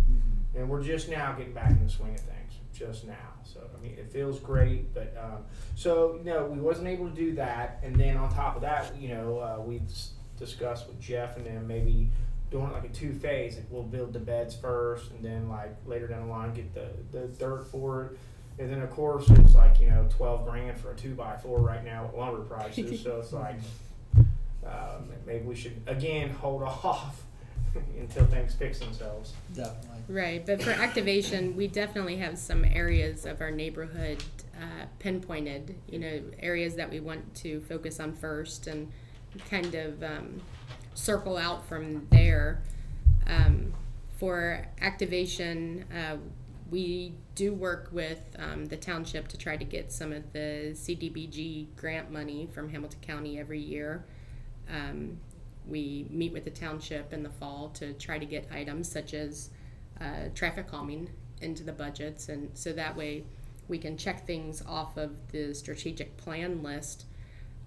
And 0.56 0.70
we're 0.70 0.84
just 0.84 1.10
now 1.10 1.34
getting 1.34 1.54
back 1.54 1.72
in 1.72 1.84
the 1.84 1.90
swing 1.90 2.14
of 2.14 2.20
things, 2.20 2.54
just 2.72 3.06
now. 3.08 3.16
So 3.44 3.62
I 3.76 3.82
mean, 3.82 3.94
it 3.98 4.12
feels 4.12 4.40
great, 4.40 4.94
but 4.94 5.16
um, 5.20 5.44
so 5.76 6.16
you 6.18 6.24
know, 6.26 6.46
we 6.46 6.60
wasn't 6.60 6.88
able 6.88 7.10
to 7.10 7.16
do 7.16 7.34
that. 7.36 7.80
And 7.84 7.96
then 7.96 8.16
on 8.16 8.32
top 8.32 8.56
of 8.56 8.62
that, 8.62 8.96
you 9.00 9.08
know, 9.10 9.40
uh, 9.40 9.62
we 9.62 9.82
discussed 10.38 10.88
with 10.88 11.00
Jeff 11.00 11.38
and 11.38 11.46
then 11.48 11.66
maybe 11.66 12.10
doing 12.52 12.68
it 12.68 12.74
like 12.74 12.86
a 12.86 12.90
two 12.90 13.14
phase. 13.14 13.56
Like 13.56 13.66
we'll 13.72 13.84
build 13.84 14.14
the 14.14 14.20
beds 14.20 14.56
first, 14.56 15.10
and 15.12 15.26
then 15.26 15.50
like 15.50 15.76
later 15.88 16.08
down 16.08 16.28
the 16.28 16.32
line 16.32 16.54
get 16.54 16.74
the 16.76 16.90
the 17.12 17.28
dirt 17.40 17.66
for 17.68 18.06
it. 18.06 18.18
And 18.58 18.72
then 18.72 18.82
of 18.82 18.90
course 18.90 19.30
it's 19.30 19.56
like 19.56 19.80
you 19.80 19.88
know 19.88 20.08
twelve 20.10 20.46
grand 20.46 20.78
for 20.78 20.92
a 20.92 20.96
two 20.96 21.14
by 21.14 21.36
four 21.38 21.60
right 21.60 21.84
now 21.84 22.06
at 22.06 22.18
lumber 22.18 22.42
prices. 22.42 23.02
so 23.02 23.20
it's 23.20 23.34
like 23.34 23.60
um, 24.66 25.10
maybe 25.26 25.46
we 25.46 25.56
should 25.56 25.82
again 25.88 26.30
hold 26.30 26.64
off 26.64 27.24
until 28.00 28.26
things 28.28 28.54
fix 28.54 28.80
themselves. 28.80 29.34
Definitely. 29.54 30.00
Right, 30.08 30.46
but 30.46 30.62
for 30.62 30.72
activation, 30.72 31.56
we 31.56 31.68
definitely 31.68 32.16
have 32.18 32.38
some 32.38 32.64
areas 32.64 33.26
of 33.26 33.42
our 33.42 33.52
neighborhood 33.52 34.24
uh, 34.56 34.86
pinpointed. 35.00 35.76
You 35.90 36.00
know, 36.00 36.22
areas 36.40 36.76
that 36.76 36.90
we 36.90 37.00
want 37.00 37.36
to 37.36 37.60
focus 37.62 38.00
on 38.00 38.14
first, 38.14 38.68
and 38.68 38.92
kind 39.50 39.76
of 39.76 40.02
um, 40.04 40.42
circle 40.94 41.38
out 41.38 41.68
from 41.68 42.08
there. 42.12 42.62
Um, 43.28 43.74
for 44.18 44.66
activation, 44.80 45.84
uh, 45.94 46.16
we 46.72 47.14
do 47.36 47.54
work 47.54 47.90
with 47.92 48.22
um, 48.40 48.66
the 48.66 48.78
township 48.78 49.28
to 49.30 49.38
try 49.38 49.56
to 49.56 49.66
get 49.66 49.92
some 49.92 50.12
of 50.12 50.34
the 50.34 50.72
CDBG 50.74 51.68
grant 51.76 52.12
money 52.12 52.48
from 52.54 52.70
Hamilton 52.70 53.00
County 53.02 53.40
every 53.40 53.60
year. 53.60 54.06
Um, 54.70 55.20
we 55.68 56.08
meet 56.10 56.34
with 56.34 56.44
the 56.44 56.52
township 56.52 57.14
in 57.14 57.24
the 57.24 57.30
fall 57.30 57.70
to 57.76 57.94
try 57.94 58.18
to 58.18 58.26
get 58.26 58.48
items 58.52 58.92
such 58.92 59.14
as 59.14 59.50
uh, 60.02 60.30
traffic 60.34 60.68
calming 60.68 61.10
into 61.42 61.64
the 61.64 61.72
budgets, 61.72 62.30
and 62.30 62.50
so 62.54 62.74
that 62.74 62.96
way 62.96 63.24
we 63.68 63.78
can 63.78 63.98
check 63.98 64.26
things 64.26 64.64
off 64.68 64.98
of 64.98 65.12
the 65.32 65.54
strategic 65.54 66.18
plan 66.18 66.62
list. 66.64 67.06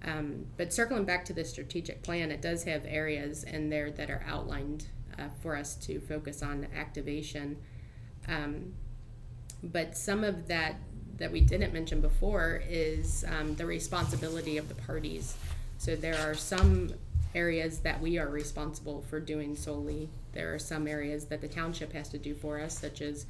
Um, 0.05 0.45
but 0.55 0.71
circling 0.71 1.03
back 1.03 1.25
to 1.25 1.33
the 1.33 1.43
strategic 1.43 2.03
plan, 2.03 2.31
it 2.31 2.41
does 2.41 2.63
have 2.63 2.85
areas 2.85 3.43
in 3.43 3.69
there 3.69 3.91
that 3.91 4.09
are 4.09 4.23
outlined 4.25 4.87
uh, 5.17 5.23
for 5.41 5.55
us 5.55 5.75
to 5.75 5.99
focus 5.99 6.41
on 6.41 6.67
activation. 6.73 7.57
Um, 8.27 8.73
but 9.63 9.97
some 9.97 10.23
of 10.23 10.47
that 10.47 10.75
that 11.17 11.31
we 11.31 11.41
didn't 11.41 11.73
mention 11.73 11.99
before 11.99 12.63
is 12.67 13.25
um, 13.27 13.53
the 13.55 13.65
responsibility 13.65 14.57
of 14.57 14.69
the 14.69 14.75
parties. 14.75 15.35
So 15.77 15.95
there 15.95 16.17
are 16.17 16.33
some 16.33 16.93
areas 17.35 17.79
that 17.79 18.01
we 18.01 18.17
are 18.17 18.29
responsible 18.29 19.03
for 19.09 19.19
doing 19.19 19.55
solely. 19.55 20.09
There 20.31 20.53
are 20.53 20.59
some 20.59 20.87
areas 20.87 21.25
that 21.25 21.41
the 21.41 21.47
township 21.47 21.91
has 21.93 22.09
to 22.09 22.17
do 22.17 22.33
for 22.33 22.59
us, 22.59 22.79
such 22.79 23.01
as 23.01 23.25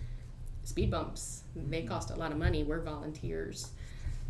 speed 0.63 0.91
bumps. 0.91 1.43
They 1.55 1.81
cost 1.81 2.11
a 2.11 2.15
lot 2.15 2.31
of 2.31 2.37
money. 2.37 2.63
We're 2.63 2.81
volunteers. 2.81 3.71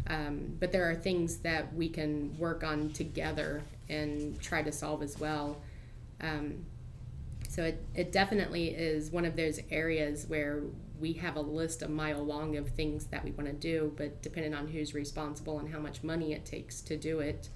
Um, 0.08 0.56
but 0.60 0.72
there 0.72 0.90
are 0.90 0.96
things 0.96 1.38
that 1.40 1.74
we 1.76 1.90
can 1.90 2.38
work 2.38 2.64
on 2.64 2.92
together 2.92 3.62
and 3.90 4.40
try 4.42 4.64
to 4.64 4.72
solve 4.72 5.04
as 5.04 5.20
well. 5.20 5.58
Um, 6.22 6.66
so 7.48 7.64
it, 7.64 7.84
it 7.94 8.12
definitely 8.12 8.70
is 8.70 9.12
one 9.12 9.26
of 9.26 9.36
those 9.36 9.60
areas 9.70 10.26
where 10.28 10.62
we 11.00 11.14
have 11.14 11.36
a 11.36 11.42
list 11.42 11.82
a 11.82 11.88
mile 11.88 12.24
long 12.24 12.58
of 12.58 12.70
things 12.70 13.06
that 13.08 13.24
we 13.24 13.32
want 13.32 13.48
to 13.48 13.54
do, 13.54 13.94
but 13.98 14.22
depending 14.22 14.54
on 14.54 14.68
who's 14.68 14.94
responsible 14.94 15.60
and 15.60 15.74
how 15.74 15.80
much 15.80 16.04
money 16.04 16.34
it 16.34 16.46
takes 16.46 16.82
to 16.82 16.98
do 16.98 17.20
it, 17.20 17.50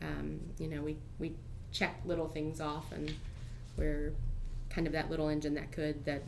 um, 0.00 0.40
you 0.58 0.68
know, 0.68 0.82
we, 0.82 0.96
we 1.18 1.34
check 1.70 2.00
little 2.04 2.28
things 2.28 2.60
off 2.60 2.92
and 2.92 3.14
we're 3.76 4.12
kind 4.68 4.86
of 4.86 4.92
that 4.92 5.10
little 5.10 5.28
engine 5.28 5.54
that 5.54 5.70
could 5.70 6.04
that 6.04 6.22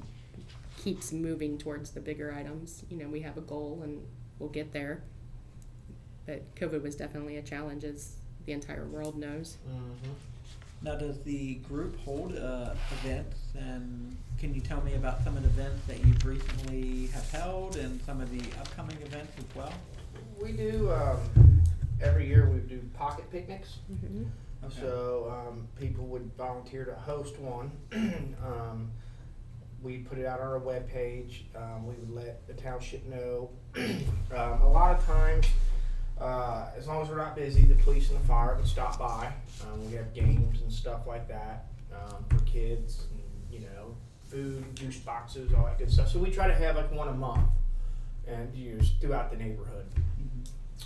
keeps 0.77 1.12
moving 1.12 1.57
towards 1.59 1.90
the 1.90 2.01
bigger 2.01 2.33
items. 2.33 2.85
You 2.90 2.99
know, 2.99 3.09
we 3.09 3.21
have 3.21 3.37
a 3.37 3.40
goal 3.43 3.81
and 3.83 4.03
we'll 4.38 4.51
get 4.51 4.73
there. 4.73 5.03
But 6.27 6.55
COVID 6.55 6.83
was 6.83 6.97
definitely 6.97 7.37
a 7.37 7.43
challenge, 7.43 7.85
as 7.85 8.17
the 8.47 8.53
entire 8.53 8.87
world 8.87 9.17
knows. 9.17 9.59
Mm-hmm. 9.69 10.12
Now, 10.83 10.97
does 10.97 11.23
the 11.23 11.57
group 11.57 11.99
hold 12.01 12.37
uh, 12.37 12.75
events, 13.03 13.38
and 13.55 14.17
can 14.45 14.55
you 14.55 14.61
tell 14.61 14.83
me 14.83 14.93
about 14.93 15.25
some 15.25 15.39
of 15.39 15.43
the 15.43 15.49
events 15.49 15.87
that 15.87 16.05
you've 16.05 16.23
recently 16.23 17.07
have 17.07 17.31
held, 17.31 17.77
and 17.77 17.99
some 18.03 18.21
of 18.21 18.31
the 18.31 18.43
upcoming 18.61 18.99
events 19.01 19.33
as 19.39 19.57
well? 19.57 19.73
We 20.39 20.53
do 20.53 20.93
um, 20.93 21.63
every 22.03 22.29
year. 22.29 22.51
We 22.51 22.59
do 22.59 22.79
pocket 22.93 23.25
picnics. 23.31 23.79
Mm-hmm. 23.91 24.25
Okay. 24.67 24.81
So 24.83 25.33
um, 25.33 25.67
people 25.81 26.05
would 26.09 26.31
volunteer 26.37 26.85
to 26.85 26.95
host 26.95 27.39
one. 27.39 27.73
um, 28.45 28.91
we 29.83 30.01
put 30.01 30.19
it 30.19 30.27
out 30.27 30.41
on 30.41 30.47
our 30.47 30.61
webpage. 30.61 31.45
Um, 31.57 31.87
we 31.87 31.95
would 31.95 32.11
let 32.11 32.47
the 32.47 32.53
township 32.53 33.07
know. 33.07 33.49
um, 33.77 34.61
a 34.61 34.69
lot 34.69 34.95
of 34.95 35.07
times, 35.07 35.47
uh, 36.21 36.67
as 36.77 36.87
long 36.87 37.01
as 37.01 37.09
we're 37.09 37.17
not 37.17 37.35
busy, 37.35 37.63
the 37.63 37.77
police 37.77 38.11
and 38.11 38.21
the 38.21 38.27
fire 38.27 38.57
would 38.57 38.67
stop 38.67 38.99
by. 38.99 39.33
Um, 39.63 39.87
we 39.87 39.97
have 39.97 40.13
games 40.13 40.61
and 40.61 40.71
stuff 40.71 41.07
like 41.07 41.29
that 41.29 41.69
um, 41.95 42.27
for 42.29 42.45
kids, 42.45 43.07
and, 43.11 43.23
you 43.51 43.61
know, 43.61 43.97
food, 44.35 44.64
juice 44.75 44.99
boxes, 44.99 45.53
all 45.55 45.64
that 45.64 45.79
good 45.79 45.90
stuff. 45.90 46.09
So 46.11 46.18
we 46.18 46.31
try 46.31 46.49
to 46.49 46.55
have 46.55 46.77
like 46.77 46.90
one 46.92 47.09
a 47.09 47.12
month, 47.12 47.49
and 48.27 48.53
use 48.55 48.92
throughout 49.01 49.31
the 49.31 49.37
neighborhood. 49.37 49.87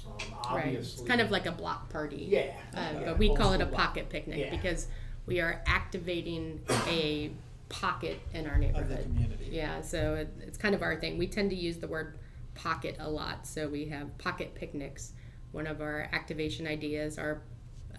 Um, 0.06 0.12
Right. 0.50 0.66
obviously, 0.66 1.00
It's 1.00 1.08
kind 1.08 1.20
of 1.20 1.30
like 1.30 1.46
a 1.46 1.52
block 1.52 1.88
party. 1.88 2.26
yeah, 2.28 2.52
Uh, 2.74 2.80
yeah, 2.92 3.00
but 3.06 3.18
we 3.18 3.28
old 3.30 3.38
call 3.38 3.52
it 3.52 3.60
a 3.60 3.66
block. 3.66 3.80
pocket 3.80 4.08
picnic 4.10 4.38
Yeah. 4.38 4.50
because 4.50 4.88
we 5.26 5.40
are 5.40 5.62
activating 5.66 6.60
a 6.88 7.30
pocket 7.68 8.18
in 8.34 8.46
our 8.46 8.54
Of 8.54 8.60
the 8.60 8.66
neighborhood. 8.66 9.02
community. 9.04 9.48
Yeah, 9.50 9.80
so 9.82 10.14
it, 10.16 10.28
it's 10.40 10.58
kind 10.58 10.74
of 10.74 10.82
our 10.82 10.96
thing. 11.00 11.16
We 11.18 11.26
tend 11.26 11.50
to 11.50 11.56
use 11.56 11.78
the 11.78 11.88
word 11.88 12.18
pocket 12.54 12.96
a 12.98 13.08
lot. 13.08 13.46
So 13.46 13.68
we 13.68 13.86
have 13.86 14.16
pocket 14.18 14.54
picnics. 14.54 15.12
One 15.52 15.66
of 15.66 15.80
our 15.80 16.08
activation 16.12 16.66
ideas 16.66 17.18
are 17.18 17.40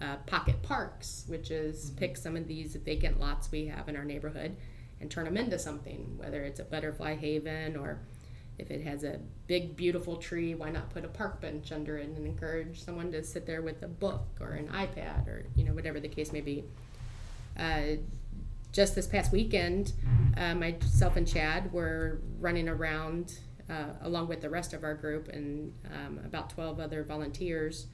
uh, 0.00 0.16
pocket 0.26 0.62
parks, 0.62 1.24
which 1.28 1.50
is 1.50 1.90
Mhm. 1.90 1.96
pick 1.96 2.16
some 2.16 2.34
of 2.36 2.46
these 2.48 2.74
vacant 2.76 3.20
lots 3.20 3.50
we 3.50 3.66
have 3.66 3.86
in 3.88 3.96
our 3.96 4.04
neighborhood 4.04 4.56
and 5.00 5.10
turn 5.10 5.24
them 5.24 5.36
into 5.36 5.58
something, 5.58 6.14
whether 6.16 6.42
it's 6.42 6.60
a 6.60 6.64
butterfly 6.64 7.16
haven 7.16 7.76
or 7.76 8.00
if 8.58 8.70
it 8.70 8.82
has 8.82 9.04
a 9.04 9.18
big, 9.46 9.74
beautiful 9.74 10.16
tree, 10.16 10.54
why 10.54 10.70
not 10.70 10.90
put 10.90 11.04
a 11.04 11.08
park 11.08 11.40
bench 11.40 11.72
under 11.72 11.96
it 11.96 12.08
and 12.08 12.26
encourage 12.26 12.84
someone 12.84 13.10
to 13.12 13.24
sit 13.24 13.46
there 13.46 13.62
with 13.62 13.82
a 13.82 13.88
book 13.88 14.26
or 14.38 14.50
an 14.50 14.68
iPad 14.68 15.26
or, 15.26 15.46
you 15.56 15.64
know, 15.64 15.72
whatever 15.72 15.98
the 15.98 16.08
case 16.08 16.32
may 16.32 16.42
be. 16.42 16.64
Uh, 17.58 17.96
just 18.72 18.94
this 18.94 19.06
past 19.06 19.32
weekend, 19.32 19.94
uh, 20.36 20.54
myself 20.54 21.16
and 21.16 21.26
Chad 21.26 21.72
were 21.72 22.20
running 22.38 22.68
around 22.68 23.38
uh, 23.68 23.94
along 24.02 24.28
with 24.28 24.40
the 24.40 24.50
rest 24.50 24.72
of 24.72 24.84
our 24.84 24.94
group 24.94 25.28
and 25.28 25.72
um, 25.94 26.20
about 26.24 26.50
12 26.50 26.80
other 26.80 27.02
volunteers 27.02 27.86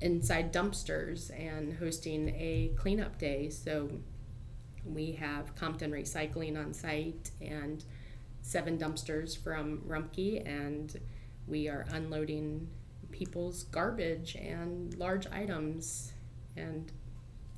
inside 0.00 0.52
dumpsters 0.52 1.30
and 1.38 1.76
hosting 1.76 2.28
a 2.30 2.70
cleanup 2.76 3.18
day. 3.18 3.50
So 3.50 3.90
we 4.84 5.12
have 5.12 5.54
Compton 5.56 5.90
Recycling 5.92 6.58
on 6.58 6.72
site 6.72 7.30
and 7.40 7.84
seven 8.42 8.78
dumpsters 8.78 9.36
from 9.36 9.82
Rumpke, 9.86 10.46
and 10.46 10.98
we 11.46 11.68
are 11.68 11.86
unloading 11.92 12.68
people's 13.10 13.64
garbage 13.64 14.36
and 14.36 14.94
large 14.96 15.26
items 15.28 16.12
and 16.56 16.92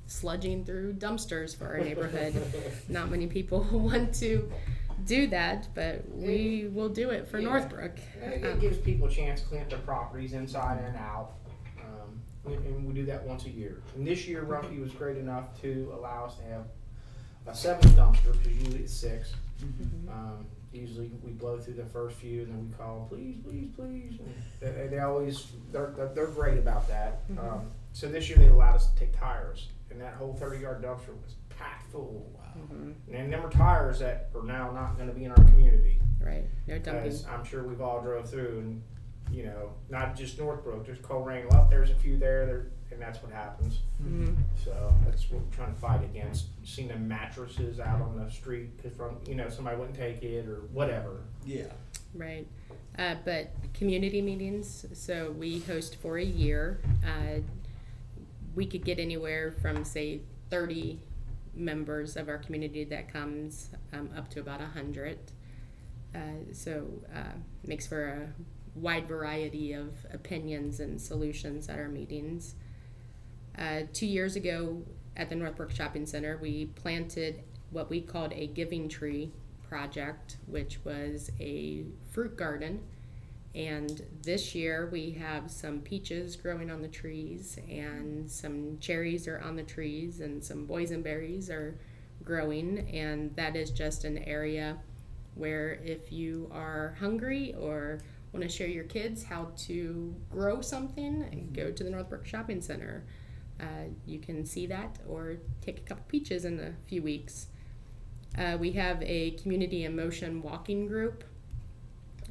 sludging 0.07 0.65
through 0.65 0.93
dumpsters 0.93 1.55
for 1.55 1.67
our 1.67 1.79
neighborhood. 1.79 2.33
Not 2.89 3.09
many 3.09 3.27
people 3.27 3.63
want 3.71 4.13
to 4.15 4.49
do 5.05 5.27
that, 5.27 5.69
but 5.73 6.03
we 6.13 6.69
will 6.71 6.89
do 6.89 7.09
it 7.09 7.27
for 7.27 7.39
Yeah. 7.39 7.49
Northbrook. 7.49 7.97
It, 8.21 8.45
Um, 8.45 8.59
gives 8.59 8.77
people 8.77 9.07
a 9.07 9.11
chance 9.11 9.41
to 9.41 9.47
clean 9.47 9.61
up 9.61 9.69
their 9.69 9.79
properties 9.79 10.33
inside 10.33 10.83
and 10.83 10.95
out. 10.97 11.31
Um, 11.79 12.21
and, 12.45 12.65
and 12.65 12.85
we 12.85 12.93
do 12.93 13.05
that 13.05 13.23
once 13.23 13.45
a 13.45 13.49
year. 13.49 13.81
And 13.95 14.05
this 14.05 14.27
year, 14.27 14.43
Rumpke 14.43 14.79
was 14.81 14.91
great 14.91 15.17
enough 15.17 15.59
to 15.61 15.91
allow 15.95 16.25
us 16.25 16.35
to 16.37 16.43
have 16.43 16.65
a 17.47 17.55
seventh 17.55 17.95
dumpster, 17.95 18.31
because 18.33 18.47
usually 18.47 18.79
it's 18.83 18.93
six. 18.93 19.33
Um, 20.09 20.45
usually 20.73 21.11
we 21.23 21.31
blow 21.31 21.59
through 21.59 21.75
the 21.75 21.85
first 21.85 22.17
few 22.17 22.43
and 22.43 22.51
then 22.51 22.67
we 22.69 22.75
call, 22.77 23.07
please, 23.09 23.35
please, 23.43 23.69
please. 23.75 24.19
And 24.61 24.75
they, 24.75 24.87
they 24.87 24.99
always, 24.99 25.47
they're, 25.71 25.93
they're, 25.95 26.11
they're 26.15 26.27
great 26.27 26.57
about 26.57 26.87
that. 26.87 27.29
Mhm. 27.29 27.39
Um, 27.43 27.71
so 27.93 28.07
this 28.07 28.29
year 28.29 28.37
they 28.39 28.47
allowed 28.47 28.75
us 28.75 28.89
to 28.91 28.95
take 28.99 29.17
tires 29.17 29.67
and 29.91 29.99
that 30.01 30.13
whole 30.13 30.33
thirty 30.33 30.59
yard 30.61 30.81
dumpster 30.81 31.09
was 31.09 31.35
packed 31.49 31.91
full. 31.91 32.25
Mhm. 32.57 32.93
And 33.13 33.31
them 33.33 33.43
were 33.43 33.49
tires 33.49 33.99
that 33.99 34.29
are 34.35 34.43
now 34.43 34.71
not 34.71 34.97
gonna 34.97 35.13
be 35.13 35.25
in 35.25 35.31
our 35.31 35.43
community. 35.43 35.99
Right, 36.19 36.45
no 36.67 36.77
dumping. 36.79 37.03
Because 37.03 37.25
I'm 37.27 37.43
sure 37.43 37.63
we've 37.63 37.81
all 37.81 38.01
drove 38.01 38.29
through 38.29 38.59
and, 38.59 38.83
you 39.31 39.43
know, 39.43 39.71
not 39.89 40.15
just 40.15 40.37
Northbrook, 40.37 40.85
there's 40.85 40.99
Colerain, 40.99 41.49
well, 41.51 41.67
there's 41.69 41.89
a 41.89 41.95
few 41.95 42.17
there, 42.17 42.45
there, 42.45 42.67
and 42.91 43.01
that's 43.01 43.23
what 43.23 43.31
happens. 43.31 43.79
Mhm. 44.03 44.35
So 44.63 44.93
that's 45.05 45.29
what 45.31 45.41
we're 45.41 45.51
trying 45.51 45.73
to 45.73 45.79
fight 45.79 46.03
against. 46.03 46.47
Seeing 46.65 46.89
the 46.89 46.97
mattresses 46.97 47.79
out 47.79 48.01
on 48.01 48.17
the 48.17 48.29
street 48.29 48.75
because 48.77 48.95
from 48.95 49.17
you 49.25 49.35
know 49.35 49.49
somebody 49.49 49.77
wouldn't 49.77 49.97
take 49.97 50.21
it 50.23 50.47
or 50.47 50.61
whatever. 50.73 51.21
Yeah. 51.45 51.71
Right. 52.13 52.45
Uh, 52.97 53.15
but 53.23 53.51
community 53.73 54.21
meetings, 54.21 54.85
so 54.93 55.31
we 55.31 55.59
host 55.59 55.95
for 55.95 56.17
a 56.17 56.23
year. 56.23 56.81
Uh, 57.05 57.39
we 58.53 58.65
could 58.65 58.83
get 58.83 58.99
anywhere 58.99 59.51
from, 59.51 59.85
say, 59.85 60.19
30 60.49 60.99
members 61.53 62.17
of 62.17 62.27
our 62.27 62.37
community 62.37 62.83
that 62.83 63.11
comes 63.11 63.69
um, 63.93 64.09
up 64.17 64.29
to 64.31 64.41
about 64.41 64.59
100. 64.59 65.17
Uh, 66.13 66.19
so 66.51 66.87
uh, 67.15 67.31
makes 67.65 67.87
for 67.87 68.09
a 68.09 68.27
wide 68.75 69.07
variety 69.07 69.73
of 69.73 70.05
opinions 70.13 70.79
and 70.79 71.01
solutions 71.01 71.69
at 71.69 71.77
our 71.77 71.89
meetings. 71.89 72.55
Uh, 73.57 73.81
two 73.93 74.05
years 74.05 74.35
ago 74.35 74.81
at 75.17 75.29
the 75.29 75.35
Northbrook 75.35 75.71
Shopping 75.71 76.05
Center, 76.05 76.37
we 76.37 76.65
planted 76.65 77.43
what 77.69 77.89
we 77.89 78.01
called 78.01 78.31
a 78.33 78.47
giving 78.47 78.87
tree 78.87 79.31
project, 79.67 80.37
which 80.47 80.79
was 80.83 81.31
a 81.39 81.83
fruit 82.11 82.35
garden. 82.37 82.81
And 83.53 84.01
this 84.23 84.55
year 84.55 84.87
we 84.91 85.11
have 85.11 85.51
some 85.51 85.81
peaches 85.81 86.37
growing 86.37 86.71
on 86.71 86.81
the 86.81 86.87
trees, 86.87 87.59
and 87.69 88.29
some 88.31 88.77
cherries 88.79 89.27
are 89.27 89.39
on 89.39 89.57
the 89.57 89.63
trees, 89.63 90.21
and 90.21 90.41
some 90.43 90.65
boysenberries 90.65 91.49
are 91.49 91.75
growing. 92.23 92.89
And 92.93 93.35
that 93.35 93.57
is 93.57 93.71
just 93.71 94.05
an 94.05 94.19
area 94.19 94.77
where 95.35 95.79
if 95.83 96.11
you 96.11 96.49
are 96.53 96.95
hungry 96.99 97.53
or 97.59 97.99
want 98.33 98.43
to 98.43 98.49
show 98.49 98.63
your 98.63 98.85
kids 98.85 99.23
how 99.23 99.49
to 99.57 100.15
grow 100.29 100.61
something, 100.61 101.49
go 101.53 101.71
to 101.71 101.83
the 101.83 101.89
Northbrook 101.89 102.25
Shopping 102.25 102.61
Center. 102.61 103.03
Uh, 103.59 103.89
you 104.05 104.19
can 104.19 104.45
see 104.45 104.65
that 104.67 104.99
or 105.07 105.37
take 105.61 105.79
a 105.79 105.81
couple 105.81 106.03
peaches 106.07 106.45
in 106.45 106.59
a 106.59 106.73
few 106.87 107.01
weeks. 107.01 107.47
Uh, 108.37 108.57
we 108.59 108.71
have 108.71 109.01
a 109.03 109.31
community 109.31 109.83
in 109.83 109.95
motion 109.95 110.41
walking 110.41 110.87
group. 110.87 111.23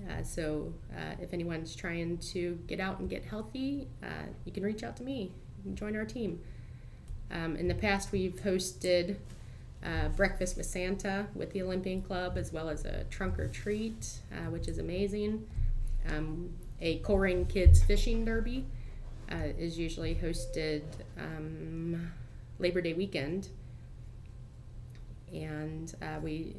Uh, 0.09 0.23
so 0.23 0.73
uh, 0.97 1.15
if 1.21 1.35
anyone's 1.35 1.75
trying 1.77 2.17
to 2.17 2.59
get 2.67 2.81
out 2.81 2.99
and 3.01 3.11
get 3.11 3.25
healthy, 3.25 3.87
uh, 4.03 4.27
you 4.45 4.53
can 4.53 4.63
reach 4.63 4.83
out 4.83 4.97
to 4.97 5.03
me. 5.03 5.31
Can 5.63 5.77
join 5.77 5.95
our 5.95 6.07
team. 6.07 6.41
Um, 7.31 7.55
in 7.57 7.69
the 7.69 7.75
past, 7.75 8.11
we've 8.11 8.35
hosted 8.37 9.17
uh, 9.85 10.09
breakfast 10.09 10.57
with 10.57 10.67
Santa 10.67 11.27
with 11.35 11.53
the 11.53 11.63
Olympian 11.63 12.03
Club, 12.03 12.39
as 12.39 12.53
well 12.53 12.69
as 12.69 12.85
a 12.85 13.05
trunk 13.05 13.39
or 13.39 13.49
treat, 13.49 14.21
uh, 14.33 14.51
which 14.51 14.69
is 14.69 14.79
amazing. 14.79 15.47
Um, 16.09 16.51
a 16.81 16.99
Colerain 17.01 17.49
Kids 17.49 17.83
Fishing 17.83 18.25
Derby 18.25 18.65
uh, 19.31 19.37
is 19.59 19.79
usually 19.79 20.15
hosted 20.15 20.83
um, 21.19 22.11
Labor 22.59 22.81
Day 22.81 22.95
weekend. 22.95 23.49
And 25.33 25.95
uh, 26.03 26.19
we 26.23 26.57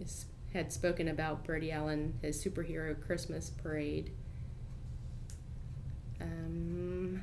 had 0.54 0.72
spoken 0.72 1.08
about 1.10 1.44
Brady 1.44 1.72
Allen, 1.72 2.14
his 2.22 2.44
superhero 2.44 2.96
Christmas 3.06 3.50
parade. 3.50 4.12
Um, 6.22 7.22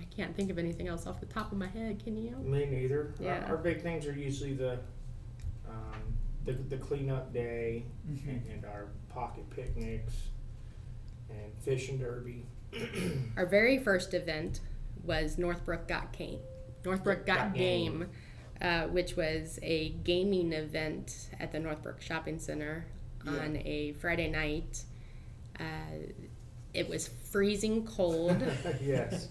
I 0.00 0.04
can't 0.14 0.34
think 0.34 0.50
of 0.50 0.58
anything 0.58 0.88
else 0.88 1.06
off 1.06 1.20
the 1.20 1.26
top 1.26 1.52
of 1.52 1.58
my 1.58 1.66
head. 1.68 2.02
Can 2.02 2.16
you? 2.16 2.36
Me 2.38 2.64
neither. 2.66 3.12
Our- 3.20 3.24
Yeah. 3.24 3.46
Our, 3.48 3.56
big 3.56 3.82
things 3.82 4.06
are 4.06 4.12
usually 4.12 4.54
the 4.54 4.78
um, 5.68 6.00
the, 6.46 6.52
the 6.54 6.78
cleanup 6.78 7.32
day 7.32 7.84
Mm-hmm. 8.10 8.30
and, 8.30 8.42
and 8.50 8.64
our 8.64 8.86
pocket 9.10 9.48
picnics 9.50 10.14
and 10.14 10.37
fishing 11.68 11.98
derby. 11.98 12.44
Our 13.36 13.46
very 13.46 13.78
first 13.78 14.14
event 14.14 14.60
was 15.04 15.36
Northbrook 15.38 15.86
Got 15.88 16.12
Game. 16.16 16.40
Northbrook 16.84 17.26
Got, 17.26 17.36
Got 17.38 17.54
Game, 17.54 17.98
Game. 18.00 18.08
uh, 18.62 18.86
which 18.88 19.16
was 19.16 19.58
a 19.62 19.90
gaming 20.04 20.52
event 20.52 21.28
at 21.38 21.52
the 21.52 21.58
Northbrook 21.60 22.00
Shopping 22.00 22.38
Center 22.38 22.86
Yeah. 23.24 23.32
on 23.32 23.56
a 23.64 23.92
Friday 24.00 24.30
night. 24.30 24.82
Uh, 25.60 25.64
it 26.72 26.88
was 26.88 27.08
freezing 27.30 27.84
cold, 27.86 28.36
yes. 28.82 29.28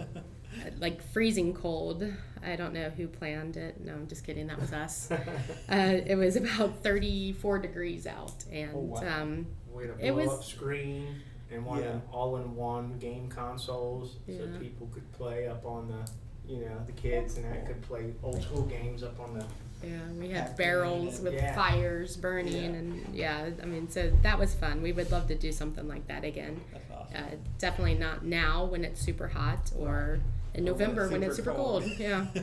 like 0.79 1.01
freezing 1.11 1.53
cold. 1.53 2.03
I 2.43 2.55
don't 2.55 2.73
know 2.73 2.89
who 2.89 3.07
planned 3.07 3.57
it. 3.57 3.79
No, 3.83 3.93
I'm 3.93 4.07
just 4.07 4.25
kidding. 4.25 4.47
That 4.47 4.59
was 4.59 4.73
us. 4.73 5.09
Uh, 5.69 5.99
it 6.05 6.15
was 6.15 6.35
about 6.38 6.81
34 6.83 7.59
degrees 7.59 8.07
out, 8.07 8.45
and 8.51 8.71
Oh, 8.73 8.79
wow. 8.79 9.21
um, 9.21 9.47
We 9.73 9.83
had 9.88 9.99
a 9.99 10.05
It 10.07 10.11
was- 10.15 10.29
up 10.29 10.43
screen 10.43 11.21
and 11.51 11.65
one 11.65 11.79
of 11.79 11.85
them 11.85 12.01
all-in-one 12.11 12.97
game 12.99 13.29
consoles, 13.29 14.17
so 14.27 14.47
people 14.59 14.87
could 14.93 15.09
play 15.13 15.47
up 15.47 15.65
on 15.65 15.87
the, 15.87 16.51
you 16.51 16.61
know, 16.65 16.77
the 16.85 16.91
kids 16.93 17.37
and 17.37 17.45
that 17.45 17.65
could 17.65 17.81
play 17.81 18.13
old 18.23 18.41
school 18.43 18.63
games 18.63 19.03
up 19.03 19.19
on 19.19 19.33
the. 19.37 19.45
Yeah, 19.87 19.99
we 20.19 20.29
had 20.29 20.57
barrels 20.57 21.15
and- 21.19 21.25
with 21.25 21.33
Yeah. 21.35 21.55
fires 21.55 22.17
burning, 22.17 22.53
Yeah. 22.73 22.79
and 22.79 23.05
yeah, 23.15 23.49
I 23.61 23.65
mean, 23.65 23.87
so 23.89 24.11
that 24.23 24.39
was 24.39 24.55
fun. 24.55 24.81
We 24.81 24.91
would 24.91 25.11
love 25.11 25.27
to 25.27 25.35
do 25.35 25.51
something 25.51 25.87
like 25.87 26.07
that 26.07 26.23
again. 26.23 26.59
That's 26.73 26.91
awesome. 26.91 27.15
Uh, 27.23 27.35
definitely 27.59 27.93
not 27.95 28.25
now 28.25 28.65
when 28.65 28.83
it's 28.83 28.99
super 28.99 29.27
hot, 29.27 29.71
or 29.77 30.19
in 30.55 30.65
November 30.65 31.07
when 31.09 31.21
it's 31.21 31.35
super 31.35 31.53
cold. 31.53 31.83
Yeah. 31.99 32.25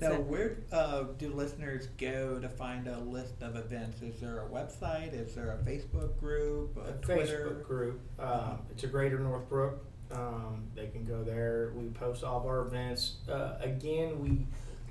now, 0.00 0.12
it. 0.12 0.24
where 0.24 0.56
uh, 0.72 1.04
do 1.18 1.32
listeners 1.32 1.88
go 1.98 2.38
to 2.38 2.48
find 2.48 2.86
a 2.88 2.98
list 3.00 3.42
of 3.42 3.56
events? 3.56 4.02
Is 4.02 4.20
there 4.20 4.40
a 4.40 4.48
website? 4.48 5.12
Is 5.14 5.34
there 5.34 5.50
a 5.52 5.58
Facebook 5.58 6.18
group? 6.18 6.76
A, 6.76 6.90
a 6.90 6.92
Twitter? 6.94 7.48
Facebook 7.50 7.64
group. 7.66 8.00
Um, 8.18 8.58
it's 8.70 8.84
a 8.84 8.86
Greater 8.86 9.18
Northbrook. 9.18 9.84
Um, 10.12 10.64
they 10.74 10.88
can 10.88 11.04
go 11.04 11.22
there. 11.22 11.72
We 11.76 11.84
post 11.90 12.24
all 12.24 12.40
of 12.40 12.46
our 12.46 12.60
events. 12.66 13.16
Uh, 13.30 13.56
again, 13.60 14.20
we 14.20 14.46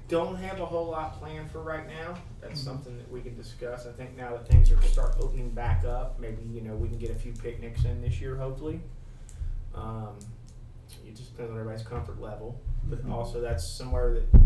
don't 0.07 0.37
have 0.37 0.59
a 0.59 0.65
whole 0.65 0.87
lot 0.87 1.19
planned 1.19 1.51
for 1.51 1.59
right 1.61 1.87
now. 1.87 2.15
That's 2.41 2.61
Mhm. 2.61 2.63
something 2.63 2.97
that 2.97 3.11
we 3.11 3.21
can 3.21 3.35
discuss. 3.35 3.85
I 3.85 3.91
think 3.91 4.15
now 4.17 4.31
that 4.31 4.47
things 4.47 4.71
are 4.71 4.81
start 4.83 5.15
opening 5.19 5.51
back 5.51 5.83
up, 5.85 6.19
maybe 6.19 6.41
you 6.43 6.61
know 6.61 6.73
we 6.75 6.87
can 6.87 6.97
get 6.97 7.11
a 7.11 7.15
few 7.15 7.33
picnics 7.33 7.83
in 7.85 8.01
this 8.01 8.19
year, 8.21 8.35
hopefully. 8.37 8.81
Um, 9.75 10.17
it 11.05 11.15
just 11.15 11.31
depends 11.33 11.51
on 11.51 11.59
everybody's 11.59 11.85
comfort 11.85 12.19
level, 12.21 12.59
but 12.85 13.05
Mhm. 13.05 13.11
also 13.11 13.39
that's 13.41 13.67
somewhere 13.67 14.15
that 14.15 14.41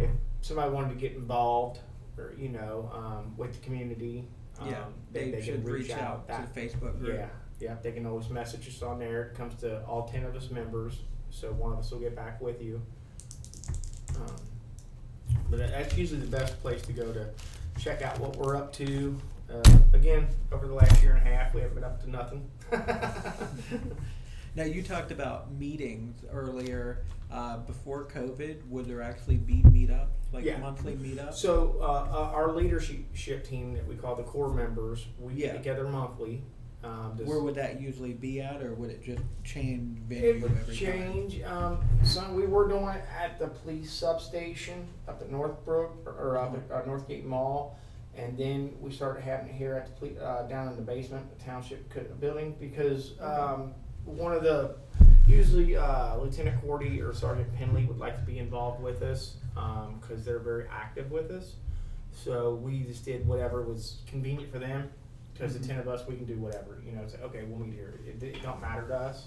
if 0.00 0.10
somebody 0.40 0.70
wanted 0.70 0.90
to 0.90 0.94
get 0.96 1.12
involved 1.12 1.80
or 2.18 2.34
you 2.38 2.48
know 2.48 2.90
um, 2.92 3.34
with 3.36 3.52
the 3.54 3.58
community, 3.64 4.26
um, 4.60 4.68
yeah, 4.68 4.84
they, 5.12 5.24
they, 5.24 5.30
they 5.32 5.42
should 5.42 5.64
can 5.64 5.72
reach 5.72 5.90
out 5.90 6.26
That- 6.28 6.46
to 6.46 6.60
the 6.60 6.60
Facebook 6.60 6.98
group. 6.98 7.16
yeah, 7.18 7.28
yeah, 7.60 7.76
they 7.82 7.92
can 7.92 8.06
always 8.06 8.28
message 8.30 8.68
us 8.68 8.82
on 8.82 8.98
there. 8.98 9.24
It 9.24 9.34
comes 9.34 9.54
to 9.60 9.82
all 9.84 10.08
ten 10.08 10.24
of 10.24 10.34
us 10.34 10.50
members, 10.50 11.00
so 11.30 11.52
one 11.52 11.72
of 11.72 11.78
us 11.78 11.90
will 11.90 12.00
get 12.00 12.14
back 12.16 12.40
with 12.40 12.62
you. 12.62 12.82
Um, 14.16 14.36
but 15.50 15.58
that's 15.58 15.96
usually 15.96 16.20
the 16.20 16.36
best 16.36 16.60
place 16.60 16.82
to 16.82 16.92
go 16.92 17.12
to 17.12 17.28
check 17.78 18.02
out 18.02 18.18
what 18.18 18.36
we're 18.36 18.56
up 18.56 18.72
to. 18.74 19.16
Uh, 19.52 19.62
again, 19.92 20.26
over 20.50 20.66
the 20.66 20.72
last 20.74 21.02
year 21.02 21.14
and 21.14 21.26
a 21.26 21.30
half, 21.30 21.54
we 21.54 21.60
haven't 21.60 21.74
been 21.76 21.84
up 21.84 22.02
to 22.02 22.10
nothing. 22.10 22.48
Now 24.56 24.64
you 24.64 24.82
talked 24.82 25.10
about 25.12 25.52
meetings 25.52 26.24
earlier. 26.32 27.04
Uh, 27.30 27.56
before 27.58 28.04
COVID, 28.04 28.68
would 28.68 28.86
there 28.86 29.02
actually 29.02 29.36
be 29.36 29.62
meetups, 29.64 30.06
like 30.32 30.44
Yeah. 30.44 30.58
monthly 30.58 30.94
meetups? 30.94 31.34
so 31.34 31.76
uh, 31.80 31.84
uh, 31.84 32.30
our 32.32 32.52
leadership 32.52 33.44
team 33.44 33.74
that 33.74 33.86
we 33.86 33.96
call 33.96 34.14
the 34.14 34.22
core 34.22 34.48
members, 34.52 35.06
we 35.18 35.34
Yeah. 35.34 35.48
get 35.48 35.56
together 35.56 35.88
monthly. 35.88 36.42
Um, 36.84 37.14
this- 37.16 37.26
Where 37.26 37.40
would 37.42 37.56
that 37.56 37.80
usually 37.80 38.12
be 38.12 38.40
at, 38.40 38.62
or 38.62 38.74
would 38.74 38.90
it 38.90 39.02
just 39.02 39.22
change 39.42 39.98
venue 40.02 40.24
It 40.34 40.42
would 40.42 40.52
every 40.52 40.62
time? 40.66 40.74
change. 40.76 41.42
Um, 41.42 41.80
some 42.04 42.36
we 42.36 42.46
were 42.46 42.68
doing 42.68 42.86
it 42.90 43.02
at 43.20 43.40
the 43.40 43.48
police 43.48 43.90
substation 43.90 44.86
up 45.08 45.20
at 45.20 45.28
Northbrook 45.32 46.06
or, 46.06 46.12
or 46.12 46.38
up 46.38 46.54
at 46.54 46.70
uh, 46.76 46.82
Northgate 46.86 47.24
Mall, 47.24 47.76
and 48.14 48.38
then 48.38 48.76
we 48.80 48.92
started 48.92 49.22
having 49.22 49.48
it 49.48 49.54
here 49.56 49.74
at 49.74 49.86
the 49.86 49.92
police, 49.94 50.18
uh, 50.20 50.46
down 50.48 50.68
in 50.68 50.76
the 50.76 50.82
basement, 50.82 51.26
the 51.36 51.44
township 51.44 51.90
co- 51.90 52.04
building, 52.20 52.54
because 52.60 53.18
um, 53.20 53.74
one 54.04 54.32
of 54.32 54.44
the 54.44 54.76
Usually, 55.26 55.76
uh, 55.76 56.16
Lieutenant 56.16 56.60
Cordy 56.62 57.00
or 57.00 57.12
Sergeant 57.12 57.52
Penley 57.56 57.84
would 57.84 57.98
like 57.98 58.16
to 58.16 58.22
be 58.22 58.38
involved 58.38 58.82
with 58.82 59.02
us 59.02 59.36
because 60.00 60.24
they're 60.24 60.38
very 60.38 60.66
active 60.70 61.10
with 61.10 61.30
us. 61.30 61.54
So 62.12 62.54
we 62.54 62.80
just 62.80 63.04
did 63.04 63.26
whatever 63.26 63.62
was 63.62 63.98
convenient 64.06 64.52
for 64.52 64.58
them. 64.58 64.90
Because 65.32 65.58
the 65.58 65.68
ten 65.68 65.78
of 65.78 65.86
us, 65.86 66.06
we 66.08 66.16
can 66.16 66.24
do 66.24 66.36
whatever. 66.36 66.80
You 66.86 66.92
know, 66.92 67.06
say, 67.06 67.18
okay, 67.24 67.44
we'll 67.46 67.58
meet 67.58 67.74
here. 67.74 68.00
It, 68.06 68.22
it 68.22 68.42
don't 68.42 68.58
matter 68.58 68.88
to 68.88 68.94
us. 68.94 69.26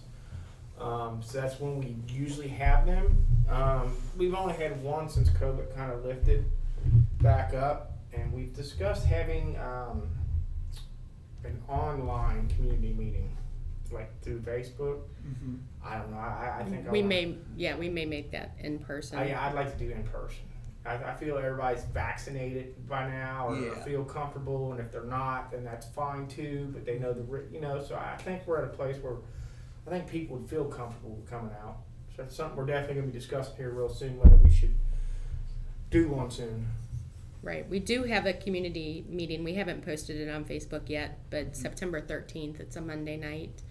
Um, 0.80 1.22
so 1.24 1.40
that's 1.40 1.60
when 1.60 1.78
we 1.78 1.96
usually 2.12 2.48
have 2.48 2.88
them. 2.88 3.26
Um, 3.48 3.96
we've 4.18 4.34
only 4.34 4.56
had 4.56 4.82
one 4.82 5.08
since 5.08 5.30
COVID 5.30 5.76
kind 5.76 5.92
of 5.92 6.04
lifted 6.04 6.46
back 7.22 7.54
up, 7.54 8.00
and 8.12 8.34
we've 8.34 8.56
discussed 8.56 9.06
having 9.06 9.56
um, 9.60 10.10
an 11.44 11.62
online 11.68 12.48
community 12.56 12.94
meeting, 12.98 13.38
like 13.92 14.22
through 14.22 14.40
Facebook. 14.42 15.00
Mm-hmm. 15.28 15.56
I 15.84 15.98
don't 15.98 16.12
know. 16.12 16.18
I, 16.18 16.58
I 16.60 16.64
think 16.64 16.88
I 16.88 16.92
We 16.92 17.00
wanna- 17.02 17.08
may, 17.10 17.38
yeah, 17.58 17.76
we 17.78 17.90
may 17.90 18.06
make 18.06 18.32
that 18.32 18.56
in 18.60 18.80
person. 18.80 19.20
I, 19.20 19.30
yeah, 19.30 19.46
I'd 19.46 19.56
like 19.56 19.72
to 19.72 19.78
do 19.84 19.90
it 19.92 19.96
in 19.98 20.04
person. 20.04 20.40
I, 20.86 20.96
I 20.96 21.14
feel 21.16 21.38
everybody's 21.38 21.84
vaccinated 21.86 22.88
by 22.88 23.10
now 23.10 23.50
or 23.50 23.60
Yeah. 23.60 23.84
feel 23.84 24.04
comfortable, 24.04 24.72
and 24.72 24.80
if 24.80 24.92
they're 24.92 25.04
not, 25.04 25.52
then 25.52 25.64
that's 25.64 25.88
fine 25.88 26.28
too. 26.28 26.70
But 26.74 26.86
they 26.86 26.98
know 27.00 27.14
the 27.14 27.24
ri- 27.24 27.48
you 27.52 27.60
know. 27.62 27.84
So 27.84 27.96
I 27.96 28.16
think 28.18 28.48
we're 28.48 28.60
at 28.60 28.66
a 28.66 28.76
place 28.76 28.98
where 29.02 29.16
I 29.86 29.90
think 29.90 30.08
people 30.08 30.38
would 30.38 30.50
feel 30.50 30.66
comfortable 30.66 31.22
coming 31.30 31.52
out. 31.64 31.80
So 32.16 32.24
that's 32.24 32.36
something 32.36 32.58
we're 32.58 32.66
definitely 32.66 32.96
going 32.96 33.08
to 33.08 33.14
be 33.14 33.20
discussing 33.20 33.56
here 33.58 33.72
real 33.72 33.90
soon. 33.90 34.18
Whether 34.20 34.38
we 34.38 34.52
should 34.52 34.74
do 35.90 36.08
one 36.10 36.32
soon. 36.32 36.68
Right. 37.42 37.68
We 37.70 37.80
do 37.80 38.04
have 38.04 38.26
a 38.26 38.34
community 38.34 39.06
meeting. 39.08 39.44
We 39.44 39.56
haven't 39.56 39.84
posted 39.86 40.18
it 40.18 40.30
on 40.30 40.44
Facebook 40.44 40.90
yet, 40.90 41.20
but 41.30 41.56
September 41.56 42.02
13th, 42.02 42.60
it's 42.60 42.76
a 42.76 42.82
Monday 42.82 43.16
night. 43.18 43.62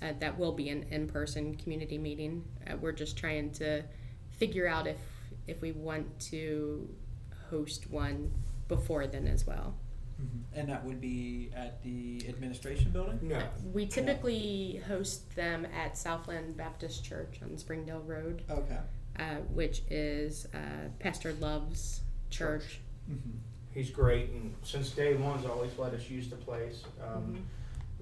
Uh, 0.00 0.12
that 0.20 0.38
will 0.38 0.52
be 0.52 0.68
an 0.68 0.84
in 0.90 1.06
person 1.06 1.54
community 1.56 1.98
meeting. 1.98 2.44
Uh, 2.66 2.76
we're 2.76 2.92
just 2.92 3.16
trying 3.16 3.50
to 3.50 3.82
figure 4.30 4.66
out 4.66 4.86
if, 4.86 4.96
if 5.46 5.60
we 5.60 5.72
want 5.72 6.18
to 6.18 6.88
host 7.50 7.90
one 7.90 8.32
before 8.68 9.06
then 9.06 9.26
as 9.26 9.46
well. 9.46 9.74
Mm-hmm. 10.20 10.58
And 10.58 10.68
that 10.68 10.84
would 10.84 11.00
be 11.00 11.50
at 11.54 11.82
the 11.82 12.24
administration 12.28 12.90
building? 12.90 13.18
No. 13.22 13.42
We 13.72 13.86
typically 13.86 14.82
host 14.86 15.34
them 15.34 15.66
at 15.66 15.98
Southland 15.98 16.56
Baptist 16.56 17.04
Church 17.04 17.40
on 17.42 17.56
Springdale 17.58 18.02
Road, 18.06 18.42
Okay. 18.50 18.78
uh, 19.18 19.36
which 19.52 19.82
is 19.90 20.46
uh, 20.54 20.88
Pastor 20.98 21.34
Love's 21.40 22.02
church. 22.30 22.80
Mm-hmm. 23.10 23.30
He's 23.72 23.90
great, 23.90 24.30
and 24.30 24.54
since 24.62 24.90
day 24.90 25.14
one's 25.14 25.46
always 25.46 25.70
let 25.78 25.94
us 25.94 26.08
use 26.10 26.28
the 26.28 26.36
place. 26.36 26.84
Um, 27.02 27.44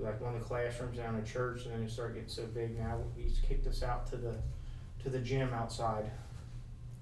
Like 0.01 0.21
one 0.21 0.35
of 0.35 0.41
the 0.41 0.47
classrooms 0.47 0.97
down 0.97 1.17
in 1.17 1.25
church, 1.25 1.65
and 1.65 1.75
then 1.75 1.83
it 1.83 1.91
started 1.91 2.15
getting 2.15 2.29
so 2.29 2.47
big. 2.47 2.79
Now 2.79 3.01
he's 3.17 3.39
kicked 3.47 3.67
us 3.67 3.83
out 3.83 4.07
to 4.09 4.17
the 4.17 4.35
to 5.03 5.11
the 5.11 5.19
gym 5.19 5.53
outside. 5.53 6.11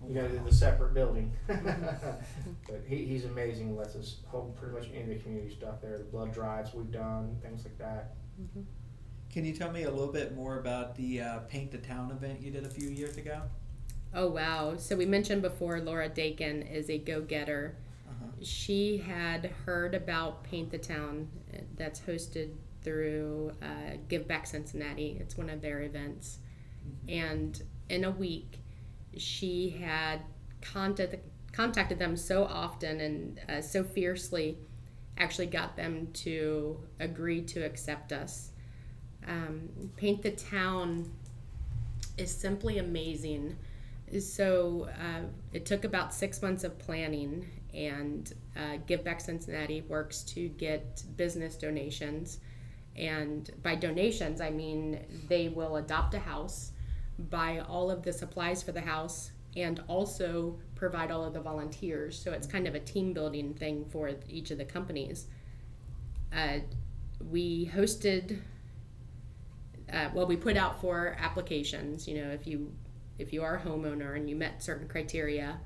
You 0.07 0.15
know, 0.15 0.29
the, 0.29 0.39
the 0.39 0.55
separate 0.55 0.95
building. 0.95 1.33
but 1.49 2.83
he, 2.87 3.05
he's 3.05 3.25
amazing. 3.25 3.77
Lets 3.77 3.97
us 3.97 4.17
hold 4.27 4.57
pretty 4.57 4.75
much 4.75 4.89
any 4.95 5.03
of 5.03 5.09
the 5.09 5.17
community 5.17 5.53
stuff 5.53 5.81
there. 5.81 5.99
The 5.99 6.05
blood 6.05 6.33
drives 6.33 6.73
we've 6.73 6.91
done, 6.93 7.37
things 7.43 7.65
like 7.65 7.79
that. 7.79 8.15
Mhm. 8.41 8.65
Can 9.31 9.45
you 9.45 9.53
tell 9.53 9.71
me 9.71 9.83
a 9.83 9.91
little 9.91 10.13
bit 10.13 10.35
more 10.35 10.59
about 10.59 10.97
the 10.97 11.21
uh, 11.21 11.39
Paint 11.41 11.73
the 11.73 11.79
Town 11.79 12.11
event 12.11 12.41
you 12.41 12.51
did 12.51 12.65
a 12.65 12.71
few 12.71 12.89
years 12.89 13.17
ago? 13.17 13.43
Oh 14.15 14.29
wow! 14.29 14.77
So 14.77 14.97
we 14.97 15.05
mentioned 15.05 15.43
before 15.43 15.81
Laura 15.81 16.09
Dakin 16.09 16.63
is 16.63 16.89
a 16.89 16.97
go-getter. 16.97 17.77
Uh-huh. 18.09 18.27
She 18.43 18.99
had 18.99 19.53
heard 19.67 19.95
about 19.95 20.45
Paint 20.45 20.71
the 20.71 20.79
Town 20.79 21.29
uh, 21.53 21.59
that's 21.77 22.01
hosted 22.01 22.53
through 22.89 23.53
uh, 23.61 23.99
Give 24.09 24.27
Back 24.27 24.47
Cincinnati. 24.47 25.19
It's 25.21 25.37
one 25.37 25.51
of 25.51 25.61
their 25.61 25.83
events, 25.83 26.39
and 27.07 27.63
in 27.91 28.05
a 28.05 28.11
week, 28.11 28.61
she 29.15 29.69
had 29.69 30.23
contacted 30.63 31.21
contacted 31.53 31.99
them 31.99 32.17
so 32.17 32.45
often 32.45 33.01
and 33.01 33.41
uh, 33.49 33.61
so 33.61 33.85
fiercely, 33.85 34.57
actually 35.19 35.47
got 35.47 35.77
them 35.77 36.09
to 36.15 36.79
agree 36.99 37.43
to 37.43 37.61
accept 37.61 38.13
us. 38.13 38.53
Um, 39.27 39.69
Paint 39.97 40.23
the 40.23 40.31
Town 40.31 41.11
is 42.17 42.31
simply 42.31 42.79
amazing. 42.79 43.57
So 44.19 44.89
uh, 44.99 45.25
it 45.53 45.67
took 45.67 45.85
about 45.85 46.15
six 46.15 46.41
months 46.41 46.65
of 46.65 46.79
planning, 46.79 47.47
and 47.75 48.33
uh, 48.57 48.79
Give 48.87 49.05
Back 49.05 49.21
Cincinnati 49.21 49.83
works 49.83 50.23
to 50.23 50.49
get 50.49 51.03
business 51.17 51.57
donations. 51.57 52.39
And 52.99 53.51
by 53.63 53.77
donations, 53.77 54.41
I 54.41 54.51
mean 54.51 55.01
they 55.29 55.49
will 55.49 55.77
adopt 55.77 56.15
a 56.15 56.19
house, 56.19 56.73
buy 57.19 57.61
all 57.61 57.91
of 57.91 58.03
the 58.03 58.13
supplies 58.13 58.63
for 58.63 58.73
the 58.73 58.81
house, 58.81 59.31
and 59.57 59.83
also 59.87 60.59
provide 60.75 61.11
all 61.11 61.25
of 61.25 61.33
the 61.33 61.41
volunteers. 61.41 62.21
So 62.21 62.33
it's 62.33 62.47
kind 62.47 62.67
of 62.67 62.75
a 62.75 62.81
team 62.81 63.13
building 63.13 63.55
thing 63.55 63.85
for 63.91 64.11
each 64.29 64.51
of 64.51 64.59
the 64.59 64.65
companies. 64.65 65.27
Uh, 66.33 66.59
we 67.31 67.71
hosted 67.75 68.41
uh, 69.93 70.11
well, 70.13 70.27
we 70.27 70.37
put 70.37 70.57
out 70.57 70.81
for 70.81 71.17
applications. 71.19 72.07
You 72.07 72.23
know, 72.23 72.31
if 72.31 72.47
you 72.47 72.73
if 73.19 73.33
you 73.33 73.43
are 73.43 73.57
a 73.57 73.61
homeowner 73.61 74.17
and 74.17 74.29
you 74.29 74.37
met 74.37 74.63
certain 74.63 74.87
criteria, 74.87 75.59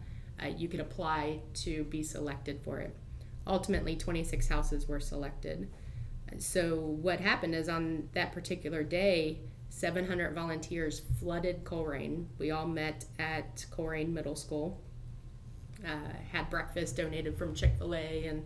uh, 0.42 0.46
you 0.46 0.68
could 0.68 0.80
apply 0.80 1.40
to 1.54 1.84
be 1.84 2.02
selected 2.02 2.60
for 2.62 2.78
it. 2.78 2.96
Ultimately, 3.46 3.96
26 3.96 4.48
houses 4.48 4.88
were 4.88 5.00
selected. 5.00 5.68
So 6.38 6.76
what 6.76 7.20
happened 7.20 7.54
is 7.54 7.68
on 7.68 8.08
that 8.12 8.32
particular 8.32 8.82
day, 8.82 9.40
700 9.70 10.34
volunteers 10.34 11.02
flooded 11.18 11.64
Colerain. 11.64 12.26
We 12.38 12.50
all 12.50 12.66
met 12.66 13.04
at 13.18 13.64
Colerain 13.70 14.08
Middle 14.12 14.36
School. 14.36 14.80
Uh, 15.84 16.12
had 16.30 16.48
breakfast 16.50 16.96
donated 16.96 17.36
from 17.36 17.54
Chick 17.54 17.72
Fil 17.78 17.94
A 17.94 18.26
and 18.26 18.44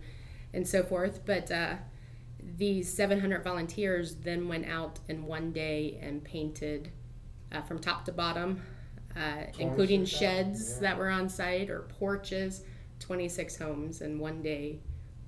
and 0.52 0.66
so 0.66 0.82
forth, 0.82 1.24
but. 1.24 1.50
Uh, 1.50 1.76
these 2.58 2.92
700 2.94 3.42
volunteers 3.42 4.14
then 4.16 4.46
went 4.46 4.66
out 4.66 5.00
in 5.08 5.24
one 5.26 5.50
day 5.52 5.98
and 6.00 6.22
painted 6.22 6.92
uh, 7.50 7.60
from 7.62 7.80
top 7.80 8.04
to 8.04 8.12
bottom, 8.12 8.62
uh, 9.16 9.44
including 9.58 10.04
sheds 10.04 10.74
yeah. 10.74 10.80
that 10.80 10.98
were 10.98 11.08
on 11.08 11.28
site 11.28 11.70
or 11.70 11.80
porches, 11.98 12.62
26 13.00 13.56
homes 13.56 14.00
in 14.00 14.18
one 14.20 14.42
day 14.42 14.78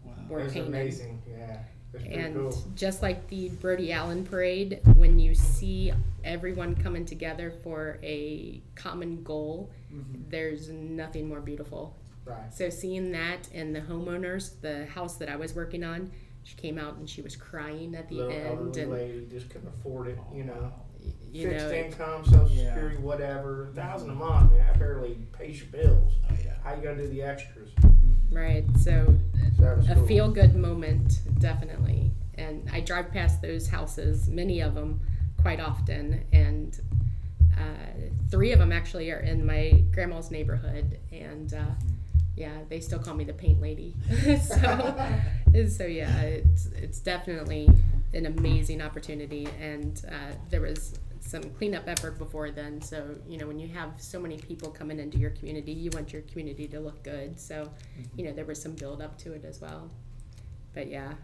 Wow. 0.05 0.13
were 0.29 0.41
It 0.41 0.45
was 0.45 0.53
painted. 0.53 0.69
amazing. 0.69 1.23
Yeah, 1.29 1.59
And 2.07 2.35
cool. 2.35 2.65
just 2.75 3.03
like 3.03 3.29
the 3.29 3.49
Brody 3.49 3.93
Allen 3.93 4.25
parade, 4.25 4.81
when 4.95 5.19
you 5.19 5.35
see 5.35 5.93
everyone 6.25 6.75
coming 6.75 7.05
together 7.05 7.51
for 7.63 7.99
a 8.03 8.61
common 8.75 9.23
goal, 9.23 9.71
Mhm. 9.93 10.29
there's 10.29 10.69
nothing 10.69 11.29
more 11.29 11.41
beautiful. 11.41 11.97
Right. 12.25 12.53
So 12.53 12.69
seeing 12.69 13.13
that 13.13 13.49
and 13.55 13.75
the 13.75 13.81
homeowners, 13.81 14.61
the 14.61 14.87
house 14.87 15.17
that 15.17 15.29
I 15.31 15.37
was 15.37 15.55
working 15.55 15.83
on, 15.83 16.11
she 16.43 16.57
came 16.57 16.79
out 16.79 16.97
and 16.97 17.09
she 17.09 17.23
was 17.23 17.37
crying 17.37 17.95
at 17.95 18.09
the 18.09 18.17
Little 18.17 18.33
end, 18.33 18.47
elderly 18.47 18.83
and 18.83 18.93
lady 18.93 19.27
just 19.31 19.49
couldn't 19.51 19.69
afford 19.69 20.09
it. 20.09 20.19
You 20.35 20.45
know, 20.45 20.73
you 21.33 21.49
fixed 21.51 21.67
know, 21.67 21.73
income, 21.73 22.25
Social 22.25 22.49
Yeah. 22.51 22.75
Security, 22.75 22.97
whatever, 22.99 23.69
a 23.71 23.75
thousand 23.75 24.11
a 24.11 24.15
month. 24.15 24.51
Man, 24.53 24.59
that 24.67 24.79
barely 24.79 25.15
pays 25.33 25.59
your 25.59 25.69
bills. 25.69 26.15
Oh 26.31 26.35
yeah. 26.45 26.55
How 26.65 26.75
you 26.75 26.83
gonna 26.83 26.97
do 26.97 27.09
the 27.09 27.23
extras? 27.23 27.71
right? 28.31 28.65
So 28.79 29.07
So 29.57 29.63
that 29.63 29.91
a 29.91 29.95
cool. 29.95 30.07
feel 30.07 30.31
good 30.31 30.55
moment, 30.55 31.21
definitely. 31.41 32.11
And 32.37 32.69
I 32.73 32.81
drive 32.81 33.11
past 33.13 33.41
those 33.43 33.67
houses, 33.69 34.29
many 34.29 34.61
of 34.61 34.75
them, 34.75 35.01
quite 35.41 35.61
often, 35.61 36.25
and 36.33 36.79
uh, 37.57 37.61
three 38.31 38.53
of 38.53 38.59
them 38.61 38.71
actually 38.71 39.11
are 39.11 39.19
in 39.21 39.45
my 39.45 39.83
grandma's 39.93 40.31
neighborhood, 40.31 40.99
and 41.11 41.55
uh, 41.55 41.65
yeah, 42.39 42.59
they 42.69 42.81
still 42.81 42.99
call 42.99 43.15
me 43.15 43.25
the 43.25 43.33
paint 43.33 43.61
lady. 43.61 43.95
so, 44.43 44.95
so 45.69 45.85
yeah, 45.85 46.21
it's 46.21 46.67
it's 46.67 47.01
definitely 47.01 47.69
an 48.15 48.27
amazing 48.27 48.81
opportunity, 48.81 49.49
and 49.61 50.03
uh, 50.09 50.35
there 50.51 50.61
was 50.61 50.99
some 51.21 51.43
cleanup 51.43 51.87
effort 51.87 52.17
before 52.19 52.51
then. 52.51 52.81
So 52.81 53.17
you 53.29 53.39
know, 53.39 53.47
when 53.47 53.59
you 53.59 53.69
have 53.69 54.01
so 54.01 54.19
many 54.19 54.39
people 54.39 54.71
coming 54.71 54.99
into 54.99 55.19
your 55.19 55.31
community, 55.31 55.73
you 55.73 55.91
want 55.93 56.13
your 56.13 56.23
community 56.23 56.69
to 56.69 56.81
look 56.81 57.03
good. 57.03 57.39
So, 57.39 57.71
you 58.17 58.25
know, 58.25 58.33
there 58.33 58.45
was 58.45 58.61
some 58.61 58.73
build 58.73 59.03
up 59.03 59.19
to 59.19 59.33
it 59.33 59.45
as 59.45 59.61
well. 59.61 59.91
But 60.75 60.89
yeah, 60.89 61.15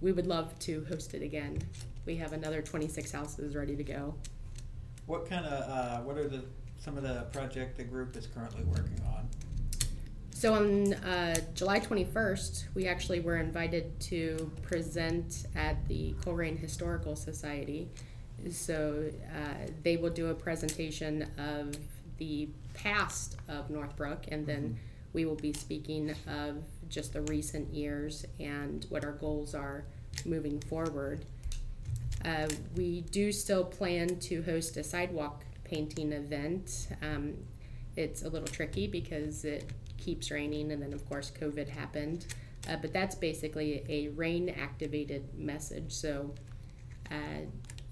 we 0.00 0.12
would 0.12 0.26
love 0.26 0.58
to 0.60 0.84
host 0.88 1.14
it 1.14 1.22
again. 1.22 1.58
We 2.06 2.16
have 2.16 2.32
another 2.32 2.62
26 2.62 3.12
houses 3.12 3.54
ready 3.54 3.76
to 3.76 3.84
go. 3.84 4.14
What 5.06 5.28
kind 5.28 5.44
of 5.44 5.70
uh, 5.70 6.00
what 6.02 6.16
are 6.16 6.28
the 6.28 6.44
some 6.78 6.96
of 6.96 7.04
the 7.04 7.22
project 7.32 7.76
the 7.76 7.84
group 7.84 8.16
is 8.16 8.26
currently 8.26 8.64
working 8.64 9.00
on? 9.06 9.28
So 10.42 10.54
on 10.54 10.94
uh, 10.94 11.36
July 11.54 11.78
21st, 11.78 12.64
we 12.74 12.88
actually 12.88 13.20
were 13.20 13.36
invited 13.36 14.00
to 14.00 14.50
present 14.62 15.46
at 15.54 15.86
the 15.86 16.14
Colerain 16.14 16.58
Historical 16.58 17.14
Society. 17.14 17.86
So 18.50 19.08
uh, 19.32 19.68
they 19.84 19.96
will 19.96 20.10
do 20.10 20.30
a 20.30 20.34
presentation 20.34 21.30
of 21.38 21.76
the 22.18 22.48
past 22.74 23.36
of 23.46 23.70
Northbrook, 23.70 24.24
and 24.32 24.44
then 24.44 24.80
we 25.12 25.26
will 25.26 25.36
be 25.36 25.52
speaking 25.52 26.12
of 26.26 26.56
just 26.88 27.12
the 27.12 27.20
recent 27.20 27.72
years 27.72 28.26
and 28.40 28.84
what 28.88 29.04
our 29.04 29.12
goals 29.12 29.54
are 29.54 29.84
moving 30.24 30.58
forward. 30.62 31.24
Uh, 32.24 32.48
we 32.74 33.02
do 33.12 33.30
still 33.30 33.64
plan 33.64 34.18
to 34.18 34.42
host 34.42 34.76
a 34.76 34.82
sidewalk 34.82 35.44
painting 35.62 36.10
event. 36.12 36.88
Um, 37.00 37.34
it's 37.94 38.22
a 38.22 38.28
little 38.28 38.48
tricky 38.48 38.88
because 38.88 39.44
it 39.44 39.70
keeps 40.02 40.30
raining, 40.30 40.72
and 40.72 40.82
then 40.82 40.92
of 40.92 41.08
course 41.08 41.30
COVID 41.30 41.68
happened. 41.68 42.26
Uh, 42.68 42.76
but 42.76 42.92
that's 42.92 43.14
basically 43.14 43.84
a 43.88 44.08
rain 44.08 44.48
activated 44.48 45.22
message. 45.36 45.92
So 45.92 46.34
uh, 47.10 47.46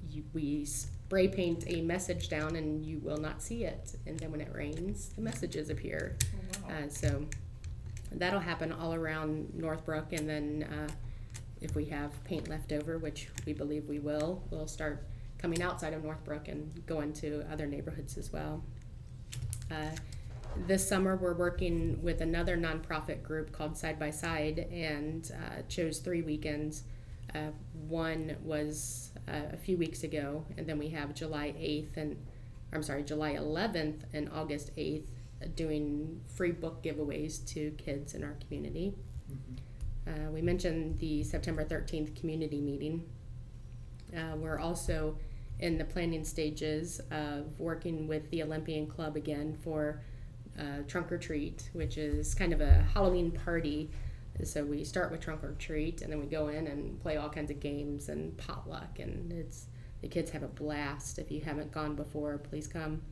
you, 0.08 0.24
we 0.32 0.64
spray 0.64 1.26
paint 1.26 1.64
a 1.66 1.80
message 1.82 2.28
down 2.28 2.54
and 2.54 2.86
you 2.86 2.98
will 3.00 3.16
not 3.16 3.42
see 3.42 3.64
it. 3.64 3.96
And 4.06 4.18
then 4.18 4.30
when 4.30 4.40
it 4.40 4.52
rains, 4.54 5.08
the 5.16 5.22
messages 5.22 5.70
appear. 5.70 6.16
Oh, 6.22 6.68
wow. 6.68 6.74
Uh, 6.74 6.88
so 6.88 7.26
that'll 8.12 8.40
happen 8.40 8.70
all 8.72 8.94
around 8.94 9.52
Northbrook. 9.54 10.12
And 10.12 10.28
then 10.28 10.68
uh, 10.70 10.92
if 11.60 11.74
we 11.74 11.86
have 11.86 12.22
paint 12.24 12.48
left 12.48 12.72
over, 12.72 12.98
which 12.98 13.28
we 13.46 13.52
believe 13.52 13.88
we 13.88 13.98
will, 13.98 14.42
we'll 14.50 14.68
start 14.68 15.04
coming 15.38 15.62
outside 15.62 15.94
of 15.94 16.04
Northbrook 16.04 16.46
and 16.46 16.86
go 16.86 17.00
into 17.00 17.44
other 17.50 17.66
neighborhoods 17.66 18.16
as 18.16 18.32
well. 18.32 18.62
This 20.56 20.86
summer, 20.86 21.16
we're 21.16 21.34
working 21.34 22.02
with 22.02 22.20
another 22.20 22.56
nonprofit 22.56 23.22
group 23.22 23.52
called 23.52 23.76
Side 23.76 23.98
by 23.98 24.10
Side 24.10 24.68
and 24.72 25.30
uh, 25.34 25.62
chose 25.68 25.98
three 25.98 26.22
weekends. 26.22 26.84
Uh, 27.34 27.50
one 27.88 28.36
was 28.42 29.10
uh, 29.28 29.52
a 29.52 29.56
few 29.56 29.76
weeks 29.76 30.02
ago, 30.02 30.44
and 30.56 30.66
then 30.66 30.78
we 30.78 30.88
have 30.90 31.14
July 31.14 31.54
8th 31.58 31.96
and 31.96 32.16
I'm 32.72 32.82
sorry, 32.82 33.02
July 33.02 33.34
11th 33.34 34.02
and 34.12 34.28
August 34.32 34.74
8th 34.76 35.08
uh, 35.42 35.46
doing 35.54 36.20
free 36.28 36.52
book 36.52 36.82
giveaways 36.82 37.44
to 37.48 37.70
kids 37.72 38.14
in 38.14 38.22
our 38.22 38.36
community. 38.46 38.94
Mhm. 39.32 39.58
Uh, 40.06 40.30
we 40.30 40.42
mentioned 40.42 40.98
the 40.98 41.22
September 41.22 41.64
13th 41.64 42.14
community 42.14 42.60
meeting. 42.60 43.04
Uh, 44.16 44.36
we're 44.36 44.58
also 44.58 45.16
in 45.58 45.78
the 45.78 45.84
planning 45.84 46.24
stages 46.24 47.00
of 47.10 47.58
working 47.58 48.08
with 48.08 48.28
the 48.30 48.42
Olympian 48.42 48.86
Club 48.86 49.16
again 49.16 49.56
for 49.62 50.00
uh, 50.58 50.82
Trunk 50.88 51.10
or 51.12 51.18
Treat, 51.18 51.70
which 51.72 51.96
is 51.98 52.34
kind 52.34 52.52
of 52.52 52.60
a 52.60 52.84
Halloween 52.94 53.30
party. 53.30 53.90
So 54.42 54.64
we 54.64 54.84
start 54.84 55.10
with 55.10 55.20
Trunk 55.20 55.44
or 55.44 55.52
Treat, 55.58 56.00
and 56.02 56.10
then 56.12 56.18
we 56.20 56.26
go 56.26 56.48
in 56.48 56.66
and 56.66 57.00
play 57.02 57.16
all 57.16 57.28
kinds 57.28 57.50
of 57.50 57.60
games 57.60 58.08
and 58.08 58.36
potluck, 58.38 58.98
and 58.98 59.32
it's 59.32 59.66
the 60.00 60.08
kids 60.08 60.30
have 60.30 60.42
a 60.42 60.48
blast. 60.48 61.18
If 61.18 61.30
you 61.30 61.40
haven't 61.42 61.72
gone 61.72 61.94
before, 61.94 62.38
please 62.38 62.66
come. 62.66 63.02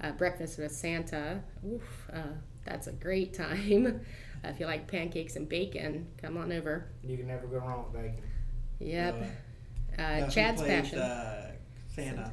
Uh, 0.00 0.12
breakfast 0.12 0.58
with 0.58 0.72
Santa, 0.72 1.42
oof, 1.66 2.08
uh, 2.12 2.22
that's 2.64 2.86
a 2.86 2.92
great 2.92 3.34
time. 3.34 4.00
Uh, 4.44 4.48
if 4.48 4.58
you 4.58 4.66
like 4.66 4.88
pancakes 4.88 5.36
and 5.36 5.48
bacon, 5.48 6.04
come 6.20 6.36
on 6.36 6.50
over. 6.50 6.86
You 7.04 7.16
can 7.16 7.28
never 7.28 7.46
go 7.46 7.58
wrong 7.58 7.84
with 7.84 8.02
bacon. 8.02 8.24
Yep. 8.80 9.22
Uh, 9.96 10.02
Uh, 10.02 10.28
Chad's 10.30 10.60
plays, 10.60 10.82
passion. 10.82 10.98
Uh, 10.98 11.52
Santa. 11.94 12.32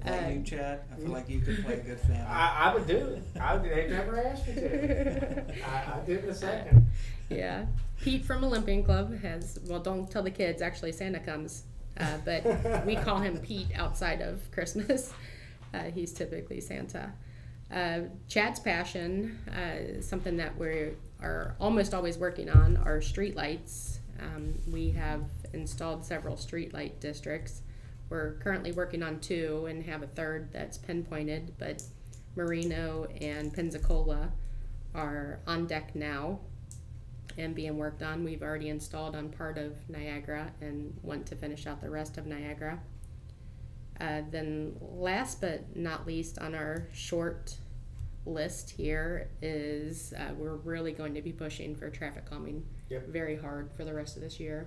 Is 0.00 0.04
that 0.06 0.24
Uh, 0.24 0.28
you, 0.30 0.42
Chad? 0.42 0.80
I 0.92 1.00
feel 1.00 1.10
like 1.10 1.28
you 1.28 1.40
could 1.40 1.64
play 1.64 1.74
a 1.74 1.80
good 1.82 2.00
Santa. 2.06 2.26
I, 2.28 2.70
I 2.70 2.74
would 2.74 2.86
do 2.86 2.96
it. 2.96 3.22
I 3.40 3.54
would, 3.56 3.64
they've 3.70 3.90
never 3.90 4.18
asked 4.24 4.46
me 4.48 4.54
to. 4.54 5.44
I, 5.66 6.00
I 6.00 6.00
did 6.06 6.24
in 6.24 6.30
a 6.30 6.34
second. 6.34 6.86
yeah. 7.28 7.66
Pete 8.00 8.24
from 8.24 8.42
Olympian 8.44 8.82
Club 8.82 9.18
has, 9.20 9.58
well, 9.66 9.80
don't 9.80 10.10
tell 10.10 10.22
the 10.22 10.30
kids, 10.30 10.62
actually, 10.62 10.92
Santa 10.92 11.20
comes. 11.20 11.64
Uh, 11.98 12.16
but 12.24 12.86
we 12.86 12.96
call 12.96 13.18
him 13.18 13.36
Pete 13.38 13.68
outside 13.74 14.20
of 14.22 14.40
Christmas. 14.52 15.12
Uh, 15.74 15.84
he's 15.84 16.12
typically 16.12 16.60
Santa. 16.60 17.12
Uh, 17.72 18.00
Chad's 18.26 18.58
passion, 18.58 19.38
uh, 19.56 19.76
is 19.78 20.08
something 20.08 20.36
that 20.38 20.56
we 20.58 20.92
are 21.22 21.54
almost 21.60 21.92
always 21.94 22.16
working 22.18 22.48
on, 22.48 22.76
are 22.78 23.00
street 23.00 23.36
lights. 23.36 24.00
Um, 24.18 24.54
we 24.72 24.90
have 24.92 25.22
installed 25.52 26.04
several 26.04 26.36
street 26.36 26.72
light 26.74 26.98
districts. 27.00 27.62
We're 28.10 28.32
currently 28.40 28.72
working 28.72 29.02
on 29.02 29.20
two 29.20 29.66
and 29.70 29.84
have 29.84 30.02
a 30.02 30.06
third 30.08 30.52
that's 30.52 30.76
pinpointed, 30.76 31.54
but 31.58 31.82
Marino 32.36 33.06
and 33.20 33.52
Pensacola 33.54 34.32
are 34.94 35.40
on 35.46 35.66
deck 35.66 35.94
now 35.94 36.40
and 37.38 37.54
being 37.54 37.78
worked 37.78 38.02
on. 38.02 38.24
We've 38.24 38.42
already 38.42 38.68
installed 38.68 39.14
on 39.14 39.30
part 39.30 39.56
of 39.58 39.72
Niagara 39.88 40.52
and 40.60 40.98
want 41.02 41.26
to 41.26 41.36
finish 41.36 41.68
out 41.68 41.80
the 41.80 41.88
rest 41.88 42.18
of 42.18 42.26
Niagara. 42.26 42.80
Uh, 44.00 44.22
then, 44.30 44.74
last 44.80 45.40
but 45.40 45.76
not 45.76 46.06
least, 46.06 46.38
on 46.38 46.54
our 46.54 46.88
short 46.92 47.54
list 48.26 48.70
here 48.70 49.30
is 49.40 50.12
uh, 50.18 50.32
we're 50.36 50.56
really 50.56 50.92
going 50.92 51.14
to 51.14 51.22
be 51.22 51.32
pushing 51.32 51.74
for 51.74 51.88
traffic 51.90 52.28
calming 52.28 52.64
Yep. 52.88 53.08
very 53.08 53.36
hard 53.36 53.70
for 53.76 53.84
the 53.84 53.94
rest 53.94 54.16
of 54.16 54.22
this 54.22 54.40
year. 54.40 54.66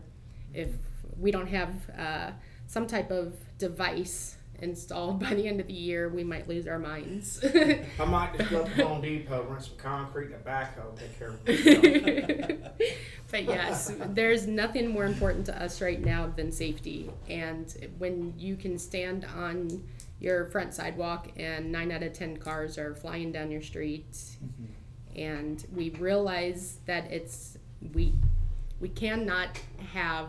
If 0.53 0.69
we 1.17 1.31
don't 1.31 1.47
have 1.47 1.73
uh, 1.97 2.31
some 2.67 2.87
type 2.87 3.11
of 3.11 3.35
device 3.57 4.37
installed 4.59 5.19
by 5.23 5.33
the 5.33 5.47
end 5.47 5.59
of 5.59 5.67
the 5.67 5.73
year, 5.73 6.09
we 6.09 6.23
might 6.23 6.47
lose 6.47 6.67
our 6.67 6.79
minds. 6.79 7.43
I 7.99 8.05
might 8.05 8.37
just 8.37 8.49
go 8.49 8.63
to 8.63 8.85
Home 8.87 9.01
Depot, 9.01 9.43
rent 9.49 9.63
some 9.63 9.77
concrete 9.77 10.27
and 10.27 10.35
a 10.35 10.37
backhoe, 10.39 10.97
take 10.97 11.17
care 11.19 11.29
of 11.29 11.39
it. 11.45 12.97
but 13.31 13.43
yes, 13.43 13.93
there's 14.09 14.47
nothing 14.47 14.89
more 14.89 15.05
important 15.05 15.45
to 15.47 15.61
us 15.61 15.81
right 15.81 16.03
now 16.03 16.31
than 16.35 16.51
safety. 16.51 17.09
And 17.29 17.73
when 17.97 18.33
you 18.37 18.55
can 18.55 18.77
stand 18.77 19.25
on 19.35 19.83
your 20.19 20.45
front 20.45 20.73
sidewalk 20.73 21.31
and 21.35 21.71
nine 21.71 21.91
out 21.91 22.01
of 22.03 22.13
ten 22.13 22.37
cars 22.37 22.77
are 22.77 22.95
flying 22.95 23.31
down 23.31 23.51
your 23.51 23.61
street, 23.61 24.11
Mhm. 24.13 25.17
and 25.17 25.65
we 25.75 25.89
realize 25.89 26.77
that 26.85 27.11
it's 27.11 27.57
we 27.93 28.13
we 28.79 28.87
cannot 28.89 29.59
have 29.93 30.27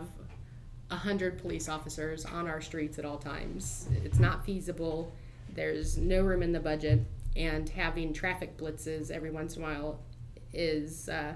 a 0.91 0.95
hundred 0.95 1.39
police 1.39 1.67
officers 1.67 2.25
on 2.25 2.47
our 2.47 2.61
streets 2.61 2.99
at 2.99 3.05
all 3.05 3.17
times. 3.17 3.87
It's 4.03 4.19
not 4.19 4.45
feasible. 4.45 5.11
There's 5.53 5.97
no 5.97 6.21
room 6.21 6.43
in 6.43 6.51
the 6.51 6.59
budget, 6.59 7.05
and 7.35 7.67
having 7.69 8.13
traffic 8.13 8.57
blitzes 8.57 9.11
every 9.11 9.31
once 9.31 9.55
in 9.55 9.63
a 9.63 9.65
while 9.65 9.99
is 10.53 11.09
uh, 11.09 11.33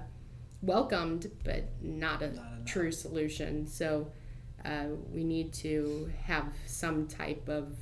welcomed, 0.62 1.30
but 1.44 1.64
not 1.82 2.22
a 2.22 2.32
Not 2.32 2.66
true 2.66 2.92
solution. 2.92 3.66
So 3.66 4.10
uh, 4.64 4.86
we 5.12 5.24
need 5.24 5.52
to 5.54 6.10
have 6.24 6.44
some 6.66 7.06
type 7.06 7.48
of 7.48 7.76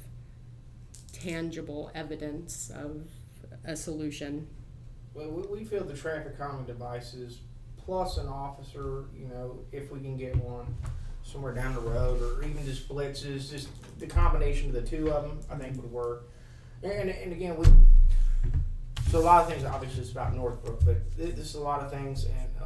tangible 1.13 1.91
evidence 1.95 2.71
of 2.71 3.09
a 3.65 3.77
solution. 3.77 4.47
Well, 5.15 5.31
we, 5.31 5.59
we 5.59 5.65
feel 5.65 5.85
the 5.85 5.95
traffic 5.95 6.39
calming 6.39 6.67
devices 6.67 7.41
plus 7.77 8.19
an 8.19 8.29
officer, 8.29 9.07
you 9.17 9.27
know, 9.27 9.59
if 9.73 9.91
we 9.91 10.01
can 10.01 10.17
get 10.17 10.37
one 10.37 10.67
somewhere 11.29 11.53
down 11.53 11.75
the 11.75 11.81
road 11.81 12.23
or 12.23 12.43
even 12.43 12.65
just 12.65 12.89
blitzes, 12.89 13.51
just 13.51 13.69
the 13.99 14.07
combination 14.07 14.69
of 14.69 14.75
the 14.75 14.83
two 14.83 15.11
of 15.11 15.25
them, 15.25 15.39
I 15.51 15.57
think 15.57 15.77
would 15.77 15.93
work. 15.93 16.31
And, 16.83 17.11
and 17.11 17.33
again, 17.33 17.57
we, 17.57 17.67
so 19.11 19.19
a 19.19 19.21
lot 19.21 19.43
of 19.43 19.51
things 19.51 19.65
obviously 19.65 20.01
it's 20.01 20.13
about 20.13 20.35
Northbrook, 20.35 20.85
but 20.87 21.17
th- 21.17 21.35
this 21.35 21.51
is 21.51 21.55
a 21.57 21.61
lot 21.61 21.81
of 21.81 21.91
things 21.91 22.25
and 22.25 22.49
uh, 22.61 22.65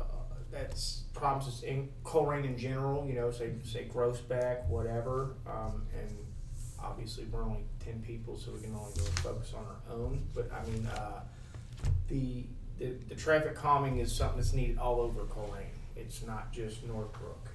that's 0.52 1.02
problems 1.12 1.62
in 1.64 1.88
Colerain 2.04 2.44
in 2.44 2.56
general, 2.56 3.04
you 3.06 3.14
know, 3.14 3.30
say, 3.30 3.52
say 3.64 3.88
Groesbeck, 3.92 4.68
whatever. 4.68 5.34
Um, 5.46 5.82
and 5.98 6.16
obviously 6.80 7.24
we're 7.32 7.42
only 7.42 7.64
ten 7.80 8.00
people, 8.02 8.38
so 8.38 8.52
we 8.52 8.60
can 8.60 8.74
only 8.74 8.92
really 8.96 9.10
focus 9.12 9.54
on 9.56 9.64
our 9.64 9.96
own, 9.96 10.22
but 10.34 10.50
I 10.52 10.64
mean, 10.70 10.86
uh, 10.86 11.20
the, 12.08 12.44
the, 12.78 12.94
the 13.08 13.14
traffic 13.16 13.56
calming 13.56 13.98
is 13.98 14.12
something 14.12 14.36
that's 14.36 14.52
needed 14.52 14.78
all 14.78 15.00
over 15.00 15.22
Colerain. 15.22 15.72
It's 15.96 16.24
not 16.24 16.52
just 16.52 16.86
Northbrook. 16.86 17.48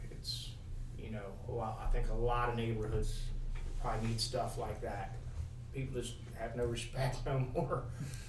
It's, 1.07 1.11
you 1.11 1.17
know, 1.17 1.25
a 1.47 1.51
lot, 1.51 1.79
I 1.83 1.91
think 1.91 2.09
a 2.09 2.13
lot 2.13 2.49
of 2.49 2.55
neighborhoods 2.55 3.21
probably 3.81 4.09
need 4.09 4.19
stuff 4.19 4.57
like 4.57 4.81
that. 4.81 5.15
People 5.73 6.01
just 6.01 6.15
have 6.39 6.55
no 6.55 6.65
respect 6.65 7.17
no 7.25 7.45
more. 7.53 7.83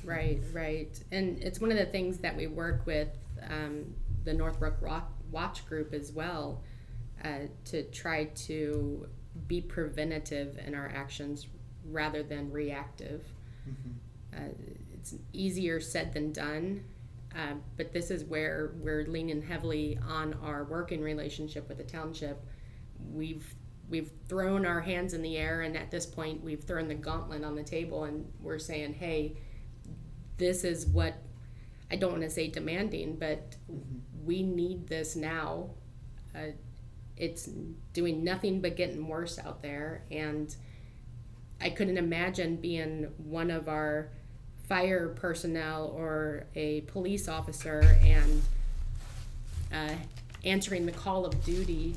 Right, 0.04 0.40
right. 0.52 0.98
And 1.12 1.38
it's 1.42 1.60
one 1.60 1.70
of 1.70 1.78
the 1.78 1.86
things 1.86 2.18
that 2.18 2.36
we 2.36 2.46
work 2.46 2.82
with 2.86 3.08
um, 3.48 3.94
the 4.24 4.34
Northbrook 4.34 4.80
Block 4.80 5.10
Watch 5.30 5.66
Group 5.66 5.92
as 5.92 6.12
well 6.12 6.62
uh, 7.24 7.46
to 7.66 7.82
try 7.84 8.24
to 8.24 9.06
be 9.46 9.60
preventative 9.60 10.58
in 10.66 10.74
our 10.74 10.90
actions 10.94 11.46
rather 11.90 12.22
than 12.22 12.50
reactive. 12.50 13.24
Mhm. 13.68 13.94
Uh, 14.36 14.52
it's 14.94 15.14
easier 15.32 15.80
said 15.80 16.12
than 16.12 16.32
done, 16.32 16.84
uh, 17.34 17.54
but 17.76 17.92
this 17.92 18.10
is 18.10 18.24
where 18.24 18.72
we're 18.76 19.04
leaning 19.06 19.42
heavily 19.42 19.98
on 20.06 20.34
our 20.42 20.64
working 20.64 21.00
relationship 21.00 21.68
with 21.68 21.78
the 21.78 21.84
township. 21.84 22.40
We've 23.12 23.54
we've 23.88 24.10
thrown 24.28 24.66
our 24.66 24.80
hands 24.80 25.14
in 25.14 25.22
the 25.22 25.36
air, 25.38 25.62
and 25.62 25.76
at 25.76 25.90
this 25.90 26.04
point, 26.04 26.42
we've 26.44 26.62
thrown 26.62 26.88
the 26.88 26.94
gauntlet 26.94 27.42
on 27.44 27.54
the 27.54 27.62
table, 27.62 28.04
and 28.04 28.30
we're 28.40 28.58
saying, 28.58 28.94
"Hey, 28.94 29.36
this 30.36 30.62
is 30.64 30.86
what 30.86 31.14
I 31.90 31.96
don't 31.96 32.12
want 32.12 32.22
to 32.24 32.30
say 32.30 32.48
demanding, 32.48 33.16
but 33.16 33.56
Mhm. 33.70 34.00
we 34.24 34.42
need 34.42 34.88
this 34.88 35.16
now. 35.16 35.70
Uh, 36.34 36.52
it's 37.16 37.48
doing 37.94 38.22
nothing 38.22 38.60
but 38.60 38.76
getting 38.76 39.08
worse 39.08 39.38
out 39.38 39.62
there, 39.62 40.04
and 40.10 40.54
I 41.60 41.70
couldn't 41.70 41.96
imagine 41.96 42.56
being 42.56 43.04
one 43.16 43.50
of 43.50 43.68
our 43.68 44.10
fire 44.68 45.08
personnel 45.08 45.86
or 45.96 46.44
a 46.54 46.82
police 46.82 47.26
officer 47.26 47.80
and 48.02 48.42
uh, 49.72 49.94
answering 50.44 50.84
the 50.86 50.92
call 50.92 51.24
of 51.26 51.42
duty 51.44 51.94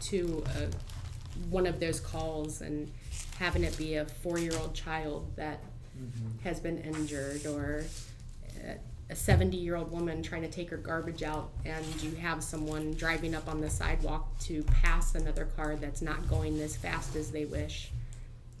to 0.00 0.44
uh, 0.56 0.66
one 1.50 1.66
of 1.66 1.80
those 1.80 2.00
calls 2.00 2.60
and 2.60 2.90
having 3.38 3.64
it 3.64 3.76
be 3.76 3.94
a 3.96 4.04
four-year-old 4.04 4.74
child 4.74 5.30
that 5.36 5.60
Mm-hmm. 5.98 6.46
has 6.46 6.60
been 6.60 6.76
injured 6.80 7.46
or 7.46 7.82
a 9.08 9.16
70 9.16 9.56
year 9.56 9.76
old 9.76 9.90
woman 9.90 10.22
trying 10.22 10.42
to 10.42 10.48
take 10.48 10.68
her 10.68 10.76
garbage 10.76 11.22
out 11.22 11.48
and 11.64 11.82
you 12.02 12.10
have 12.16 12.44
someone 12.44 12.92
driving 12.92 13.34
up 13.34 13.48
on 13.48 13.62
the 13.62 13.70
sidewalk 13.70 14.38
to 14.40 14.62
pass 14.64 15.14
another 15.14 15.46
car 15.56 15.74
that's 15.76 16.02
not 16.02 16.28
going 16.28 16.60
as 16.60 16.76
fast 16.76 17.16
as 17.16 17.30
they 17.30 17.46
wish 17.46 17.92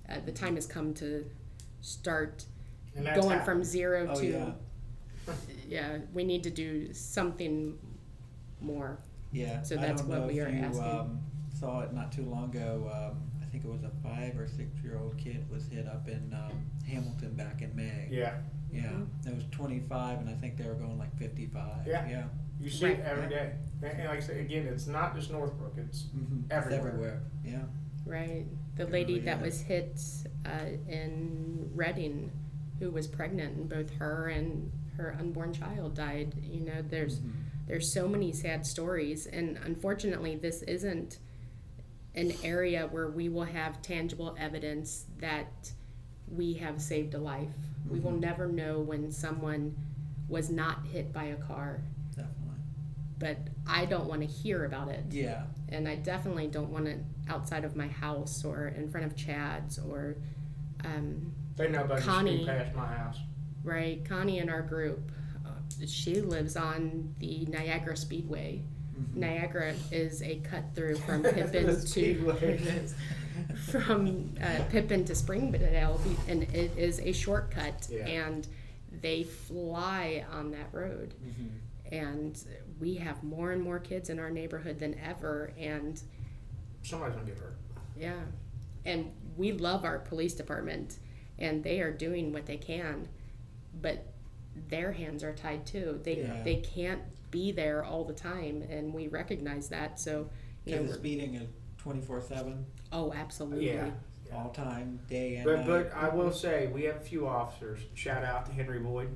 uh, 0.08 0.14
the 0.24 0.32
time 0.32 0.54
has 0.54 0.66
come 0.66 0.94
to 0.94 1.26
start 1.82 2.46
going 2.94 3.06
happened. 3.28 3.44
from 3.44 3.62
zero 3.62 4.08
Oh, 4.10 4.18
to 4.18 4.26
yeah. 4.26 5.34
yeah 5.68 5.98
we 6.14 6.24
need 6.24 6.42
to 6.44 6.50
do 6.50 6.90
something 6.94 7.76
more 8.62 8.96
Yeah. 9.36 9.62
So 9.62 9.76
I 9.76 9.80
that's 9.86 10.00
don't 10.02 10.10
what 10.10 10.20
know 10.20 10.26
we 10.28 10.40
if 10.40 10.46
are 10.48 10.50
you, 10.50 10.62
asking. 10.62 10.84
Um, 10.84 11.20
saw 11.58 11.80
it 11.80 11.92
not 11.92 12.10
too 12.12 12.22
long 12.24 12.44
ago. 12.54 12.90
Um, 12.92 13.22
I 13.42 13.46
think 13.46 13.64
it 13.64 13.70
was 13.70 13.82
a 13.84 13.90
five 14.02 14.38
or 14.38 14.46
six 14.48 14.68
year 14.82 14.98
old 14.98 15.16
kid 15.18 15.48
was 15.50 15.66
hit 15.68 15.86
up 15.86 16.08
in 16.08 16.32
um, 16.34 16.64
Hamilton 16.88 17.34
back 17.34 17.62
in 17.62 17.74
May. 17.76 18.08
Yeah, 18.10 18.38
Yeah. 18.72 18.82
Mm-hmm. 18.84 19.28
It 19.28 19.34
was 19.34 19.44
25, 19.52 20.20
and 20.20 20.28
I 20.28 20.34
think 20.34 20.56
they 20.56 20.66
were 20.66 20.74
going 20.74 20.98
like 20.98 21.16
55. 21.18 21.86
Yeah. 21.86 22.06
Yeah. 22.08 22.24
you 22.60 22.68
see 22.70 22.86
Right. 22.86 22.98
it 22.98 23.04
every 23.06 23.28
day. 23.28 23.52
And, 23.82 23.92
and 23.92 24.08
like 24.08 24.18
I 24.18 24.20
say 24.20 24.40
again, 24.40 24.66
it's 24.66 24.86
not 24.86 25.14
just 25.14 25.30
Northbrook. 25.30 25.74
It's 25.78 26.04
Mm-hmm. 26.04 26.40
Everywhere. 26.50 26.78
everywhere. 26.88 27.20
Yeah. 27.44 27.62
right 28.04 28.46
the 28.76 28.82
It 28.84 28.90
lady 28.92 29.14
really 29.14 29.24
that 29.26 29.38
is. 29.38 29.42
was 29.44 29.60
hit 29.62 30.00
uh, 30.44 30.66
in 30.88 31.70
reading 31.74 32.30
who 32.78 32.90
was 32.90 33.06
pregnant 33.06 33.56
and 33.56 33.68
both 33.68 33.90
her 33.94 34.28
and 34.28 34.70
her 34.98 35.16
unborn 35.18 35.52
child 35.52 35.94
died 35.94 36.34
you 36.42 36.60
know 36.60 36.82
there's 36.88 37.20
Mhm. 37.20 37.32
There's 37.66 37.92
so 37.92 38.06
many 38.08 38.32
sad 38.32 38.64
stories 38.66 39.26
and 39.26 39.58
unfortunately 39.64 40.36
this 40.36 40.62
isn't 40.62 41.18
an 42.14 42.32
area 42.42 42.86
where 42.90 43.08
we 43.08 43.28
will 43.28 43.44
have 43.44 43.82
tangible 43.82 44.34
evidence 44.38 45.04
that 45.18 45.70
we 46.28 46.54
have 46.54 46.80
saved 46.80 47.14
a 47.14 47.18
life 47.18 47.54
we 47.88 48.00
will 48.00 48.12
Mhm. 48.12 48.20
never 48.20 48.46
know 48.48 48.80
when 48.80 49.10
someone 49.12 49.76
was 50.28 50.50
not 50.50 50.84
hit 50.86 51.12
by 51.12 51.24
a 51.24 51.36
car 51.36 51.80
Definitely. 52.16 52.60
but 53.18 53.38
i 53.66 53.84
don't 53.84 54.06
want 54.08 54.20
to 54.22 54.26
hear 54.26 54.64
about 54.64 54.88
it 54.88 55.04
Yeah. 55.10 55.44
and 55.68 55.86
i 55.88 55.94
definitely 55.96 56.48
don't 56.48 56.70
want 56.70 56.88
it 56.88 57.00
outside 57.28 57.64
of 57.64 57.76
my 57.76 57.86
house 57.88 58.44
or 58.44 58.68
in 58.68 58.88
front 58.88 59.06
of 59.06 59.14
chad's 59.16 59.78
or 59.78 60.16
um, 60.84 61.32
they 61.56 61.68
know 61.68 61.84
about 61.84 62.00
Connie. 62.00 62.38
the 62.44 62.46
past 62.46 62.74
my 62.74 62.86
house. 62.86 63.18
right 63.64 64.04
connie 64.04 64.38
in 64.38 64.48
our 64.48 64.62
group 64.62 65.10
she 65.86 66.20
lives 66.20 66.56
on 66.56 67.14
the 67.18 67.44
niagara 67.46 67.96
speedway 67.96 68.62
Mhm. 68.98 69.16
Niagara 69.16 69.74
is 69.92 70.22
a 70.22 70.36
cut 70.36 70.64
through 70.74 70.96
from 71.06 71.22
Pippin 71.22 71.84
to 71.84 72.88
from 73.70 74.34
uh, 74.42 74.62
Pippin 74.70 75.04
to 75.04 75.14
Springdale, 75.14 76.00
and 76.28 76.44
it 76.44 76.70
is 76.78 77.00
a 77.00 77.12
shortcut, 77.12 77.88
Yeah. 77.90 78.06
and 78.06 78.48
they 79.02 79.22
fly 79.24 80.24
on 80.32 80.50
that 80.52 80.68
road. 80.72 81.12
Mhm. 81.22 81.92
And 81.92 82.44
we 82.80 82.94
have 82.94 83.22
more 83.22 83.52
and 83.52 83.62
more 83.62 83.78
kids 83.78 84.08
in 84.08 84.18
our 84.18 84.30
neighborhood 84.30 84.78
than 84.78 84.94
ever, 84.98 85.52
and 85.58 86.00
Somebody's 86.82 87.16
gonna 87.16 87.26
get 87.28 87.38
hurt. 87.38 87.56
yeah, 87.98 88.22
and 88.86 89.12
we 89.36 89.52
love 89.52 89.84
our 89.84 89.98
police 89.98 90.32
department, 90.34 90.98
and 91.38 91.62
they 91.62 91.80
are 91.82 91.92
doing 91.92 92.32
what 92.32 92.46
they 92.46 92.56
can, 92.56 93.08
but 93.80 94.06
their 94.68 94.92
hands 94.92 95.22
are 95.22 95.34
tied 95.34 95.66
too. 95.66 96.00
They 96.02 96.18
Yeah. 96.22 96.42
they 96.42 96.56
can't 96.56 97.02
be 97.30 97.52
there 97.52 97.84
all 97.84 98.04
the 98.04 98.12
time, 98.14 98.62
and 98.70 98.92
we 98.94 99.08
recognize 99.08 99.68
that. 99.68 99.98
So, 100.00 100.28
you 100.64 100.76
know, 100.76 100.82
Because 100.82 100.96
we're- 100.96 100.98
speeding 100.98 101.34
is 101.34 101.48
24 101.78 102.22
7, 102.22 102.64
oh, 102.92 103.12
absolutely. 103.12 103.68
Yeah. 103.68 103.90
all 104.34 104.50
time, 104.50 104.98
day 105.08 105.36
and 105.36 105.44
But 105.44 105.58
night. 105.58 105.66
but 105.66 105.92
I 105.94 106.08
will 106.08 106.32
say 106.32 106.66
we 106.68 106.82
have 106.84 106.96
a 106.96 107.00
few 107.00 107.28
officers. 107.28 107.78
Shout 107.94 108.24
out 108.24 108.46
to 108.46 108.52
Henry 108.52 108.80
Boyd. 108.80 109.08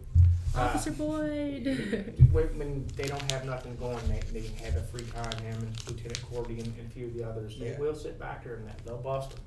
Uh, 0.54 0.60
Officer 0.60 0.92
Boyd. 0.92 2.14
when, 2.32 2.46
when 2.58 2.86
they 2.96 3.06
don't 3.08 3.30
have 3.32 3.44
nothing 3.44 3.76
going, 3.76 3.98
they, 4.08 4.20
they 4.32 4.46
can 4.46 4.56
have 4.72 4.76
a 4.76 4.82
free 4.82 5.04
time. 5.06 5.36
Him 5.42 5.62
and 5.62 5.88
Lieutenant 5.88 6.22
Cordy 6.22 6.58
and, 6.60 6.66
and 6.78 6.86
a 6.86 6.90
few 6.90 7.06
of 7.06 7.14
the 7.14 7.24
others, 7.24 7.58
they 7.58 7.70
Yeah. 7.70 7.78
will 7.78 7.94
sit 7.94 8.18
back 8.20 8.44
there 8.44 8.54
and 8.56 8.66
that- 8.68 8.84
they'll 8.84 8.98
bust 8.98 9.32
him. 9.32 9.40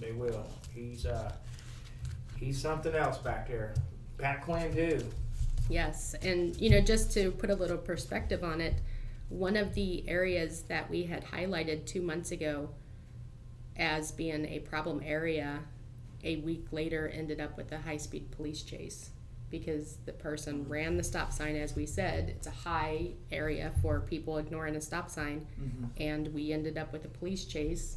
They 0.00 0.12
will. 0.12 0.46
He's 0.74 1.06
uh, 1.06 1.32
he's 2.36 2.60
something 2.60 2.94
else 2.94 3.18
back 3.18 3.48
there. 3.48 3.74
Pat 4.18 4.42
Quinn 4.42 4.74
too. 4.74 5.00
Yes, 5.68 6.14
and 6.22 6.56
you 6.60 6.70
know, 6.70 6.80
just 6.80 7.12
to 7.12 7.30
put 7.32 7.50
a 7.50 7.54
little 7.54 7.78
perspective 7.78 8.42
on 8.44 8.60
it, 8.60 8.74
one 9.28 9.56
of 9.56 9.74
the 9.74 10.08
areas 10.08 10.62
that 10.62 10.88
we 10.90 11.04
had 11.04 11.24
highlighted 11.26 11.84
two 11.86 12.02
months 12.02 12.30
ago 12.30 12.70
as 13.76 14.10
being 14.12 14.44
a 14.46 14.58
problem 14.60 15.00
area, 15.04 15.60
a 16.24 16.36
week 16.36 16.66
later 16.72 17.08
ended 17.08 17.40
up 17.40 17.56
with 17.56 17.70
a 17.72 17.78
high-speed 17.78 18.30
police 18.32 18.62
chase 18.62 19.10
because 19.50 19.96
the 20.04 20.12
person 20.12 20.68
ran 20.68 20.96
the 20.96 21.02
stop 21.02 21.32
sign 21.32 21.56
as 21.56 21.74
we 21.74 21.86
said 21.86 22.28
it's 22.28 22.46
a 22.46 22.50
high 22.50 23.06
area 23.32 23.72
for 23.80 24.00
people 24.00 24.36
ignoring 24.36 24.76
a 24.76 24.80
stop 24.80 25.08
sign 25.08 25.46
Mhm. 25.58 25.88
and 25.98 26.34
we 26.34 26.52
ended 26.52 26.76
up 26.76 26.92
with 26.92 27.04
a 27.06 27.08
police 27.08 27.44
chase. 27.46 27.96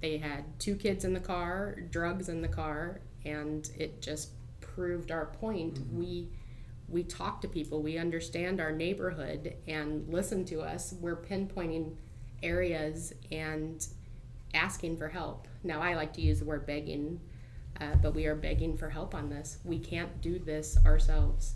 They 0.00 0.16
had 0.18 0.44
two 0.58 0.76
kids 0.76 1.04
in 1.04 1.12
the 1.12 1.20
car, 1.20 1.76
drugs 1.90 2.28
in 2.30 2.40
the 2.40 2.48
car, 2.48 3.00
and 3.26 3.68
it 3.76 4.00
just 4.00 4.30
proved 4.62 5.10
our 5.10 5.26
point. 5.26 5.74
Mhm. 5.74 5.92
We 5.98 6.28
we 6.90 7.04
talk 7.04 7.40
to 7.42 7.48
people, 7.48 7.82
we 7.82 7.98
understand 7.98 8.60
our 8.60 8.72
neighborhood 8.72 9.54
and 9.66 10.12
listen 10.12 10.44
to 10.46 10.60
us. 10.60 10.94
We're 11.00 11.16
pinpointing 11.16 11.94
areas 12.42 13.12
and 13.30 13.86
asking 14.54 14.96
for 14.96 15.08
help. 15.08 15.46
Now 15.62 15.80
I 15.80 15.94
like 15.94 16.12
to 16.14 16.20
use 16.20 16.40
the 16.40 16.44
word 16.44 16.66
begging, 16.66 17.20
uh, 17.80 17.94
but 18.02 18.14
we 18.14 18.26
are 18.26 18.34
begging 18.34 18.76
for 18.76 18.90
help 18.90 19.14
on 19.14 19.28
this. 19.28 19.58
We 19.64 19.78
can't 19.78 20.20
do 20.20 20.38
this 20.38 20.76
ourselves. 20.84 21.54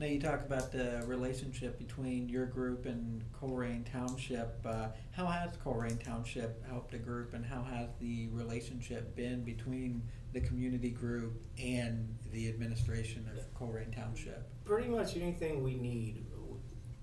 Now 0.00 0.06
you 0.06 0.20
talk 0.20 0.40
about 0.40 0.72
the 0.72 1.02
relationship 1.06 1.78
between 1.78 2.28
your 2.28 2.46
group 2.46 2.84
and 2.84 3.22
Colerain 3.32 3.90
Township. 3.90 4.58
Uh, 4.64 4.88
how 5.12 5.26
has 5.26 5.56
Colerain 5.64 6.02
Township 6.02 6.66
helped 6.68 6.90
the 6.90 6.98
group, 6.98 7.32
and 7.32 7.46
how 7.46 7.62
has 7.62 7.88
the 8.00 8.28
relationship 8.32 9.14
been 9.14 9.42
between 9.44 10.02
the 10.34 10.40
community 10.40 10.90
group 10.90 11.32
and 11.58 12.14
the 12.32 12.48
administration 12.48 13.26
of 13.34 13.54
Colerain 13.58 13.94
Township? 13.94 14.46
Pretty 14.66 14.88
much 14.88 15.16
anything 15.16 15.62
we 15.62 15.76
need, 15.76 16.26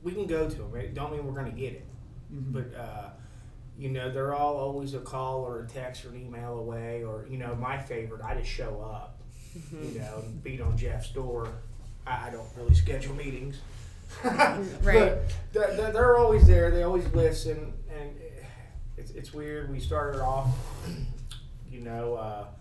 we 0.03 0.11
can 0.11 0.27
go 0.27 0.47
to 0.49 0.55
them. 0.55 0.75
It 0.75 0.93
don't 0.93 1.11
mean 1.11 1.25
we're 1.25 1.33
gonna 1.33 1.51
get 1.51 1.73
it, 1.73 1.85
Mhm. 2.31 2.51
but 2.53 2.75
uh, 2.79 3.09
you 3.77 3.89
know 3.89 4.11
they're 4.11 4.33
all 4.35 4.57
always 4.57 4.93
a 4.93 4.99
call 4.99 5.39
or 5.41 5.61
a 5.63 5.67
text 5.67 6.05
or 6.05 6.09
an 6.09 6.17
email 6.21 6.59
away. 6.59 7.03
Or 7.03 7.25
you 7.29 7.37
know 7.37 7.55
my 7.55 7.77
favorite, 7.79 8.21
I 8.23 8.35
just 8.35 8.49
show 8.51 8.81
up. 8.81 9.17
You 9.73 9.99
know, 9.99 10.19
and 10.23 10.41
beat 10.43 10.61
on 10.61 10.77
Jeff's 10.77 11.09
door. 11.09 11.49
I, 12.07 12.27
I 12.27 12.29
don't 12.29 12.47
really 12.55 12.73
schedule 12.73 13.13
meetings. 13.15 13.59
Right. 14.23 14.71
But 14.81 15.33
they're, 15.53 15.75
they're- 15.75 15.91
they're 15.93 16.17
always 16.17 16.45
there. 16.47 16.69
They 16.71 16.83
always 16.83 17.05
listen, 17.13 17.73
and 17.89 18.11
it's 18.97 19.11
it's 19.11 19.33
weird. 19.33 19.69
We 19.71 19.79
started 19.79 20.21
off, 20.21 20.47
you 21.71 21.81
know, 21.81 22.15
uh, 22.15 22.45
well, 22.45 22.55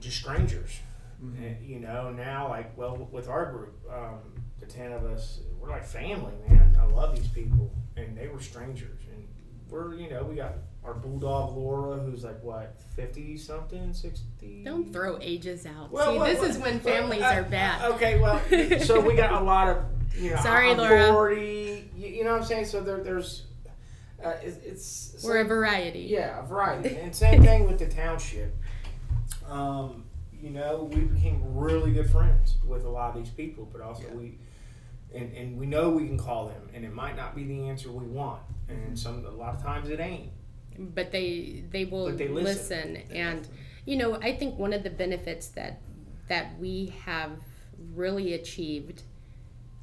just 0.00 0.16
strangers. 0.18 0.80
Mhm. 1.22 1.38
And, 1.38 1.66
you 1.66 1.80
know, 1.80 2.10
now 2.10 2.48
like 2.48 2.76
well 2.76 3.08
with 3.10 3.28
our 3.28 3.50
group, 3.50 3.74
um, 3.90 4.18
the 4.60 4.66
ten 4.66 4.92
of 4.92 5.04
us, 5.04 5.40
we're 5.60 5.70
like 5.70 5.84
family, 5.84 6.32
man. 6.48 6.76
I 6.80 6.84
love 6.86 7.16
these 7.16 7.28
people, 7.28 7.70
and 7.96 8.16
they 8.16 8.28
were 8.28 8.40
strangers, 8.40 9.00
and 9.12 9.26
we're 9.70 9.94
you 9.94 10.10
know 10.10 10.24
we 10.24 10.34
got 10.36 10.54
our 10.84 10.92
bulldog 10.94 11.56
Laura, 11.56 11.98
who's 11.98 12.22
like 12.24 12.42
what 12.42 12.76
fifty 12.94 13.36
something, 13.38 13.92
sixty. 13.94 14.62
Don't 14.64 14.92
throw 14.92 15.18
ages 15.22 15.64
out. 15.66 15.90
Well, 15.90 16.12
See, 16.12 16.18
well, 16.18 16.26
this 16.26 16.40
well, 16.40 16.50
is 16.50 16.58
when 16.58 16.74
well, 16.84 16.94
families 16.94 17.22
uh, 17.22 17.26
are 17.36 17.42
bad. 17.44 17.82
uh, 17.82 17.94
Okay, 17.94 18.20
well, 18.20 18.40
so 18.80 19.00
we 19.00 19.14
got 19.14 19.32
a 19.40 19.44
lot 19.44 19.68
of 19.68 19.84
you 20.18 20.30
know. 20.30 20.36
Sorry, 20.42 20.70
I'm 20.70 20.76
Laura. 20.76 21.12
Forty, 21.12 21.90
you, 21.96 22.08
you 22.08 22.24
know 22.24 22.32
what 22.32 22.42
I'm 22.42 22.46
saying? 22.46 22.66
So 22.66 22.82
there, 22.82 23.02
there's, 23.02 23.44
uh, 24.22 24.32
it's, 24.42 24.58
it's 25.14 25.24
We're 25.24 25.38
a 25.40 25.44
variety. 25.44 26.00
yeah, 26.00 26.42
a 26.42 26.46
variety, 26.46 26.96
and 27.00 27.14
same 27.14 27.42
thing 27.42 27.66
with 27.66 27.78
the 27.78 27.88
township. 27.88 28.54
Um, 29.48 30.04
you 30.32 30.50
know, 30.50 30.88
we 30.92 31.00
became 31.00 31.42
really 31.56 31.92
good 31.92 32.10
friends 32.10 32.56
with 32.66 32.84
a 32.84 32.88
lot 32.88 33.16
of 33.16 33.22
these 33.24 33.32
people, 33.32 33.68
but 33.72 33.80
also 33.80 34.02
Yeah. 34.08 34.14
we, 34.14 34.38
and, 35.14 35.32
and 35.32 35.58
we 35.58 35.66
know 35.66 35.90
we 35.90 36.06
can 36.06 36.18
call 36.18 36.48
them, 36.48 36.68
and 36.74 36.84
it 36.84 36.92
might 36.92 37.16
not 37.16 37.34
be 37.34 37.44
the 37.44 37.68
answer 37.68 37.90
we 37.90 38.04
want, 38.06 38.42
and 38.68 38.98
some 38.98 39.24
a 39.24 39.30
lot 39.30 39.54
of 39.54 39.62
times 39.62 39.88
it 39.88 40.00
ain't. 40.00 40.30
But 40.78 41.10
they 41.10 41.64
they 41.70 41.86
will 41.86 42.06
But 42.06 42.18
they 42.18 42.28
listen. 42.28 42.94
listen. 42.94 43.16
and 43.16 43.48
you 43.86 43.96
know 43.96 44.16
I 44.16 44.36
think 44.36 44.58
one 44.58 44.74
of 44.74 44.82
the 44.82 44.90
benefits 44.90 45.48
that 45.48 45.80
that 46.28 46.58
we 46.58 46.92
have 47.06 47.30
really 47.94 48.34
achieved 48.34 49.02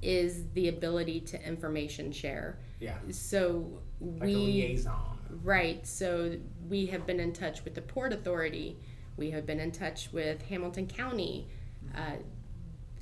is 0.03 0.43
the 0.53 0.67
ability 0.67 1.21
to 1.21 1.47
information 1.47 2.11
share. 2.11 2.59
Yeah, 2.79 2.97
So 3.09 3.81
like 4.01 4.23
we 4.23 4.33
a 4.35 4.37
liaison. 4.37 5.17
Right. 5.43 5.87
So 5.87 6.35
we 6.69 6.85
have 6.87 7.07
been 7.07 7.19
in 7.19 7.31
touch 7.33 7.63
with 7.63 7.73
the 7.73 7.81
Port 7.81 8.13
Authority. 8.13 8.77
We 9.17 9.31
have 9.31 9.45
been 9.45 9.59
in 9.59 9.71
touch 9.71 10.09
with 10.11 10.41
Hamilton 10.43 10.87
County, 10.87 11.47
uh, 11.95 12.17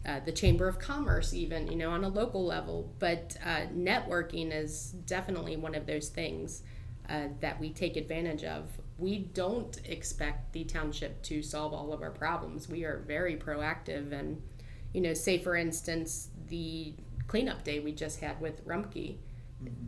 uh, 0.05 0.19
the 0.25 0.31
Chamber 0.31 0.67
of 0.67 0.79
Commerce, 0.79 1.33
even, 1.33 1.67
you 1.67 1.75
know, 1.77 1.91
on 1.91 2.03
a 2.03 2.09
local 2.09 2.43
level. 2.43 2.91
But 2.99 3.37
uh, 3.45 3.67
networking 3.73 4.51
is 4.51 4.91
definitely 5.05 5.57
one 5.57 5.75
of 5.75 5.85
those 5.85 6.09
things 6.09 6.63
uh, 7.09 7.27
that 7.39 7.59
we 7.59 7.71
take 7.71 7.97
advantage 7.97 8.43
of. 8.43 8.69
we 8.97 9.17
don't 9.33 9.79
expect 9.85 10.53
the 10.53 10.63
township 10.63 11.21
to 11.23 11.41
solve 11.41 11.73
all 11.73 11.91
of 11.91 12.01
our 12.03 12.11
problems. 12.11 12.69
We 12.69 12.83
are 12.85 13.03
very 13.07 13.35
proactive, 13.35 14.11
and 14.11 14.41
you 14.93 15.01
know, 15.01 15.13
say 15.15 15.39
for 15.39 15.55
instance, 15.55 16.29
the 16.47 16.93
cleanup 17.27 17.63
day 17.63 17.79
we 17.79 17.91
just 17.93 18.19
had 18.19 18.39
with 18.39 18.65
Rumpke. 18.65 19.17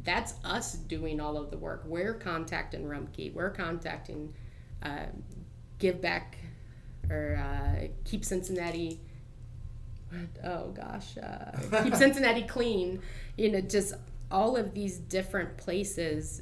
That's 0.03 0.33
us 0.43 0.73
doing 0.73 1.19
all 1.19 1.37
of 1.37 1.51
the 1.51 1.57
work. 1.57 1.83
We're 1.85 2.15
contacting 2.15 2.85
Rumpke. 2.85 3.33
We're 3.33 3.51
contacting 3.51 4.33
uh, 4.81 5.07
Give 5.83 5.99
Back 5.99 6.37
or 7.09 7.35
uh, 7.35 7.87
Keep 8.05 8.23
Cincinnati. 8.23 9.01
Oh 10.41 10.69
gosh, 10.69 11.17
uh, 11.17 11.83
Keep 11.83 11.95
Cincinnati 12.05 12.43
Clean. 12.43 13.01
You 13.35 13.51
know, 13.51 13.59
just 13.59 13.93
all 14.31 14.55
of 14.55 14.73
these 14.73 14.97
different 14.97 15.57
places. 15.57 16.41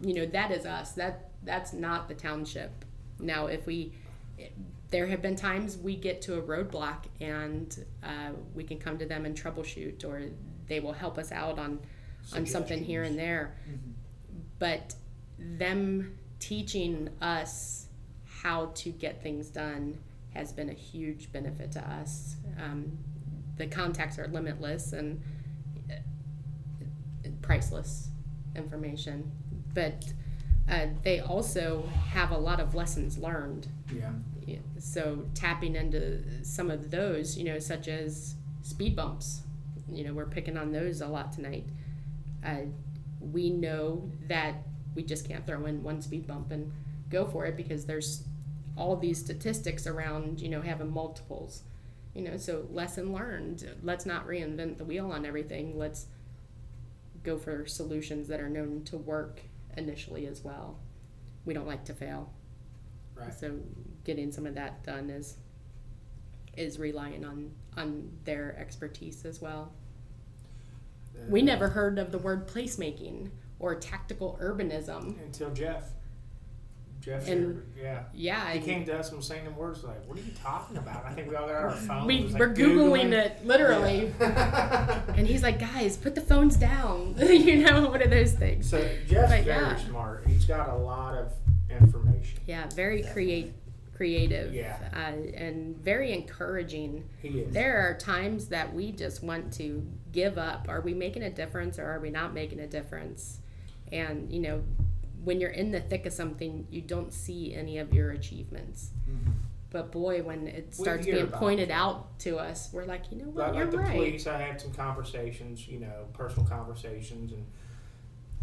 You 0.00 0.14
know, 0.14 0.26
that 0.26 0.50
is 0.50 0.66
us. 0.66 0.90
That 0.90 1.28
that's 1.44 1.72
not 1.72 2.08
the 2.08 2.14
township. 2.14 2.84
Now, 3.20 3.46
if 3.46 3.64
we, 3.64 3.92
there 4.90 5.06
have 5.06 5.22
been 5.22 5.36
times 5.36 5.78
we 5.78 5.94
get 5.94 6.20
to 6.22 6.34
a 6.36 6.42
roadblock 6.42 7.04
and 7.20 7.84
uh, 8.02 8.30
we 8.56 8.64
can 8.64 8.78
come 8.78 8.98
to 8.98 9.06
them 9.06 9.24
and 9.24 9.40
troubleshoot, 9.40 10.04
or 10.04 10.20
they 10.66 10.80
will 10.80 10.94
help 10.94 11.16
us 11.16 11.30
out 11.30 11.60
on 11.60 11.78
on 12.34 12.44
something 12.44 12.82
here 12.82 13.04
and 13.04 13.16
there. 13.16 13.54
But 14.58 14.96
them 15.38 16.18
teaching 16.40 17.08
us 17.20 17.86
how 18.42 18.66
to 18.74 18.90
get 18.90 19.22
things 19.22 19.48
done 19.48 19.98
has 20.34 20.52
been 20.52 20.68
a 20.70 20.74
huge 20.74 21.30
benefit 21.32 21.72
to 21.72 21.80
us. 21.80 22.36
Um, 22.62 22.98
the 23.56 23.66
contacts 23.66 24.18
are 24.18 24.26
limitless 24.28 24.92
and 24.92 25.22
uh, 25.90 27.28
priceless 27.42 28.08
information, 28.56 29.30
but 29.74 30.12
uh, 30.70 30.86
they 31.02 31.20
also 31.20 31.84
have 32.10 32.30
a 32.30 32.38
lot 32.38 32.60
of 32.60 32.74
lessons 32.74 33.18
learned. 33.18 33.68
Yeah. 33.94 34.10
Yeah, 34.44 34.58
So 34.80 35.24
tapping 35.34 35.76
into 35.76 36.44
some 36.44 36.68
of 36.68 36.90
those, 36.90 37.38
you 37.38 37.44
know, 37.44 37.60
such 37.60 37.86
as 37.86 38.34
speed 38.62 38.96
bumps, 38.96 39.42
you 39.88 40.02
know, 40.02 40.12
we're 40.12 40.26
picking 40.26 40.56
on 40.56 40.72
those 40.72 41.00
a 41.00 41.06
lot 41.06 41.32
tonight. 41.32 41.64
Uh, 42.44 42.62
we 43.20 43.50
know 43.50 44.10
that 44.26 44.56
we 44.96 45.04
just 45.04 45.28
can't 45.28 45.46
throw 45.46 45.64
in 45.66 45.84
one 45.84 46.02
speed 46.02 46.26
bump 46.26 46.50
and 46.50 46.72
go 47.08 47.24
for 47.24 47.46
it 47.46 47.56
because 47.56 47.84
there's 47.84 48.24
all 48.76 48.96
these 48.96 49.18
statistics 49.18 49.86
around, 49.86 50.40
you 50.40 50.48
know, 50.48 50.62
having 50.62 50.90
multiples. 50.92 51.62
You 52.14 52.22
know, 52.22 52.36
so 52.36 52.66
lesson 52.70 53.12
learned. 53.12 53.66
Let's 53.82 54.04
not 54.04 54.26
reinvent 54.26 54.78
the 54.78 54.84
wheel 54.84 55.10
on 55.10 55.24
everything. 55.24 55.78
Let's 55.78 56.06
go 57.22 57.38
for 57.38 57.66
solutions 57.66 58.28
that 58.28 58.40
are 58.40 58.48
known 58.50 58.82
to 58.84 58.96
work 58.98 59.40
initially 59.76 60.26
as 60.26 60.42
well. 60.42 60.78
We 61.44 61.54
don't 61.54 61.66
like 61.66 61.84
to 61.86 61.94
fail. 61.94 62.30
Right. 63.14 63.32
So 63.32 63.58
getting 64.04 64.30
some 64.32 64.46
of 64.46 64.54
that 64.56 64.82
done 64.84 65.08
is 65.10 65.36
is 66.56 66.78
relying 66.78 67.24
on 67.24 67.50
on 67.78 68.10
their 68.24 68.54
expertise 68.58 69.24
as 69.24 69.40
well. 69.40 69.72
We 71.28 71.40
Uh, 71.40 71.44
never 71.44 71.68
heard 71.70 71.98
of 71.98 72.10
the 72.12 72.18
word 72.18 72.46
placemaking 72.46 73.30
or 73.58 73.74
tactical 73.74 74.38
urbanism. 74.42 75.18
until 75.24 75.50
Jeff. 75.54 75.92
Jeff 77.02 77.26
And- 77.28 77.62
yeah. 77.76 78.04
Yeah, 78.14 78.52
He 78.52 78.60
came 78.60 78.84
to 78.86 78.96
us 78.98 79.08
and 79.08 79.18
was 79.18 79.26
saying 79.26 79.44
them 79.44 79.56
words 79.56 79.82
like, 79.82 80.06
"What 80.08 80.16
are 80.16 80.20
you 80.22 80.30
talking 80.42 80.76
about?" 80.76 81.04
I 81.04 81.12
think 81.12 81.28
we 81.28 81.34
all 81.34 81.46
got 81.48 81.56
our 81.56 81.70
phones. 81.88 82.06
we 82.06 82.22
was, 82.22 82.32
were 82.34 82.46
like, 82.48 82.56
googling 82.56 83.12
it 83.12 83.44
literally, 83.44 84.12
Yeah. 84.20 85.02
and 85.16 85.26
he's 85.26 85.42
like, 85.42 85.58
"Guys, 85.58 85.96
put 85.96 86.14
the 86.14 86.20
phones 86.20 86.56
down." 86.56 87.16
you 87.18 87.64
know, 87.64 87.88
one 87.88 88.00
of 88.02 88.10
those 88.10 88.32
things. 88.34 88.70
so 88.70 88.78
Jeff's 89.08 89.30
But 89.32 89.44
very 89.44 89.46
yeah. 89.46 89.76
smart. 89.76 90.24
He's 90.28 90.44
got 90.44 90.68
a 90.68 90.76
lot 90.76 91.14
of 91.18 91.32
information. 91.68 92.38
Yeah, 92.46 92.68
very 92.74 93.02
create 93.02 93.52
creative. 93.96 94.54
Yeah. 94.54 94.78
Uh, 94.94 94.98
and 95.36 95.76
very 95.78 96.12
encouraging. 96.12 97.04
He 97.20 97.40
is. 97.40 97.52
There 97.52 97.78
are 97.88 97.94
times 97.98 98.46
that 98.48 98.72
we 98.74 98.90
just 98.92 99.22
want 99.22 99.52
to 99.54 99.84
give 100.12 100.38
up. 100.38 100.66
Are 100.68 100.80
we 100.80 100.94
making 100.94 101.22
a 101.22 101.30
difference 101.30 101.78
or 101.78 101.84
are 101.86 102.00
we 102.00 102.10
not 102.10 102.32
making 102.32 102.58
a 102.60 102.66
difference? 102.66 103.38
And, 103.92 104.32
you 104.32 104.40
know, 104.40 104.62
when 105.24 105.40
you're 105.40 105.50
in 105.50 105.70
the 105.70 105.80
thick 105.80 106.06
of 106.06 106.12
something, 106.12 106.66
you 106.70 106.80
don't 106.82 107.12
see 107.12 107.54
any 107.54 107.78
of 107.78 107.92
your 107.94 108.10
achievements. 108.10 108.90
But 109.70 109.90
boy, 109.90 110.22
when 110.22 110.48
it 110.48 110.74
starts 110.74 111.06
being 111.06 111.22
about 111.22 111.40
pointed 111.40 111.70
out 111.70 112.18
to 112.20 112.36
us, 112.38 112.68
we're 112.74 112.84
like, 112.84 113.10
you 113.10 113.16
know 113.18 113.24
what, 113.30 113.46
Like, 113.48 113.54
you're 113.54 113.64
like 113.64 113.70
the 113.70 113.78
right. 113.78 113.92
police, 113.96 114.26
I 114.26 114.36
had 114.38 114.60
some 114.60 114.72
conversations, 114.72 115.66
you 115.66 115.80
know, 115.80 116.06
personal 116.12 116.46
conversations, 116.46 117.32
and 117.32 117.46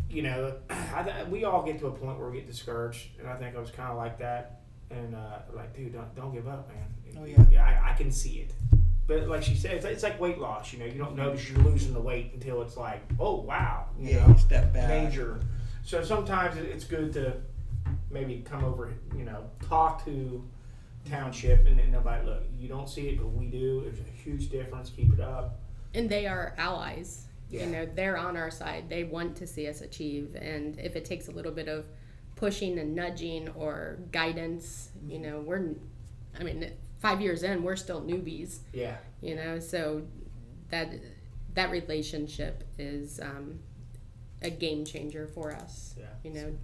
you 0.10 0.24
know, 0.24 0.56
I, 0.70 1.04
th- 1.04 1.28
we 1.28 1.44
all 1.44 1.64
get 1.64 1.78
to 1.80 1.88
a 1.88 1.92
point 1.92 2.18
where 2.20 2.30
we 2.30 2.38
get 2.38 2.48
discouraged, 2.48 3.10
and 3.20 3.28
I 3.28 3.36
think 3.36 3.56
I 3.56 3.60
was 3.60 3.70
kind 3.70 3.92
of 3.92 3.98
like 3.98 4.18
that, 4.20 4.62
and 4.90 5.14
uh, 5.14 5.40
like, 5.56 5.76
dude, 5.76 5.94
don't 5.94 6.16
don't 6.16 6.34
give 6.34 6.48
up, 6.48 6.68
man. 6.70 6.88
Oh, 7.22 7.26
yeah. 7.52 7.64
I, 7.64 7.92
I 7.92 7.94
can 7.94 8.12
see 8.12 8.40
it. 8.40 8.54
But 9.06 9.28
like 9.28 9.44
she 9.44 9.56
said, 9.56 9.72
it's, 9.74 9.86
it's 9.86 10.04
like 10.04 10.20
weight 10.20 10.40
loss. 10.40 10.72
You 10.74 10.80
know, 10.80 10.86
you 10.86 10.98
don't 10.98 11.16
notice 11.16 11.48
you're 11.50 11.62
losing 11.64 11.94
the 11.94 12.00
weight 12.02 12.32
until 12.34 12.62
it's 12.64 12.78
like, 12.78 13.02
oh 13.20 13.42
wow, 13.42 13.86
you 14.00 14.12
Yeah, 14.16 14.26
know, 14.26 14.34
you 14.34 14.38
step 14.40 14.74
back. 14.74 14.88
major. 14.90 15.40
So 15.90 16.04
sometimes 16.04 16.56
it's 16.56 16.84
good 16.84 17.12
to 17.14 17.38
maybe 18.12 18.46
come 18.48 18.64
over, 18.64 18.94
you 19.18 19.24
know, 19.24 19.50
talk 19.68 20.06
to 20.06 20.48
township 21.10 21.66
and 21.66 21.80
then 21.80 21.92
nobody 21.92 22.24
look. 22.28 22.44
You 22.60 22.70
don't 22.70 22.88
see 22.88 23.10
it, 23.10 23.18
but 23.18 23.30
we 23.30 23.48
do. 23.48 23.82
There's 23.82 23.98
a 24.00 24.22
huge 24.24 24.52
difference. 24.52 24.92
Keep 24.92 25.14
it 25.14 25.20
up. 25.20 25.60
and 25.96 26.08
they 26.08 26.28
are 26.28 26.54
allies. 26.60 27.26
Yeah. 27.50 27.64
You 27.64 27.72
know, 27.72 27.88
they're 27.88 28.18
on 28.18 28.38
our 28.38 28.52
side. 28.52 28.88
They 28.88 29.04
want 29.04 29.36
to 29.38 29.48
see 29.48 29.68
us 29.68 29.82
achieve. 29.82 30.36
And 30.40 30.78
if 30.78 30.96
it 30.96 31.06
takes 31.06 31.28
a 31.28 31.32
little 31.32 31.52
bit 31.52 31.68
of 31.68 31.86
pushing 32.36 32.78
and 32.78 32.94
nudging 32.94 33.50
or 33.56 33.98
guidance, 34.12 34.92
you 35.08 35.18
know, 35.18 35.40
we're, 35.40 35.74
I 36.40 36.44
mean, 36.44 36.72
five 37.00 37.20
years 37.20 37.42
in, 37.42 37.64
we're 37.64 37.76
still 37.76 38.04
newbies. 38.04 38.60
Yeah. 38.74 38.98
You 39.22 39.36
know, 39.38 39.58
so 39.58 40.04
that 40.70 40.94
that 41.56 41.72
relationship 41.72 42.64
is 42.78 43.20
um, 43.20 43.58
a 44.42 44.50
game 44.50 44.86
changer 44.86 45.28
for 45.28 45.52
us. 45.52 45.96
Yeah. 45.98 46.06
You 46.24 46.34
know, 46.34 46.56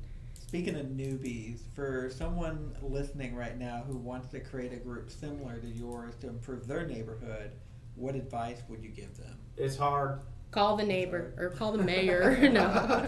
Speaking 0.47 0.75
of 0.75 0.85
newbies, 0.85 1.59
for 1.75 2.09
someone 2.15 2.75
listening 2.81 3.35
right 3.35 3.57
now 3.57 3.83
who 3.87 3.97
wants 3.97 4.27
to 4.29 4.39
create 4.39 4.71
a 4.73 4.77
group 4.77 5.09
similar 5.09 5.57
to 5.57 5.67
yours 5.67 6.13
to 6.21 6.27
improve 6.27 6.67
their 6.67 6.85
neighborhood, 6.87 7.51
what 7.95 8.15
advice 8.15 8.61
would 8.69 8.83
you 8.83 8.89
give 8.89 9.17
them? 9.17 9.37
It's 9.57 9.75
hard. 9.75 10.21
call 10.51 10.77
the 10.77 10.83
neighbor 10.83 11.33
or 11.37 11.49
call 11.49 11.71
the 11.71 11.83
mayor. 11.83 12.49
no. 12.53 13.07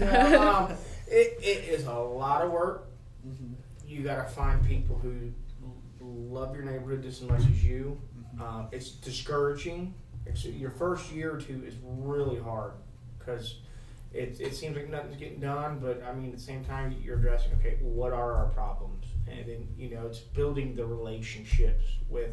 No, 0.00 0.42
um, 0.42 0.72
it, 1.06 1.38
it 1.40 1.68
is 1.68 1.86
a 1.86 1.94
lot 1.94 2.42
of 2.42 2.50
work. 2.50 2.88
Mm-hmm. 3.26 3.54
You 3.86 4.02
got 4.02 4.16
to 4.16 4.34
find 4.34 4.62
people 4.66 4.98
who 4.98 5.32
love 6.00 6.54
your 6.54 6.64
neighborhood 6.64 7.02
just 7.02 7.22
as 7.22 7.28
much 7.28 7.40
as 7.42 7.64
you. 7.64 8.00
Mm-hmm. 8.18 8.42
Um, 8.42 8.68
it's 8.72 8.90
discouraging. 8.90 9.94
It's, 10.26 10.44
your 10.44 10.70
first 10.70 11.12
year 11.12 11.34
or 11.34 11.40
two 11.40 11.62
is 11.66 11.74
really 11.82 12.40
hard 12.40 12.72
because 13.18 13.60
it, 14.14 14.40
it 14.40 14.54
seems 14.54 14.76
like 14.76 14.88
nothing's 14.88 15.16
getting 15.16 15.40
done. 15.40 15.78
But 15.80 16.02
I 16.02 16.14
mean, 16.14 16.26
at 16.30 16.36
the 16.36 16.42
same 16.42 16.64
time, 16.64 16.94
you're 17.02 17.18
addressing 17.18 17.52
okay, 17.60 17.78
what 17.80 18.12
are 18.12 18.34
our 18.34 18.46
problems, 18.46 19.06
and 19.26 19.46
then 19.48 19.68
you 19.76 19.90
know 19.90 20.06
it's 20.06 20.20
building 20.20 20.74
the 20.74 20.86
relationships 20.86 21.84
with 22.08 22.30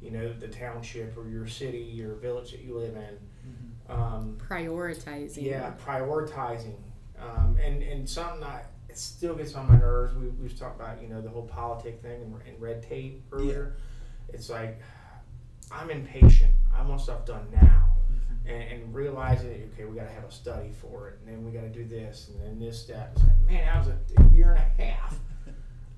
you 0.00 0.10
know 0.10 0.32
the 0.32 0.48
township 0.48 1.16
or 1.16 1.28
your 1.28 1.46
city 1.46 2.02
or 2.02 2.14
village 2.14 2.52
that 2.52 2.60
you 2.60 2.78
live 2.78 2.96
in. 2.96 3.18
Um, 3.88 4.38
Prioritizing. 4.48 5.42
yeah, 5.42 5.72
prioritizing, 5.84 6.76
um, 7.18 7.56
and 7.62 7.82
and 7.82 8.08
something 8.08 8.42
I 8.44 8.62
it 8.88 8.98
still 8.98 9.34
gets 9.34 9.54
on 9.54 9.68
my 9.68 9.76
nerves. 9.76 10.14
We 10.14 10.28
we've 10.28 10.58
talked 10.58 10.80
about 10.80 11.02
you 11.02 11.08
know 11.08 11.20
the 11.20 11.28
whole 11.28 11.46
politic 11.46 12.00
thing 12.00 12.22
and, 12.22 12.34
and 12.46 12.60
red 12.60 12.82
tape 12.82 13.24
earlier. 13.32 13.76
It's 14.32 14.48
like 14.48 14.80
I'm 15.70 15.90
impatient. 15.90 16.52
I 16.74 16.82
want 16.82 17.00
stuff 17.00 17.26
done 17.26 17.46
now, 17.52 17.89
and, 18.50 18.62
and 18.82 18.94
realizing 18.94 19.70
okay, 19.74 19.84
we 19.84 19.96
got 19.96 20.06
to 20.08 20.12
have 20.14 20.24
a 20.24 20.32
study 20.32 20.70
for 20.80 21.08
it, 21.08 21.18
and 21.20 21.28
then 21.36 21.44
we 21.44 21.52
got 21.52 21.62
to 21.62 21.68
do 21.68 21.84
this, 21.84 22.28
and 22.28 22.40
then 22.42 22.58
this 22.58 22.80
step. 22.82 23.12
It's 23.14 23.22
like 23.24 23.40
man, 23.46 23.64
that 23.66 23.78
was 23.78 23.88
a, 23.88 24.22
a 24.22 24.28
year 24.34 24.52
and 24.54 24.80
a 24.80 24.82
half. 24.92 25.16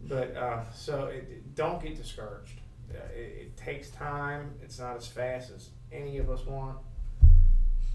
But 0.09 0.37
uh, 0.37 0.69
so 0.73 1.07
it, 1.07 1.29
it- 1.31 1.55
don't 1.55 1.81
get 1.83 1.97
discouraged. 1.97 2.61
Uh, 2.93 2.97
it, 3.15 3.21
it 3.21 3.57
takes 3.57 3.91
time. 3.91 4.51
It's 4.61 4.79
not 4.81 4.97
as 4.97 5.07
fast 5.07 5.51
as 5.53 5.71
any 5.93 6.19
of 6.19 6.29
us 6.29 6.45
want. 6.45 6.79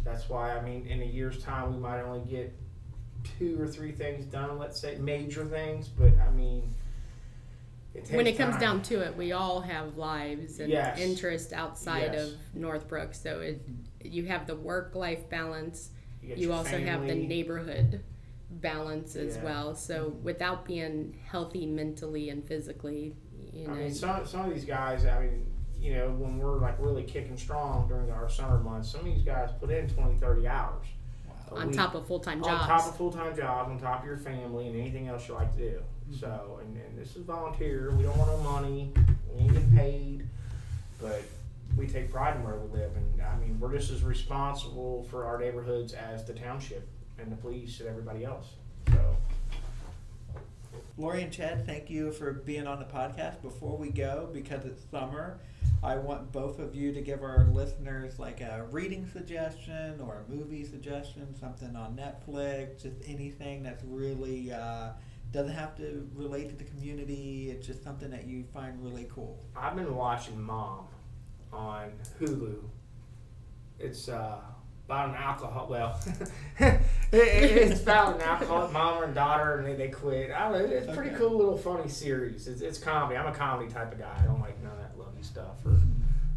That's 0.05 0.29
why 0.29 0.55
I 0.57 0.61
mean, 0.61 0.87
in 0.87 1.01
a 1.01 1.05
year's 1.05 1.43
time, 1.43 1.73
we 1.73 1.79
might 1.79 1.99
only 2.01 2.21
get 2.29 2.55
two 3.37 3.61
or 3.61 3.67
three 3.67 3.91
things 3.91 4.23
done. 4.25 4.57
Let's 4.57 4.79
say 4.79 4.95
major 4.99 5.43
things, 5.45 5.89
but 5.89 6.13
I 6.25 6.31
mean, 6.31 6.73
it 7.97 8.11
when 8.15 8.27
it 8.27 8.37
comes 8.37 8.53
time. 8.53 8.61
down 8.61 8.81
to 8.83 9.01
it, 9.01 9.15
we 9.17 9.31
all 9.31 9.61
have 9.61 9.97
lives 9.97 10.59
and 10.59 10.69
Yes. 10.71 10.99
interests 10.99 11.53
outside 11.53 12.13
Yes. 12.13 12.31
of 12.31 12.55
Northbrook. 12.55 13.13
So 13.13 13.39
it, 13.41 13.61
you 14.03 14.25
have 14.25 14.47
the 14.47 14.55
work-life 14.55 15.29
balance. 15.29 15.89
get 16.21 16.37
You 16.37 16.47
your 16.47 16.55
also 16.57 16.77
have 16.79 17.07
the 17.07 17.15
neighborhood 17.15 18.03
balance 18.49 19.15
as 19.15 19.37
Yeah. 19.37 19.43
well. 19.43 19.75
So 19.75 20.09
without 20.23 20.65
being 20.65 21.17
healthy 21.25 21.65
mentally 21.65 22.29
and 22.29 22.43
physically, 22.45 23.15
you 23.53 23.67
know, 23.67 23.73
I 23.73 23.77
mean, 23.77 23.93
some 23.93 24.25
some 24.25 24.47
of 24.47 24.53
these 24.53 24.65
guys. 24.65 25.05
I 25.05 25.19
mean, 25.21 25.45
you 25.79 25.93
know, 25.95 26.09
when 26.11 26.37
we're 26.37 26.59
like 26.59 26.79
really 26.79 27.03
kicking 27.03 27.37
strong 27.37 27.87
during 27.87 28.11
our 28.11 28.29
summer 28.29 28.59
months, 28.59 28.89
some 28.89 29.01
of 29.01 29.05
these 29.07 29.23
guys 29.23 29.49
put 29.59 29.69
in 29.69 29.87
20, 29.87 30.15
30 30.17 30.47
hours 30.47 30.85
Wow. 31.51 31.57
on 31.57 31.67
we- 31.69 31.73
top 31.73 31.95
of 31.95 32.05
full 32.07 32.19
time 32.19 32.41
jobs. 32.43 32.61
on 32.61 32.67
top 32.67 32.87
of 32.87 32.95
full 32.97 33.11
time 33.11 33.35
jobs, 33.35 33.69
on 33.69 33.79
top 33.79 34.01
of 34.01 34.05
your 34.05 34.17
family, 34.17 34.67
and 34.67 34.75
anything 34.75 35.07
else 35.07 35.27
you 35.27 35.33
like 35.35 35.53
to 35.55 35.59
do. 35.71 35.81
So, 36.13 36.59
and, 36.61 36.77
and 36.77 36.97
this 36.97 37.15
is 37.15 37.23
volunteer. 37.23 37.91
We 37.91 38.03
don't 38.03 38.17
want 38.17 38.31
no 38.31 38.37
money. 38.37 38.91
We 39.33 39.41
ain't 39.41 39.53
getting 39.53 39.71
paid, 39.75 40.27
but 41.01 41.21
we 41.77 41.87
take 41.87 42.11
pride 42.11 42.37
in 42.37 42.43
where 42.43 42.55
we 42.55 42.79
live. 42.79 42.91
And 42.95 43.21
I 43.21 43.37
mean, 43.37 43.59
we're 43.59 43.73
just 43.77 43.91
as 43.91 44.03
responsible 44.03 45.03
for 45.09 45.25
our 45.25 45.37
neighborhoods 45.37 45.93
as 45.93 46.25
the 46.25 46.33
township 46.33 46.87
and 47.19 47.31
the 47.31 47.35
police 47.35 47.79
and 47.79 47.89
everybody 47.89 48.23
else. 48.23 48.47
So, 48.89 49.17
Lori 50.97 51.21
and 51.21 51.31
Chad, 51.31 51.65
thank 51.65 51.89
you 51.89 52.11
for 52.11 52.31
being 52.31 52.67
on 52.67 52.79
the 52.79 52.85
podcast. 52.85 53.41
Before 53.41 53.77
we 53.77 53.89
go, 53.89 54.29
because 54.33 54.65
it's 54.65 54.81
summer, 54.89 55.39
I 55.83 55.97
want 55.97 56.31
both 56.31 56.57
of 56.59 56.73
you 56.73 56.91
to 56.93 57.01
give 57.01 57.21
our 57.21 57.47
listeners 57.51 58.17
like 58.17 58.41
a 58.41 58.65
reading 58.71 59.07
suggestion 59.11 60.01
or 60.01 60.23
a 60.27 60.31
movie 60.31 60.63
suggestion, 60.63 61.35
something 61.39 61.75
on 61.75 61.95
Netflix, 61.95 62.81
just 62.81 62.95
anything 63.05 63.61
that's 63.61 63.83
really 63.83 64.51
uh, 64.51 64.89
doesn't 65.31 65.53
have 65.53 65.75
to 65.77 66.07
relate 66.15 66.49
to 66.49 66.55
the 66.55 66.63
community. 66.63 67.49
It's 67.51 67.67
just 67.67 67.83
something 67.83 68.09
that 68.11 68.25
you 68.27 68.43
find 68.53 68.81
really 68.83 69.07
cool. 69.13 69.43
I've 69.55 69.75
been 69.75 69.95
watching 69.95 70.41
Mom 70.41 70.87
on 71.51 71.91
Hulu. 72.19 72.55
It's 73.79 74.09
uh, 74.09 74.39
about 74.85 75.09
an 75.09 75.15
alcohol. 75.15 75.67
Well, 75.69 75.99
it, 76.59 76.81
it- 77.11 77.71
it's 77.71 77.81
about 77.81 78.15
an 78.15 78.21
alcoholic 78.21 78.71
mom 78.71 79.03
and 79.03 79.13
daughter, 79.13 79.57
and 79.57 79.67
they, 79.67 79.75
they 79.75 79.89
quit. 79.89 80.31
I 80.31 80.49
don't 80.49 80.53
know. 80.53 80.65
It's 80.75 80.87
a 80.87 80.93
pretty 80.93 81.09
Okay. 81.11 81.19
cool 81.19 81.37
little 81.37 81.57
funny 81.57 81.89
series. 81.89 82.47
It's, 82.47 82.61
it's 82.61 82.79
comedy. 82.79 83.17
I'm 83.17 83.27
a 83.27 83.35
comedy 83.35 83.71
type 83.71 83.91
of 83.91 83.99
guy. 83.99 84.15
I 84.19 84.23
don't 84.25 84.39
like 84.41 84.61
none 84.63 84.71
of 84.73 84.79
that 84.79 84.97
lovey 84.97 85.21
stuff 85.21 85.57
or 85.65 85.77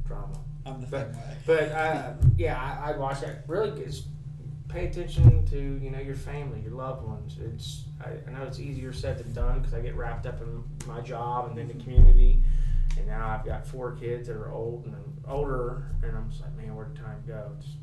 drama. 0.06 0.38
I'm 0.66 0.80
the 0.80 0.86
But 0.88 1.12
same 1.14 1.22
way. 1.22 1.36
but 1.46 1.72
uh, 1.72 2.12
yeah, 2.36 2.80
I, 2.84 2.90
I 2.92 2.96
watch 2.98 3.20
that. 3.22 3.44
Really, 3.46 3.70
good. 3.70 3.80
It's- 3.88 4.02
pay 4.70 4.86
attention 4.86 5.44
to 5.46 5.78
you 5.82 5.90
know 5.90 5.98
your 5.98 6.14
family, 6.14 6.60
your 6.60 6.72
loved 6.72 7.06
ones. 7.06 7.38
It's 7.42 7.84
I, 8.00 8.10
I 8.28 8.32
know 8.32 8.44
it's 8.44 8.60
easier 8.60 8.92
said 8.92 9.18
than 9.18 9.32
done 9.32 9.58
because 9.58 9.74
I 9.74 9.80
get 9.80 9.96
wrapped 9.96 10.26
up 10.26 10.40
in 10.40 10.62
my 10.86 11.00
job 11.00 11.48
and 11.48 11.58
then 11.58 11.68
the 11.68 11.82
community, 11.82 12.42
and 12.96 13.06
now 13.06 13.28
I've 13.28 13.44
got 13.44 13.66
four 13.66 13.92
kids 13.92 14.28
that 14.28 14.36
are 14.36 14.52
old 14.52 14.86
and 14.86 14.94
older, 15.26 15.84
and 16.02 16.16
I'm 16.16 16.30
just 16.30 16.42
like, 16.42 16.56
man, 16.56 16.74
where'd 16.74 16.94
the 16.94 17.00
time 17.00 17.22
go? 17.26 17.50
Just 17.60 17.74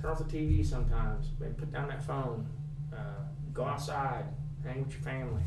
turn 0.00 0.10
off 0.10 0.18
the 0.18 0.24
TV 0.24 0.64
sometimes. 0.64 1.28
Maybe 1.40 1.54
put 1.54 1.72
down 1.72 1.88
that 1.88 2.04
phone. 2.04 2.46
Uh, 2.92 3.24
go 3.52 3.64
outside, 3.64 4.24
hang 4.64 4.84
with 4.84 4.92
your 4.92 5.02
family. 5.02 5.42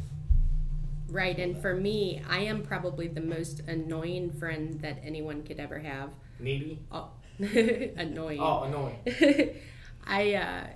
Right, 1.07 1.37
and 1.37 1.61
for 1.61 1.75
me, 1.75 2.23
I 2.27 2.39
am 2.39 2.63
probably 2.63 3.07
the 3.07 3.21
most 3.21 3.61
annoying 3.67 4.31
friend 4.31 4.81
that 4.81 4.99
anyone 5.03 5.43
could 5.43 5.59
ever 5.59 5.77
have. 5.79 6.09
Needy. 6.39 6.79
Oh, 6.91 7.11
annoying. 7.39 8.39
Oh, 8.39 8.63
annoying. 8.63 9.55
I 10.07 10.33
uh, 10.35 10.67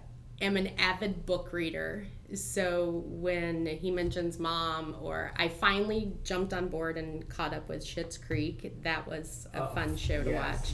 am 0.42 0.58
an 0.58 0.72
avid 0.78 1.26
book 1.26 1.54
reader. 1.54 2.06
So 2.34 3.04
when 3.08 3.66
he 3.66 3.90
mentions 3.92 4.38
mom, 4.40 4.96
or 5.02 5.32
I 5.36 5.48
finally 5.48 6.14
jumped 6.24 6.54
on 6.54 6.68
board 6.68 6.98
and 6.98 7.28
caught 7.28 7.54
up 7.54 7.68
with 7.68 7.84
Schitt's 7.84 8.18
Creek, 8.18 8.84
that 8.84 9.08
was 9.08 9.48
a 9.54 9.64
Oh, 9.64 9.74
fun 9.74 9.96
show 9.98 10.24
to 10.24 10.30
yes. 10.30 10.60
watch. 10.60 10.74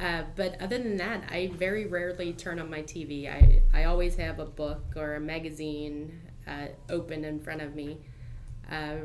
Uh, 0.00 0.22
but 0.36 0.60
other 0.60 0.78
than 0.78 0.96
that, 0.98 1.24
I 1.30 1.48
very 1.54 1.86
rarely 1.86 2.32
turn 2.34 2.58
on 2.60 2.70
my 2.70 2.82
TV. 2.82 3.28
I, 3.28 3.62
I 3.72 3.84
always 3.84 4.14
have 4.16 4.38
a 4.38 4.44
book 4.44 4.92
or 4.94 5.14
a 5.14 5.20
magazine 5.20 6.20
uh, 6.46 6.66
open 6.90 7.24
in 7.24 7.40
front 7.40 7.62
of 7.62 7.74
me. 7.74 7.98
Uh, 8.70 8.96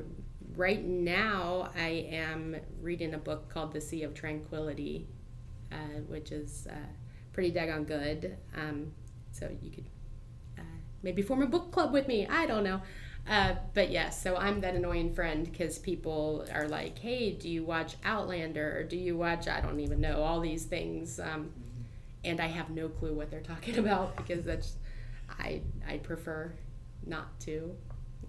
right 0.56 0.84
now, 0.86 1.72
I 1.76 2.08
am 2.12 2.58
reading 2.82 3.14
a 3.14 3.18
book 3.18 3.50
called 3.50 3.72
The 3.74 3.82
Sea 3.82 4.04
of 4.04 4.14
Tranquility, 4.14 5.08
uh, 5.72 5.76
which 6.08 6.32
is 6.32 6.68
uh, 6.70 6.76
pretty 7.34 7.52
daggone 7.52 7.88
good. 7.88 8.38
Um, 8.56 8.92
so 9.32 9.50
you 9.62 9.72
could 9.72 9.86
uh, 10.58 10.64
maybe 11.04 11.22
form 11.22 11.42
a 11.42 11.48
book 11.48 11.72
club 11.72 11.94
with 11.94 12.08
me. 12.08 12.28
I 12.28 12.46
don't 12.46 12.64
know. 12.64 12.82
Uh, 13.30 13.56
but 13.74 13.92
yes, 13.92 14.22
so 14.22 14.36
I'm 14.36 14.62
that 14.62 14.76
annoying 14.76 15.14
friend 15.14 15.50
because 15.50 15.78
people 15.78 16.46
are 16.54 16.68
like, 16.68 16.98
hey, 16.98 17.32
do 17.32 17.50
you 17.50 17.64
watch 17.64 17.96
Outlander? 18.04 18.80
Or 18.80 18.84
do 18.84 18.98
you 18.98 19.16
watch, 19.16 19.48
I 19.48 19.62
don't 19.62 19.80
even 19.80 20.02
know, 20.02 20.24
all 20.24 20.40
these 20.40 20.66
things. 20.66 21.20
Um, 21.20 21.52
and 22.24 22.40
I 22.40 22.48
have 22.48 22.70
no 22.70 22.90
clue 22.90 23.14
what 23.14 23.30
they're 23.30 23.42
talking 23.42 23.78
about 23.80 24.16
because 24.18 24.44
that's, 24.44 24.76
I, 25.40 25.62
I 25.88 25.98
prefer 25.98 26.52
not 27.06 27.40
to. 27.42 27.76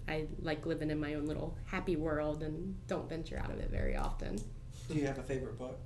I 0.07 0.25
like 0.41 0.65
living 0.65 0.89
in 0.91 0.99
my 0.99 1.13
own 1.13 1.25
little 1.25 1.55
happy 1.65 1.95
world 1.95 2.43
and 2.43 2.75
don't 2.87 3.07
venture 3.07 3.37
out 3.37 3.51
of 3.51 3.59
it 3.59 3.69
very 3.71 3.95
often. 3.95 4.37
Do 4.89 4.95
you 4.95 5.07
have 5.07 5.17
a 5.17 5.23
favorite 5.23 5.57
book? 5.57 5.79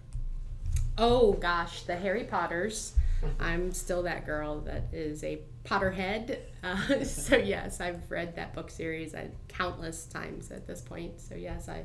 Oh 0.97 1.33
gosh, 1.33 1.83
the 1.83 1.95
Harry 1.95 2.23
Potters. 2.23 2.93
I'm 3.39 3.71
still 3.71 4.03
that 4.03 4.25
girl 4.25 4.61
that 4.61 4.89
is 4.93 5.23
a 5.23 5.41
Potterhead. 5.63 6.39
Uh, 6.63 7.03
so 7.03 7.35
yes, 7.35 7.81
I've 7.81 8.09
read 8.09 8.35
that 8.35 8.53
book 8.53 8.69
series 8.69 9.13
uh, 9.13 9.27
countless 9.47 10.05
times 10.05 10.51
at 10.51 10.67
this 10.67 10.81
point. 10.81 11.19
So 11.19 11.35
yes, 11.35 11.67
I, 11.69 11.83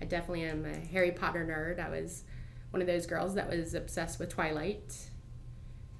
I 0.00 0.04
definitely 0.04 0.44
am 0.44 0.64
a 0.64 0.76
Harry 0.92 1.12
Potter 1.12 1.46
nerd. 1.46 1.84
I 1.84 1.90
was 1.90 2.24
one 2.70 2.80
of 2.80 2.86
those 2.86 3.06
girls 3.06 3.34
that 3.34 3.48
was 3.48 3.74
obsessed 3.74 4.18
with 4.18 4.28
Twilight. 4.28 4.96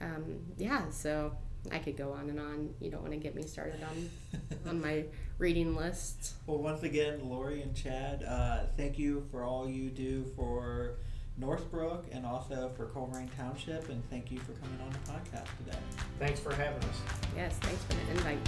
Um, 0.00 0.40
yeah, 0.56 0.90
so 0.90 1.32
I 1.72 1.78
could 1.78 1.96
go 1.96 2.12
on 2.12 2.30
and 2.30 2.38
on. 2.38 2.74
You 2.80 2.90
don't 2.90 3.02
want 3.02 3.12
to 3.12 3.18
get 3.18 3.34
me 3.34 3.42
started 3.42 3.80
on 3.82 4.40
on 4.68 4.80
my 4.80 5.04
reading 5.38 5.74
list. 5.76 6.34
Well, 6.46 6.58
once 6.58 6.82
again, 6.82 7.28
Lori 7.28 7.62
and 7.62 7.74
Chad, 7.74 8.22
uh, 8.22 8.66
thank 8.76 8.98
you 8.98 9.26
for 9.30 9.42
all 9.44 9.68
you 9.68 9.90
do 9.90 10.24
for 10.36 10.96
Northbrook 11.38 12.06
and 12.10 12.26
also 12.26 12.70
for 12.76 12.86
Colerain 12.86 13.28
Township, 13.36 13.88
and 13.88 14.02
thank 14.10 14.30
you 14.30 14.38
for 14.40 14.52
coming 14.52 14.78
on 14.80 14.90
the 14.90 14.98
podcast 15.10 15.46
today. 15.58 15.78
Thanks 16.18 16.40
for 16.40 16.54
having 16.54 16.82
us. 16.88 17.00
Yes, 17.36 17.54
thanks 17.58 17.82
for 17.84 17.94
the 17.94 18.10
invite. 18.10 18.38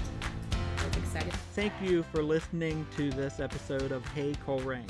I'm 0.78 1.02
excited. 1.02 1.32
Thank 1.54 1.72
you 1.82 2.02
for 2.12 2.22
listening 2.22 2.86
to 2.96 3.10
this 3.10 3.38
episode 3.38 3.92
of 3.92 4.04
Hey 4.08 4.34
Colerain. 4.46 4.88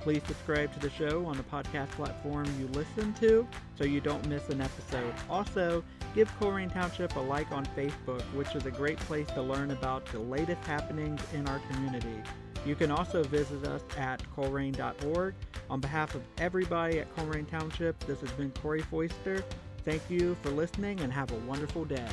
Please 0.00 0.22
subscribe 0.26 0.72
to 0.74 0.78
the 0.78 0.90
show 0.90 1.26
on 1.26 1.36
the 1.36 1.42
podcast 1.44 1.90
platform 1.90 2.46
you 2.58 2.66
listen 2.68 3.12
to 3.14 3.46
so 3.76 3.84
you 3.84 4.00
don't 4.00 4.26
miss 4.26 4.48
an 4.48 4.60
episode. 4.60 5.12
Also, 5.28 5.82
give 6.14 6.30
Colerain 6.38 6.72
Township 6.72 7.14
a 7.16 7.20
like 7.20 7.50
on 7.52 7.66
Facebook, 7.76 8.22
which 8.34 8.54
is 8.54 8.66
a 8.66 8.70
great 8.70 8.98
place 9.00 9.26
to 9.28 9.42
learn 9.42 9.70
about 9.70 10.06
the 10.06 10.18
latest 10.18 10.62
happenings 10.64 11.20
in 11.34 11.46
our 11.48 11.60
community. 11.70 12.22
You 12.66 12.74
can 12.74 12.90
also 12.90 13.22
visit 13.22 13.64
us 13.66 13.82
at 13.96 14.22
colerain.org. 14.36 15.34
On 15.70 15.80
behalf 15.80 16.14
of 16.14 16.22
everybody 16.38 17.00
at 17.00 17.14
Colerain 17.16 17.48
Township, 17.48 17.98
this 18.00 18.20
has 18.20 18.30
been 18.32 18.50
Corey 18.50 18.82
Foister. 18.82 19.44
Thank 19.84 20.02
you 20.10 20.36
for 20.42 20.50
listening 20.50 21.00
and 21.00 21.12
have 21.12 21.30
a 21.32 21.38
wonderful 21.46 21.84
day. 21.84 22.08